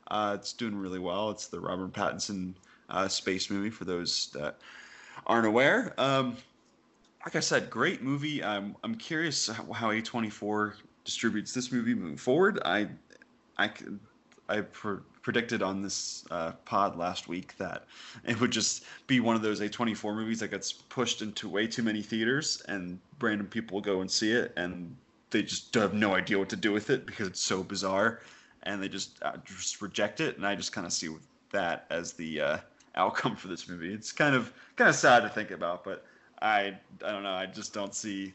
Uh, 0.08 0.36
it's 0.40 0.54
doing 0.54 0.76
really 0.76 0.98
well. 0.98 1.30
It's 1.30 1.46
the 1.46 1.60
Robert 1.60 1.94
Pattinson 1.94 2.56
uh, 2.90 3.08
space 3.08 3.52
movie 3.52 3.70
for 3.70 3.86
those 3.86 4.32
that 4.34 4.58
aren't 5.28 5.46
aware. 5.46 5.94
Um, 6.00 6.38
like 7.24 7.36
I 7.36 7.40
said, 7.40 7.70
great 7.70 8.02
movie. 8.02 8.44
I'm 8.44 8.76
I'm 8.84 8.96
curious 8.96 9.46
how 9.48 9.92
A24 9.92 10.74
distributes 11.04 11.54
this 11.54 11.72
movie 11.72 11.94
moving 11.94 12.18
forward. 12.18 12.60
I 12.66 12.88
I 13.58 13.72
I 14.50 14.62
pr- 14.62 15.04
predicted 15.22 15.62
on 15.62 15.82
this 15.82 16.26
uh, 16.32 16.52
pod 16.66 16.98
last 16.98 17.28
week 17.28 17.56
that 17.58 17.86
it 18.26 18.40
would 18.40 18.52
just 18.52 18.84
be 19.08 19.20
one 19.20 19.36
of 19.36 19.42
those 19.42 19.62
A24 19.62 20.16
movies 20.16 20.40
that 20.40 20.50
gets 20.50 20.72
pushed 20.72 21.22
into 21.22 21.48
way 21.48 21.68
too 21.68 21.84
many 21.84 22.02
theaters, 22.02 22.62
and 22.68 23.00
random 23.20 23.48
people 23.48 23.82
go 23.82 24.02
and 24.02 24.10
see 24.10 24.32
it, 24.32 24.54
and 24.58 24.96
they 25.30 25.44
just 25.44 25.74
have 25.76 25.94
no 25.94 26.16
idea 26.16 26.38
what 26.38 26.50
to 26.50 26.56
do 26.56 26.72
with 26.72 26.90
it 26.90 27.06
because 27.06 27.28
it's 27.28 27.42
so 27.42 27.64
bizarre, 27.64 28.22
and 28.64 28.82
they 28.82 28.90
just 28.90 29.22
uh, 29.24 29.38
just 29.46 29.82
reject 29.82 30.20
it. 30.20 30.38
And 30.38 30.46
I 30.46 30.56
just 30.56 30.72
kind 30.72 30.86
of 30.86 30.94
see 30.94 31.10
that 31.52 31.86
as 31.90 32.14
the 32.14 32.42
uh, 32.42 32.58
outcome 32.96 33.36
for 33.36 33.48
this 33.48 33.68
movie. 33.68 33.94
It's 33.94 34.12
kind 34.12 34.36
of 34.36 34.54
kind 34.76 34.90
of 34.90 34.96
sad 34.96 35.22
to 35.22 35.30
think 35.30 35.52
about, 35.52 35.84
but 35.84 36.06
I 36.42 36.78
I 37.06 37.12
don't 37.12 37.24
know. 37.24 37.34
I 37.34 37.46
just 37.46 37.74
don't 37.74 37.96
see 37.96 38.34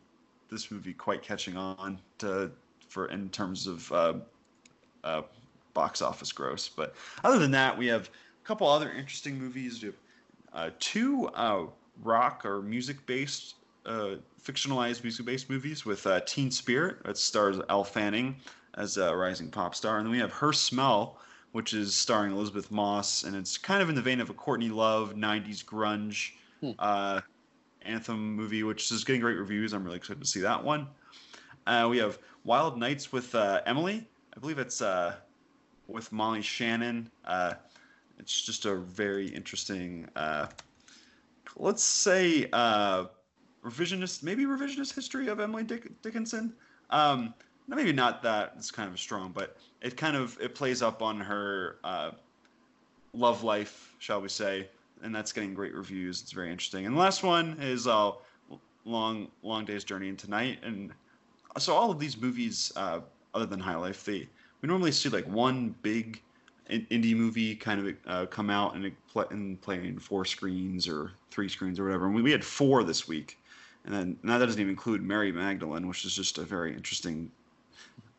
this 0.50 0.70
movie 0.70 0.92
quite 0.92 1.22
catching 1.22 1.56
on 1.56 1.98
to 2.18 2.50
for 2.88 3.06
in 3.06 3.28
terms 3.30 3.66
of 3.66 3.92
uh, 3.92 4.14
uh, 5.04 5.22
box 5.74 6.02
office 6.02 6.32
gross. 6.32 6.68
But 6.68 6.94
other 7.24 7.38
than 7.38 7.50
that, 7.52 7.76
we 7.76 7.86
have 7.86 8.08
a 8.08 8.46
couple 8.46 8.66
other 8.66 8.90
interesting 8.92 9.38
movies. 9.38 9.82
We 9.82 9.86
have 9.86 9.96
uh, 10.52 10.70
two 10.78 11.28
uh, 11.34 11.66
rock 12.02 12.44
or 12.44 12.62
music 12.62 13.04
based, 13.06 13.56
uh, 13.84 14.16
fictionalized 14.42 15.02
music 15.02 15.26
based 15.26 15.50
movies 15.50 15.84
with 15.84 16.06
uh, 16.06 16.20
Teen 16.20 16.50
Spirit, 16.50 17.04
that 17.04 17.18
stars 17.18 17.58
Elle 17.68 17.84
Fanning 17.84 18.36
as 18.74 18.96
a 18.96 19.14
rising 19.14 19.50
pop 19.50 19.74
star. 19.74 19.98
And 19.98 20.06
then 20.06 20.12
we 20.12 20.18
have 20.18 20.32
Her 20.32 20.52
Smell, 20.52 21.18
which 21.52 21.74
is 21.74 21.94
starring 21.94 22.32
Elisabeth 22.32 22.70
Moss. 22.70 23.24
And 23.24 23.36
it's 23.36 23.58
kind 23.58 23.82
of 23.82 23.88
in 23.88 23.94
the 23.94 24.02
vein 24.02 24.20
of 24.20 24.30
a 24.30 24.34
Courtney 24.34 24.68
Love 24.68 25.14
90s 25.14 25.64
grunge 25.64 26.32
hmm. 26.60 27.20
Uh, 27.86 27.90
anthem 27.90 28.34
movie, 28.34 28.62
which 28.62 28.90
is 28.92 29.04
getting 29.04 29.20
great 29.20 29.38
reviews. 29.38 29.72
I'm 29.72 29.84
really 29.84 29.96
excited 29.96 30.20
to 30.20 30.28
see 30.28 30.40
that 30.40 30.62
one. 30.62 30.86
Uh, 31.66 31.88
we 31.90 31.98
have 31.98 32.18
Wild 32.44 32.78
Nights 32.78 33.12
with 33.12 33.34
Emily. 33.34 34.06
I 34.36 34.40
believe 34.40 34.58
it's 34.58 34.82
with 35.88 36.12
Molly 36.12 36.42
Shannon. 36.42 37.10
Uh, 37.24 37.54
it's 38.18 38.42
just 38.42 38.64
a 38.64 38.74
very 38.76 39.28
interesting, 39.28 40.08
uh, 40.16 40.46
let's 41.56 41.84
say, 41.84 42.48
uh, 42.52 43.06
revisionist, 43.64 44.22
maybe 44.22 44.44
revisionist 44.44 44.94
history 44.94 45.28
of 45.28 45.40
Emily 45.40 45.64
Dick- 45.64 46.00
Dickinson. 46.02 46.54
Um, 46.90 47.34
maybe 47.68 47.92
not 47.92 48.22
that 48.22 48.54
it's 48.56 48.70
kind 48.70 48.90
of 48.90 48.98
strong, 48.98 49.32
but 49.32 49.56
it 49.82 49.96
kind 49.96 50.16
of 50.16 50.38
it 50.40 50.54
plays 50.54 50.82
up 50.82 51.02
on 51.02 51.20
her 51.20 51.76
uh, 51.84 52.12
love 53.12 53.42
life, 53.42 53.94
shall 53.98 54.20
we 54.20 54.28
say, 54.28 54.68
and 55.02 55.14
that's 55.14 55.32
getting 55.32 55.54
great 55.54 55.74
reviews. 55.74 56.22
It's 56.22 56.32
very 56.32 56.50
interesting. 56.50 56.86
And 56.86 56.94
the 56.94 57.00
last 57.00 57.22
one 57.22 57.56
is 57.60 57.86
uh, 57.86 58.12
long 58.84 59.28
long 59.42 59.64
day's 59.64 59.84
journey 59.84 60.08
into 60.08 60.28
night, 60.28 60.58
and 60.62 60.92
so 61.58 61.74
all 61.74 61.90
of 61.90 61.98
these 61.98 62.16
movies, 62.20 62.72
uh, 62.76 63.00
other 63.34 63.46
than 63.46 63.60
High 63.60 63.76
Life, 63.76 64.04
they 64.04 64.28
we 64.62 64.68
normally 64.68 64.92
see 64.92 65.08
like 65.08 65.26
one 65.26 65.74
big 65.82 66.22
indie 66.70 67.16
movie 67.16 67.54
kind 67.54 67.86
of 67.86 67.94
uh, 68.06 68.26
come 68.26 68.50
out 68.50 68.74
and, 68.74 68.90
play, 69.08 69.24
and 69.30 69.60
play 69.60 69.76
in 69.76 69.98
four 69.98 70.24
screens 70.24 70.88
or 70.88 71.12
three 71.30 71.48
screens 71.48 71.78
or 71.78 71.84
whatever. 71.84 72.06
And 72.06 72.14
we, 72.14 72.22
we 72.22 72.32
had 72.32 72.44
four 72.44 72.82
this 72.82 73.06
week, 73.06 73.38
and 73.84 73.94
then 73.94 74.18
now 74.22 74.38
that 74.38 74.46
doesn't 74.46 74.60
even 74.60 74.70
include 74.70 75.02
Mary 75.02 75.30
Magdalene, 75.30 75.86
which 75.86 76.04
is 76.04 76.14
just 76.14 76.38
a 76.38 76.42
very 76.42 76.74
interesting 76.74 77.30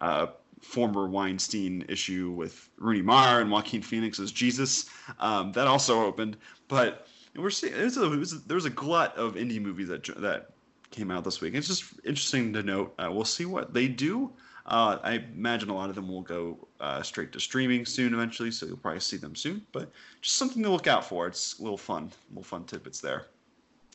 uh, 0.01 0.27
former 0.61 1.07
Weinstein 1.07 1.85
issue 1.87 2.31
with 2.31 2.69
Rooney 2.77 3.01
Mara 3.01 3.41
and 3.41 3.51
Joaquin 3.51 3.81
Phoenix 3.81 4.19
as 4.19 4.31
Jesus. 4.31 4.89
Um, 5.19 5.51
that 5.53 5.67
also 5.67 6.03
opened, 6.05 6.37
but 6.67 7.07
we're 7.35 7.49
seeing 7.49 7.73
it 7.73 7.83
was 7.83 7.97
a, 7.97 8.11
it 8.11 8.17
was, 8.17 8.43
there 8.45 8.55
was 8.55 8.65
a 8.65 8.69
glut 8.69 9.15
of 9.15 9.35
indie 9.35 9.61
movies 9.61 9.87
that 9.89 10.03
that 10.21 10.51
came 10.91 11.11
out 11.11 11.23
this 11.23 11.41
week. 11.41 11.53
It's 11.53 11.67
just 11.67 11.85
interesting 12.05 12.53
to 12.53 12.63
note. 12.63 12.93
Uh, 12.97 13.09
we'll 13.11 13.25
see 13.25 13.45
what 13.45 13.73
they 13.73 13.87
do. 13.87 14.31
Uh, 14.65 14.97
I 15.01 15.23
imagine 15.33 15.69
a 15.69 15.75
lot 15.75 15.89
of 15.89 15.95
them 15.95 16.09
will 16.09 16.21
go 16.21 16.67
uh, 16.81 17.01
straight 17.01 17.31
to 17.31 17.39
streaming 17.39 17.85
soon 17.85 18.13
eventually, 18.13 18.51
so 18.51 18.65
you'll 18.65 18.77
probably 18.77 18.99
see 18.99 19.15
them 19.15 19.33
soon. 19.33 19.65
But 19.71 19.91
just 20.21 20.35
something 20.35 20.61
to 20.63 20.69
look 20.69 20.87
out 20.87 21.05
for. 21.05 21.27
It's 21.27 21.57
a 21.59 21.61
little 21.61 21.77
fun, 21.77 22.11
little 22.29 22.43
fun 22.43 22.65
tidbits 22.65 22.99
there. 22.99 23.27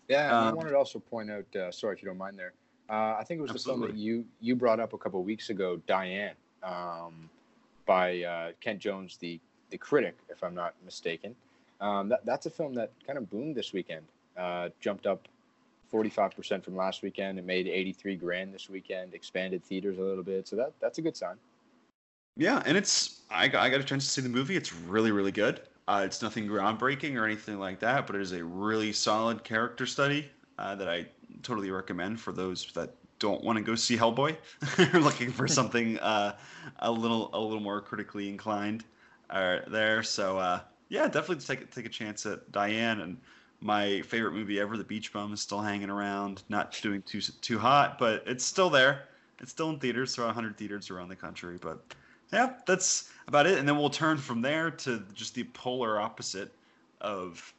Yeah, 0.09 0.37
um, 0.37 0.49
I 0.49 0.53
wanted 0.53 0.71
to 0.71 0.79
also 0.79 0.99
point 0.99 1.31
out. 1.31 1.57
Uh, 1.57 1.71
sorry 1.71 1.95
if 1.97 2.03
you 2.03 2.09
don't 2.09 2.19
mind 2.19 2.39
there. 2.39 2.55
Uh, 2.89 3.17
I 3.19 3.25
think 3.25 3.39
it 3.39 3.43
was 3.43 3.51
absolutely. 3.51 3.81
the 3.81 3.87
film 3.87 3.97
that 3.97 4.03
you 4.03 4.25
you 4.41 4.57
brought 4.57 4.81
up 4.81 4.93
a 4.93 4.99
couple 4.99 5.21
of 5.21 5.27
weeks 5.27 5.51
ago, 5.51 5.81
Diane, 5.87 6.35
um, 6.63 7.29
by 7.87 8.23
uh, 8.23 8.53
Kent 8.61 8.81
Jones, 8.81 9.17
the 9.17 9.41
the 9.71 9.79
critic, 9.79 10.17
if 10.29 10.45
I'm 10.45 10.55
not 10.55 10.75
mistaken. 10.85 11.35
Um, 11.81 12.11
that, 12.11 12.25
that's 12.27 12.47
a 12.47 12.51
film 12.51 12.75
that 12.75 12.91
kind 13.07 13.19
of 13.19 13.29
boomed 13.31 13.57
this 13.57 13.73
weekend. 13.73 14.05
Uh, 14.37 14.69
jumped 14.81 15.07
up 15.07 15.27
45% 15.93 16.63
from 16.63 16.77
last 16.77 17.03
weekend. 17.03 17.39
It 17.39 17.45
made 17.45 17.67
83 17.67 18.17
grand 18.17 18.55
this 18.55 18.69
weekend, 18.69 19.15
expanded 19.15 19.65
theaters 19.65 19.99
a 19.99 20.03
little 20.03 20.23
bit. 20.23 20.47
So 20.47 20.57
that 20.57 20.73
that's 20.81 20.99
a 20.99 21.03
good 21.03 21.17
sign. 21.17 21.37
Yeah, 22.37 22.63
and 22.65 22.77
it's 22.77 23.23
I 23.31 23.49
got, 23.49 23.63
I 23.63 23.69
got 23.69 23.81
a 23.81 23.85
chance 23.85 24.05
to 24.05 24.11
see 24.11 24.23
the 24.23 24.29
movie. 24.29 24.57
It's 24.57 24.73
really 24.73 25.11
really 25.11 25.33
good. 25.33 25.63
Uh, 25.89 26.03
it's 26.05 26.23
nothing 26.23 26.47
groundbreaking 26.47 27.17
or 27.17 27.25
anything 27.25 27.59
like 27.59 27.81
that, 27.81 28.07
but 28.07 28.15
it 28.15 28.23
is 28.23 28.33
a 28.33 28.43
really 28.43 28.93
solid 28.93 29.43
character 29.43 29.85
study 29.85 30.31
uh, 30.59 30.75
that 30.77 30.89
I 30.89 31.07
totally 31.43 31.71
recommend 31.71 32.21
for 32.21 32.33
those 32.33 32.71
that 32.75 32.95
don't 33.23 33.45
want 33.45 33.57
to 33.57 33.63
go 33.63 33.77
see 33.77 33.97
Hellboy 33.97 34.37
or 34.93 35.01
looking 35.01 35.31
for 35.31 35.47
something 35.59 35.97
uh, 36.01 36.35
a 36.81 36.91
little 36.91 37.31
a 37.33 37.41
little 37.41 37.61
more 37.61 37.81
critically 37.81 38.29
inclined 38.29 38.85
uh, 39.31 39.59
there. 39.69 40.03
So 40.03 40.39
uh, 40.39 40.61
yeah, 40.89 41.05
definitely 41.07 41.37
take 41.37 41.71
take 41.73 41.87
a 41.87 41.89
chance 41.89 42.27
at 42.27 42.51
Diane 42.51 43.01
and 43.01 43.17
my 43.61 44.03
favorite 44.03 44.33
movie 44.33 44.59
ever, 44.59 44.77
The 44.77 44.83
Beach 44.83 45.13
Bum, 45.13 45.33
is 45.33 45.41
still 45.41 45.61
hanging 45.61 45.89
around, 45.89 46.43
not 46.49 46.77
doing 46.83 47.01
too 47.03 47.21
too 47.21 47.59
hot, 47.59 47.97
but 47.97 48.25
it's 48.27 48.45
still 48.45 48.69
there. 48.69 49.05
It's 49.39 49.53
still 49.53 49.71
in 49.71 49.79
theaters, 49.79 50.15
so 50.15 50.27
100 50.27 50.57
theaters 50.57 50.91
around 50.91 51.09
the 51.09 51.17
country. 51.17 51.59
But 51.61 51.95
yeah, 52.33 52.55
that's 52.67 53.11
about 53.29 53.47
it. 53.47 53.59
And 53.59 53.69
then 53.69 53.77
we'll 53.77 53.91
turn 53.91 54.19
from 54.19 54.43
there 54.43 54.71
to 54.71 55.05
just 55.15 55.35
the 55.35 55.45
polar 55.45 56.01
opposite 56.01 56.53
of 57.01 57.55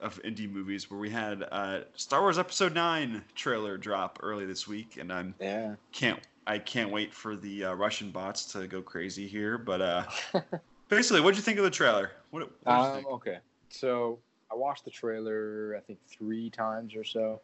of 0.00 0.22
indie 0.22 0.50
movies, 0.50 0.90
where 0.90 1.00
we 1.00 1.10
had 1.10 1.44
uh, 1.50 1.80
Star 1.94 2.20
Wars 2.20 2.38
Episode 2.38 2.74
Nine 2.74 3.22
trailer 3.34 3.76
drop 3.76 4.18
early 4.22 4.46
this 4.46 4.68
week, 4.68 4.96
and 4.98 5.12
I'm 5.12 5.34
yeah 5.40 5.74
can't 5.92 6.20
I 6.46 6.58
can't 6.58 6.90
wait 6.90 7.12
for 7.12 7.36
the 7.36 7.66
uh, 7.66 7.74
Russian 7.74 8.10
bots 8.10 8.44
to 8.52 8.66
go 8.66 8.80
crazy 8.80 9.28
here. 9.28 9.58
But 9.58 9.82
uh, 9.82 10.04
basically, 10.88 11.20
what 11.20 11.30
did 11.30 11.36
you 11.38 11.42
think 11.42 11.58
of 11.58 11.64
the 11.64 11.70
trailer? 11.70 12.12
What, 12.30 12.50
what 12.64 12.72
um, 12.72 13.06
okay, 13.12 13.38
so 13.68 14.18
I 14.50 14.54
watched 14.54 14.84
the 14.84 14.90
trailer 14.90 15.76
I 15.76 15.80
think 15.80 15.98
three 16.06 16.50
times 16.50 16.94
or 16.94 17.04
so. 17.04 17.40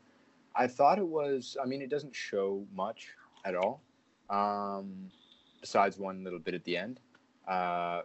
I 0.56 0.66
thought 0.66 0.98
it 0.98 1.06
was. 1.06 1.56
I 1.62 1.66
mean, 1.66 1.82
it 1.82 1.90
doesn't 1.90 2.14
show 2.14 2.64
much 2.74 3.08
at 3.44 3.54
all, 3.54 3.80
um, 4.30 5.10
besides 5.60 5.98
one 5.98 6.24
little 6.24 6.38
bit 6.38 6.54
at 6.54 6.64
the 6.64 6.76
end, 6.76 7.00
uh, 7.48 8.02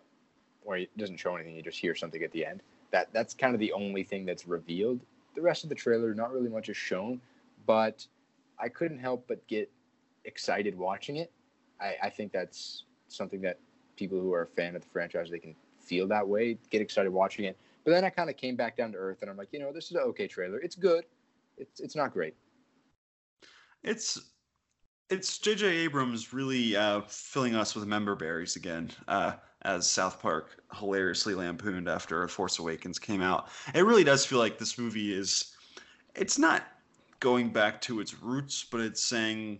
where 0.63 0.79
it 0.79 0.97
doesn't 0.97 1.17
show 1.17 1.35
anything. 1.35 1.55
You 1.55 1.61
just 1.61 1.79
hear 1.79 1.95
something 1.95 2.23
at 2.23 2.31
the 2.31 2.45
end. 2.45 2.61
That 2.91 3.09
that's 3.13 3.33
kind 3.33 3.53
of 3.53 3.59
the 3.59 3.71
only 3.73 4.03
thing 4.03 4.25
that's 4.25 4.47
revealed. 4.47 4.99
The 5.35 5.41
rest 5.41 5.63
of 5.63 5.69
the 5.69 5.75
trailer, 5.75 6.13
not 6.13 6.31
really 6.31 6.49
much 6.49 6.69
is 6.69 6.77
shown, 6.77 7.21
but 7.65 8.05
I 8.59 8.69
couldn't 8.69 8.99
help 8.99 9.25
but 9.27 9.45
get 9.47 9.71
excited 10.25 10.77
watching 10.77 11.17
it. 11.17 11.31
I, 11.79 11.95
I 12.03 12.09
think 12.09 12.31
that's 12.31 12.83
something 13.07 13.41
that 13.41 13.59
people 13.95 14.19
who 14.19 14.33
are 14.33 14.43
a 14.43 14.47
fan 14.47 14.75
of 14.75 14.81
the 14.81 14.87
franchise 14.89 15.29
they 15.29 15.39
can 15.39 15.55
feel 15.79 16.07
that 16.07 16.27
way, 16.27 16.57
get 16.69 16.81
excited 16.81 17.11
watching 17.11 17.45
it. 17.45 17.57
But 17.83 17.91
then 17.91 18.03
I 18.03 18.09
kind 18.09 18.29
of 18.29 18.37
came 18.37 18.55
back 18.55 18.75
down 18.75 18.91
to 18.91 18.97
earth, 18.97 19.19
and 19.21 19.29
I'm 19.29 19.37
like, 19.37 19.49
you 19.51 19.59
know, 19.59 19.71
this 19.71 19.85
is 19.85 19.91
an 19.91 20.01
okay 20.01 20.27
trailer. 20.27 20.59
It's 20.59 20.75
good. 20.75 21.05
It's 21.57 21.79
it's 21.79 21.95
not 21.95 22.13
great. 22.13 22.35
It's 23.83 24.19
it's 25.09 25.39
J.J. 25.39 25.65
Abrams 25.65 26.33
really 26.33 26.75
uh, 26.75 27.01
filling 27.01 27.55
us 27.55 27.75
with 27.75 27.87
member 27.87 28.15
berries 28.15 28.55
again, 28.55 28.91
uh, 29.07 29.33
as 29.63 29.89
South 29.89 30.21
Park 30.21 30.61
hilariously 30.77 31.35
lampooned 31.35 31.89
after 31.89 32.27
Force 32.27 32.59
Awakens 32.59 32.97
came 32.97 33.21
out. 33.21 33.49
It 33.73 33.85
really 33.85 34.03
does 34.03 34.25
feel 34.25 34.39
like 34.39 34.57
this 34.57 34.77
movie 34.77 35.13
is. 35.13 35.55
It's 36.15 36.39
not 36.39 36.63
going 37.19 37.49
back 37.49 37.81
to 37.81 37.99
its 37.99 38.21
roots, 38.21 38.65
but 38.69 38.81
it's 38.81 39.01
saying 39.01 39.59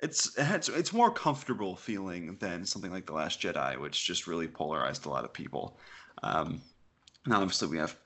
it's 0.00 0.36
it's 0.38 0.68
it's 0.68 0.92
more 0.92 1.10
comfortable 1.10 1.76
feeling 1.76 2.36
than 2.40 2.64
something 2.64 2.90
like 2.90 3.06
the 3.06 3.12
Last 3.12 3.40
Jedi, 3.40 3.78
which 3.78 4.06
just 4.06 4.26
really 4.26 4.48
polarized 4.48 5.06
a 5.06 5.08
lot 5.08 5.24
of 5.24 5.32
people. 5.32 5.78
Um, 6.22 6.60
now, 7.26 7.40
obviously, 7.40 7.68
we 7.68 7.78
have 7.78 7.96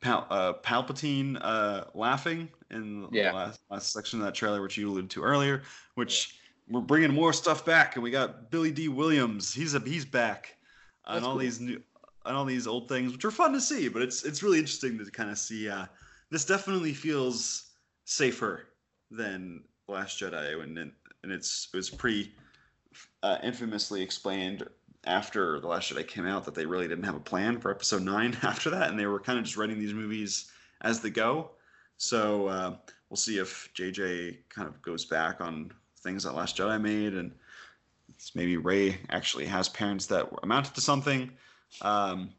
Pal- 0.00 0.26
uh, 0.30 0.52
Palpatine 0.54 1.38
uh, 1.40 1.84
laughing 1.94 2.48
in 2.70 3.08
yeah. 3.10 3.30
the 3.30 3.36
last, 3.36 3.60
last, 3.70 3.92
section 3.92 4.20
of 4.20 4.26
that 4.26 4.34
trailer, 4.34 4.62
which 4.62 4.76
you 4.76 4.88
alluded 4.88 5.10
to 5.10 5.22
earlier. 5.22 5.62
Which 5.94 6.38
yeah. 6.68 6.76
we're 6.76 6.82
bringing 6.82 7.12
more 7.12 7.32
stuff 7.32 7.64
back, 7.64 7.96
and 7.96 8.02
we 8.02 8.10
got 8.10 8.50
Billy 8.50 8.70
Dee 8.70 8.88
Williams. 8.88 9.52
He's 9.52 9.74
a 9.74 9.80
he's 9.80 10.04
back 10.04 10.56
on 11.04 11.24
all 11.24 11.32
cool. 11.32 11.38
these 11.38 11.60
new 11.60 11.82
on 12.26 12.34
all 12.34 12.44
these 12.44 12.66
old 12.66 12.88
things, 12.88 13.12
which 13.12 13.24
are 13.24 13.30
fun 13.30 13.52
to 13.52 13.60
see. 13.60 13.88
But 13.88 14.02
it's 14.02 14.24
it's 14.24 14.42
really 14.42 14.58
interesting 14.58 14.98
to 14.98 15.10
kind 15.10 15.30
of 15.30 15.38
see. 15.38 15.68
Uh, 15.68 15.86
this 16.30 16.44
definitely 16.44 16.92
feels 16.92 17.70
safer 18.04 18.66
than 19.10 19.64
Last 19.88 20.20
Jedi, 20.20 20.62
and 20.62 20.78
and 20.78 21.32
it's 21.32 21.68
it 21.72 21.76
was 21.76 21.90
pretty 21.90 22.32
uh, 23.22 23.38
infamously 23.42 24.02
explained 24.02 24.66
after 25.04 25.60
the 25.60 25.66
Last 25.66 25.92
Jedi 25.92 26.06
came 26.06 26.26
out 26.26 26.44
that 26.44 26.54
they 26.54 26.66
really 26.66 26.88
didn't 26.88 27.04
have 27.04 27.14
a 27.14 27.20
plan 27.20 27.58
for 27.58 27.70
Episode 27.70 28.02
Nine 28.02 28.36
after 28.42 28.70
that, 28.70 28.90
and 28.90 28.98
they 28.98 29.06
were 29.06 29.20
kind 29.20 29.38
of 29.38 29.44
just 29.44 29.56
writing 29.56 29.78
these 29.78 29.94
movies 29.94 30.50
as 30.82 31.00
they 31.00 31.10
go. 31.10 31.52
So 31.96 32.46
uh, 32.48 32.76
we'll 33.08 33.16
see 33.16 33.38
if 33.38 33.68
JJ 33.74 34.38
kind 34.48 34.68
of 34.68 34.80
goes 34.82 35.04
back 35.04 35.40
on 35.40 35.72
things 36.02 36.24
that 36.24 36.34
Last 36.34 36.56
Jedi 36.56 36.80
made, 36.80 37.14
and 37.14 37.32
maybe 38.34 38.56
Rey 38.56 38.98
actually 39.10 39.46
has 39.46 39.68
parents 39.68 40.06
that 40.06 40.28
amounted 40.42 40.74
to 40.74 40.80
something. 40.80 41.30
Um, 41.82 42.30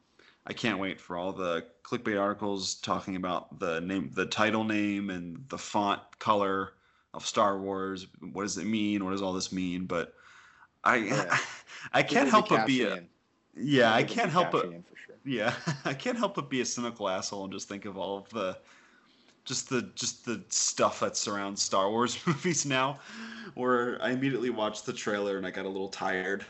I 0.45 0.53
can't 0.53 0.79
wait 0.79 0.99
for 0.99 1.17
all 1.17 1.31
the 1.31 1.65
clickbait 1.83 2.19
articles 2.19 2.75
talking 2.75 3.15
about 3.15 3.59
the 3.59 3.81
name, 3.81 4.11
the 4.13 4.25
title 4.25 4.63
name, 4.63 5.09
and 5.09 5.43
the 5.49 5.57
font 5.57 6.01
color 6.19 6.73
of 7.13 7.25
Star 7.25 7.59
Wars. 7.59 8.07
What 8.31 8.43
does 8.43 8.57
it 8.57 8.65
mean? 8.65 9.03
What 9.03 9.11
does 9.11 9.21
all 9.21 9.33
this 9.33 9.51
mean? 9.51 9.85
But 9.85 10.13
I, 10.83 10.95
Yeah. 10.97 11.37
I 11.93 12.03
can't 12.03 12.29
help 12.29 12.49
but 12.49 12.67
be 12.67 12.83
a, 12.83 13.03
yeah, 13.55 13.93
I 13.93 14.03
can't 14.03 14.31
help 14.31 14.51
but 14.51 14.61
cashing 14.63 14.75
in 14.75 14.83
for 14.83 14.95
sure. 14.95 15.15
yeah, 15.25 15.53
I 15.85 15.93
can't 15.93 16.17
help 16.17 16.35
but 16.35 16.49
be 16.49 16.61
a 16.61 16.65
cynical 16.65 17.09
asshole 17.09 17.43
and 17.43 17.53
just 17.53 17.67
think 17.67 17.85
of 17.85 17.97
all 17.97 18.17
of 18.17 18.29
the 18.29 18.57
just 19.45 19.69
the 19.69 19.83
just 19.95 20.25
the 20.25 20.43
stuff 20.49 20.99
that 20.99 21.17
surrounds 21.17 21.61
Star 21.61 21.89
Wars 21.89 22.17
movies 22.27 22.65
now 22.65 22.99
where 23.55 24.01
I 24.01 24.11
immediately 24.11 24.49
watched 24.49 24.85
the 24.85 24.93
trailer 24.93 25.37
and 25.37 25.45
I 25.45 25.51
got 25.51 25.65
a 25.65 25.69
little 25.69 25.89
tired. 25.89 26.45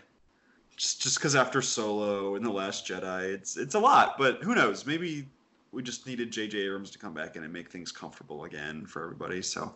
Just 0.75 1.01
just 1.01 1.19
cuz 1.21 1.35
after 1.35 1.61
Solo 1.61 2.35
and 2.35 2.45
The 2.45 2.49
Last 2.51 2.85
Jedi, 2.87 3.33
it's 3.33 3.57
it's 3.57 3.75
a 3.75 3.79
lot, 3.79 4.17
but 4.17 4.41
who 4.43 4.55
knows? 4.55 4.85
Maybe 4.85 5.27
we 5.71 5.81
just 5.81 6.05
needed 6.05 6.31
J.J. 6.31 6.57
Abrams 6.57 6.91
to 6.91 6.99
come 6.99 7.13
back 7.13 7.37
in 7.37 7.43
and 7.43 7.53
make 7.53 7.69
things 7.71 7.93
comfortable 7.93 8.43
again 8.43 8.85
for 8.85 9.03
everybody. 9.03 9.41
So 9.41 9.73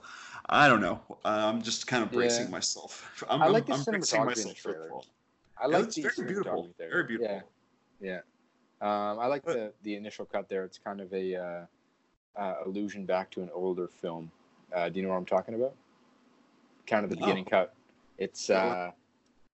I 0.49 0.67
don't 0.67 0.81
know. 0.81 0.99
Uh, 1.23 1.49
I'm 1.53 1.61
just 1.61 1.87
kind 1.87 2.03
of 2.03 2.11
bracing 2.11 2.45
Yeah. 2.45 2.49
myself. 2.51 3.23
I'm, 3.29 3.41
I 3.41 3.47
like 3.47 3.65
the 3.65 3.73
I'm, 3.73 3.79
I'm 3.79 3.85
bracing 3.85 4.19
the 4.19 4.25
myself 4.25 4.57
for 4.57 4.73
the 4.73 4.89
fall. 4.89 5.05
I 5.57 5.67
like 5.67 5.85
it's 5.85 5.95
the 5.95 6.01
very 6.01 6.27
beautiful. 6.27 6.69
Very 6.77 7.03
beautiful. 7.05 7.41
Yeah, 8.01 8.19
yeah. 8.81 9.11
Um, 9.11 9.19
I 9.19 9.27
like 9.27 9.43
But- 9.45 9.53
the 9.53 9.73
the 9.83 9.95
initial 9.95 10.25
cut 10.25 10.49
there. 10.49 10.65
It's 10.65 10.77
kind 10.77 10.99
of 10.99 11.13
a 11.13 11.35
uh, 11.35 11.65
uh, 12.37 12.55
allusion 12.65 13.05
back 13.05 13.29
to 13.31 13.41
an 13.41 13.49
older 13.53 13.87
film. 13.87 14.31
Uh, 14.73 14.89
do 14.89 14.99
you 14.99 15.05
know 15.05 15.11
what 15.11 15.17
I'm 15.17 15.25
talking 15.25 15.55
about? 15.55 15.73
Kind 16.87 17.03
of 17.03 17.09
the 17.09 17.15
No. 17.15 17.21
beginning 17.21 17.45
cut. 17.45 17.73
It's 18.17 18.49
uh, 18.49 18.91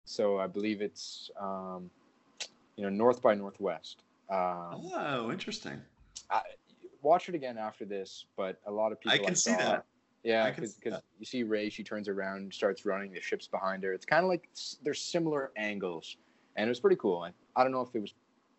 so 0.04 0.38
I 0.38 0.46
believe 0.46 0.80
it's 0.82 1.30
um, 1.40 1.90
you 2.76 2.82
know 2.84 2.90
North 2.90 3.22
by 3.22 3.34
Northwest. 3.34 4.02
Um, 4.30 4.90
Oh, 4.94 5.30
interesting. 5.30 5.80
I, 6.30 6.42
watch 7.02 7.28
it 7.28 7.34
again 7.34 7.58
after 7.58 7.84
this, 7.84 8.26
but 8.36 8.60
a 8.66 8.70
lot 8.70 8.92
of 8.92 9.00
people 9.00 9.12
I 9.14 9.18
can 9.18 9.34
see 9.34 9.52
saw- 9.52 9.58
that. 9.58 9.84
Yeah, 10.22 10.44
I 10.44 10.50
because 10.50 10.76
you 11.18 11.24
see 11.24 11.44
Rey, 11.44 11.70
she 11.70 11.82
turns 11.82 12.06
around, 12.08 12.52
starts 12.52 12.84
running, 12.84 13.10
the 13.10 13.22
ship's 13.22 13.46
behind 13.46 13.82
her. 13.84 13.94
It's 13.94 14.04
kind 14.04 14.22
of 14.22 14.28
like 14.28 14.48
they're 14.82 14.92
similar 14.92 15.50
angles, 15.56 16.18
and 16.56 16.66
it 16.66 16.68
was 16.68 16.78
pretty 16.78 16.96
cool. 16.96 17.22
I, 17.22 17.32
I 17.58 17.62
don't 17.62 17.72
know 17.72 17.80
if 17.80 17.94
it 17.94 18.00
was 18.00 18.12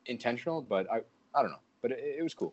intentional, 0.07 0.61
but 0.63 0.89
I 0.91 1.01
I 1.35 1.43
don't 1.43 1.51
know, 1.51 1.59
but 1.83 1.91
it, 1.91 1.99
it 2.19 2.23
was 2.23 2.33
cool. 2.33 2.51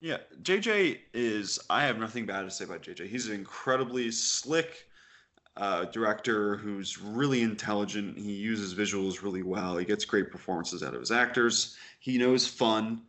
Yeah, 0.00 0.18
JJ 0.42 0.98
is. 1.12 1.58
I 1.68 1.82
have 1.82 1.98
nothing 1.98 2.24
bad 2.24 2.42
to 2.42 2.50
say 2.50 2.64
about 2.64 2.82
JJ. 2.82 3.08
He's 3.08 3.28
an 3.28 3.34
incredibly 3.34 4.10
slick 4.12 4.86
uh, 5.56 5.86
director 5.86 6.56
who's 6.56 6.98
really 6.98 7.42
intelligent. 7.42 8.16
He 8.16 8.32
uses 8.32 8.74
visuals 8.74 9.22
really 9.22 9.42
well. 9.42 9.76
He 9.76 9.84
gets 9.84 10.04
great 10.04 10.30
performances 10.30 10.84
out 10.84 10.94
of 10.94 11.00
his 11.00 11.10
actors. 11.10 11.76
He 11.98 12.16
knows 12.16 12.46
fun. 12.46 13.02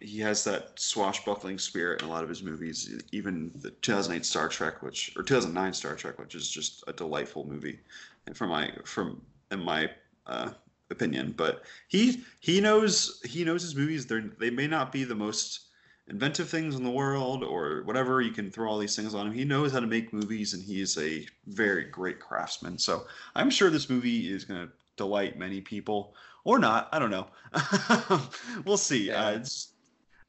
He 0.00 0.18
has 0.20 0.42
that 0.44 0.80
swashbuckling 0.80 1.58
spirit 1.58 2.00
in 2.00 2.08
a 2.08 2.10
lot 2.10 2.22
of 2.22 2.28
his 2.28 2.42
movies. 2.42 3.02
Even 3.12 3.50
the 3.56 3.70
2008 3.70 4.24
Star 4.24 4.48
Trek, 4.48 4.82
which 4.82 5.12
or 5.16 5.22
2009 5.22 5.74
Star 5.74 5.94
Trek, 5.94 6.18
which 6.18 6.34
is 6.34 6.50
just 6.50 6.84
a 6.86 6.92
delightful 6.92 7.46
movie, 7.46 7.80
and 8.26 8.34
from 8.34 8.48
my 8.48 8.72
from 8.84 9.20
in 9.50 9.62
my 9.62 9.90
uh, 10.26 10.52
opinion. 10.90 11.34
But 11.36 11.64
he 11.88 12.22
he 12.40 12.62
knows 12.62 13.20
he 13.24 13.44
knows 13.44 13.62
his 13.62 13.74
movies. 13.74 14.06
They 14.06 14.20
they 14.38 14.50
may 14.50 14.66
not 14.66 14.90
be 14.90 15.04
the 15.04 15.14
most 15.14 15.69
inventive 16.10 16.48
things 16.48 16.74
in 16.74 16.82
the 16.82 16.90
world 16.90 17.42
or 17.42 17.82
whatever. 17.84 18.20
You 18.20 18.32
can 18.32 18.50
throw 18.50 18.68
all 18.68 18.78
these 18.78 18.96
things 18.96 19.14
on 19.14 19.28
him. 19.28 19.32
He 19.32 19.44
knows 19.44 19.72
how 19.72 19.80
to 19.80 19.86
make 19.86 20.12
movies, 20.12 20.52
and 20.52 20.62
he 20.62 20.80
is 20.80 20.98
a 20.98 21.26
very 21.46 21.84
great 21.84 22.20
craftsman. 22.20 22.76
So 22.76 23.06
I'm 23.34 23.48
sure 23.48 23.70
this 23.70 23.88
movie 23.88 24.30
is 24.30 24.44
going 24.44 24.66
to 24.66 24.72
delight 24.96 25.38
many 25.38 25.60
people, 25.60 26.14
or 26.44 26.58
not. 26.58 26.88
I 26.92 26.98
don't 26.98 27.10
know. 27.10 27.28
we'll 28.64 28.76
see. 28.76 29.06
Yeah. 29.06 29.26
Uh, 29.26 29.30
it's 29.32 29.68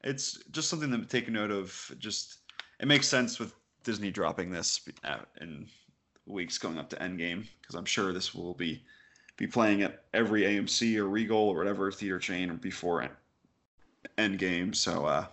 it's 0.03 0.39
just 0.51 0.69
something 0.69 0.91
to 0.91 1.05
take 1.05 1.29
note 1.29 1.51
of. 1.51 1.91
Just 1.99 2.37
it 2.79 2.87
makes 2.87 3.07
sense 3.07 3.39
with 3.39 3.53
Disney 3.83 4.11
dropping 4.11 4.51
this 4.51 4.81
uh, 5.03 5.17
in 5.41 5.67
weeks 6.27 6.57
going 6.57 6.77
up 6.77 6.89
to 6.91 6.95
Endgame 6.97 7.47
because 7.59 7.75
I'm 7.75 7.85
sure 7.85 8.13
this 8.13 8.33
will 8.33 8.53
be 8.53 8.83
be 9.37 9.47
playing 9.47 9.81
at 9.81 10.03
every 10.13 10.43
AMC 10.43 10.97
or 10.97 11.07
Regal 11.07 11.37
or 11.37 11.57
whatever 11.57 11.91
theater 11.91 12.19
chain 12.19 12.55
before 12.57 13.09
Endgame. 14.17 14.75
So 14.75 15.05
uh, 15.05 15.25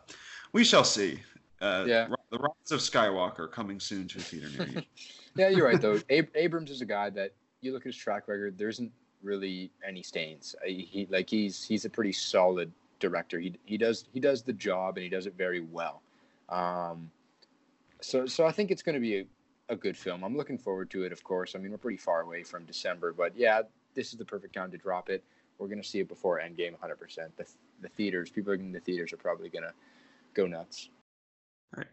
we 0.53 0.65
shall 0.65 0.85
see. 0.85 1.21
Uh, 1.61 1.85
Yeah. 1.87 2.09
The 2.31 2.39
Rise 2.39 2.73
of 2.73 2.81
Skywalker 2.81 3.51
coming 3.51 3.81
soon 3.81 4.07
to 4.09 4.19
a 4.19 4.21
theater 4.21 4.49
near 4.59 4.69
you. 4.69 4.83
Yeah, 5.37 5.49
you're 5.51 5.67
right 5.67 5.81
though. 5.81 6.01
Ab- 6.11 6.31
Abrams 6.35 6.71
is 6.71 6.81
a 6.81 6.85
guy 6.85 7.11
that 7.11 7.33
you 7.61 7.73
look 7.73 7.83
at 7.83 7.87
his 7.87 7.97
track 7.97 8.27
record. 8.27 8.59
There 8.59 8.69
isn't 8.69 8.91
really 9.23 9.71
any 9.87 10.03
stains. 10.03 10.57
He 10.67 11.07
like 11.11 11.31
he's 11.31 11.63
he's 11.65 11.85
a 11.85 11.91
pretty 11.91 12.11
solid 12.13 12.73
director. 12.99 13.39
He 13.39 13.55
he 13.65 13.77
does 13.79 14.07
he 14.13 14.19
does 14.19 14.43
the 14.43 14.53
job 14.53 14.97
and 14.97 15.05
he 15.05 15.09
does 15.09 15.27
it 15.27 15.35
very 15.39 15.61
well. 15.61 16.03
Um, 16.49 17.09
so 18.01 18.27
so 18.27 18.47
I 18.47 18.53
think 18.53 18.71
it's 18.73 18.83
going 18.83 18.95
to 18.95 19.01
be 19.01 19.19
a, 19.19 19.25
a 19.69 19.77
good 19.77 19.97
film. 19.97 20.25
I'm 20.25 20.37
looking 20.37 20.59
forward 20.59 20.91
to 20.91 21.05
it. 21.05 21.13
Of 21.13 21.23
course, 21.23 21.55
I 21.55 21.59
mean 21.59 21.71
we're 21.71 21.79
pretty 21.79 21.99
far 21.99 22.23
away 22.23 22.43
from 22.43 22.65
December, 22.65 23.13
but 23.13 23.37
yeah, 23.37 23.63
this 23.95 24.13
is 24.13 24.19
the 24.19 24.25
perfect 24.25 24.55
time 24.55 24.73
to 24.73 24.79
drop 24.79 25.09
it. 25.09 25.23
We're 25.59 25.69
going 25.69 25.83
to 25.83 25.89
see 25.89 26.01
it 26.01 26.09
before 26.09 26.41
Endgame, 26.41 26.75
100%. 26.79 27.29
The 27.37 27.47
the 27.81 27.89
theaters, 27.91 28.31
people 28.31 28.53
in 28.55 28.73
the 28.73 28.81
theaters 28.81 29.13
are 29.13 29.17
probably 29.19 29.51
going 29.51 29.65
to 29.65 29.73
go 30.39 30.47
nuts. 30.47 30.89
All 31.75 31.79
right. 31.79 31.87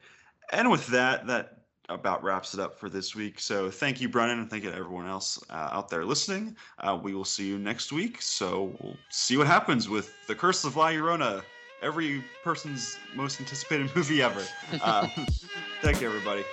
And 0.52 0.70
with 0.70 0.86
that, 0.88 1.28
that 1.28 1.66
about 1.90 2.24
wraps 2.24 2.54
it 2.54 2.60
up 2.60 2.80
for 2.80 2.90
this 2.90 3.16
week. 3.16 3.40
So 3.40 3.70
thank 3.70 4.02
you, 4.02 4.10
Brennan, 4.10 4.40
and 4.40 4.50
thank 4.50 4.64
you 4.64 4.72
to 4.72 4.76
everyone 4.76 5.08
else 5.08 5.40
uh, 5.50 5.70
out 5.72 5.90
there 5.90 6.06
listening. 6.06 6.56
Uh, 6.80 6.98
we 7.02 7.14
will 7.14 7.26
see 7.26 7.48
you 7.48 7.60
next 7.60 7.92
week. 7.92 8.22
So 8.22 8.76
we'll 8.82 8.98
see 9.10 9.38
what 9.38 9.48
happens 9.48 9.90
with 9.90 10.14
The 10.28 10.36
Curse 10.36 10.64
of 10.64 10.78
La 10.78 10.90
Llorona, 10.90 11.44
every 11.82 12.24
person's 12.44 12.98
most 13.16 13.40
anticipated 13.40 13.90
movie 13.96 14.22
ever. 14.22 14.44
Uh, 14.82 15.08
thank 15.82 16.02
you, 16.02 16.08
everybody. 16.08 16.44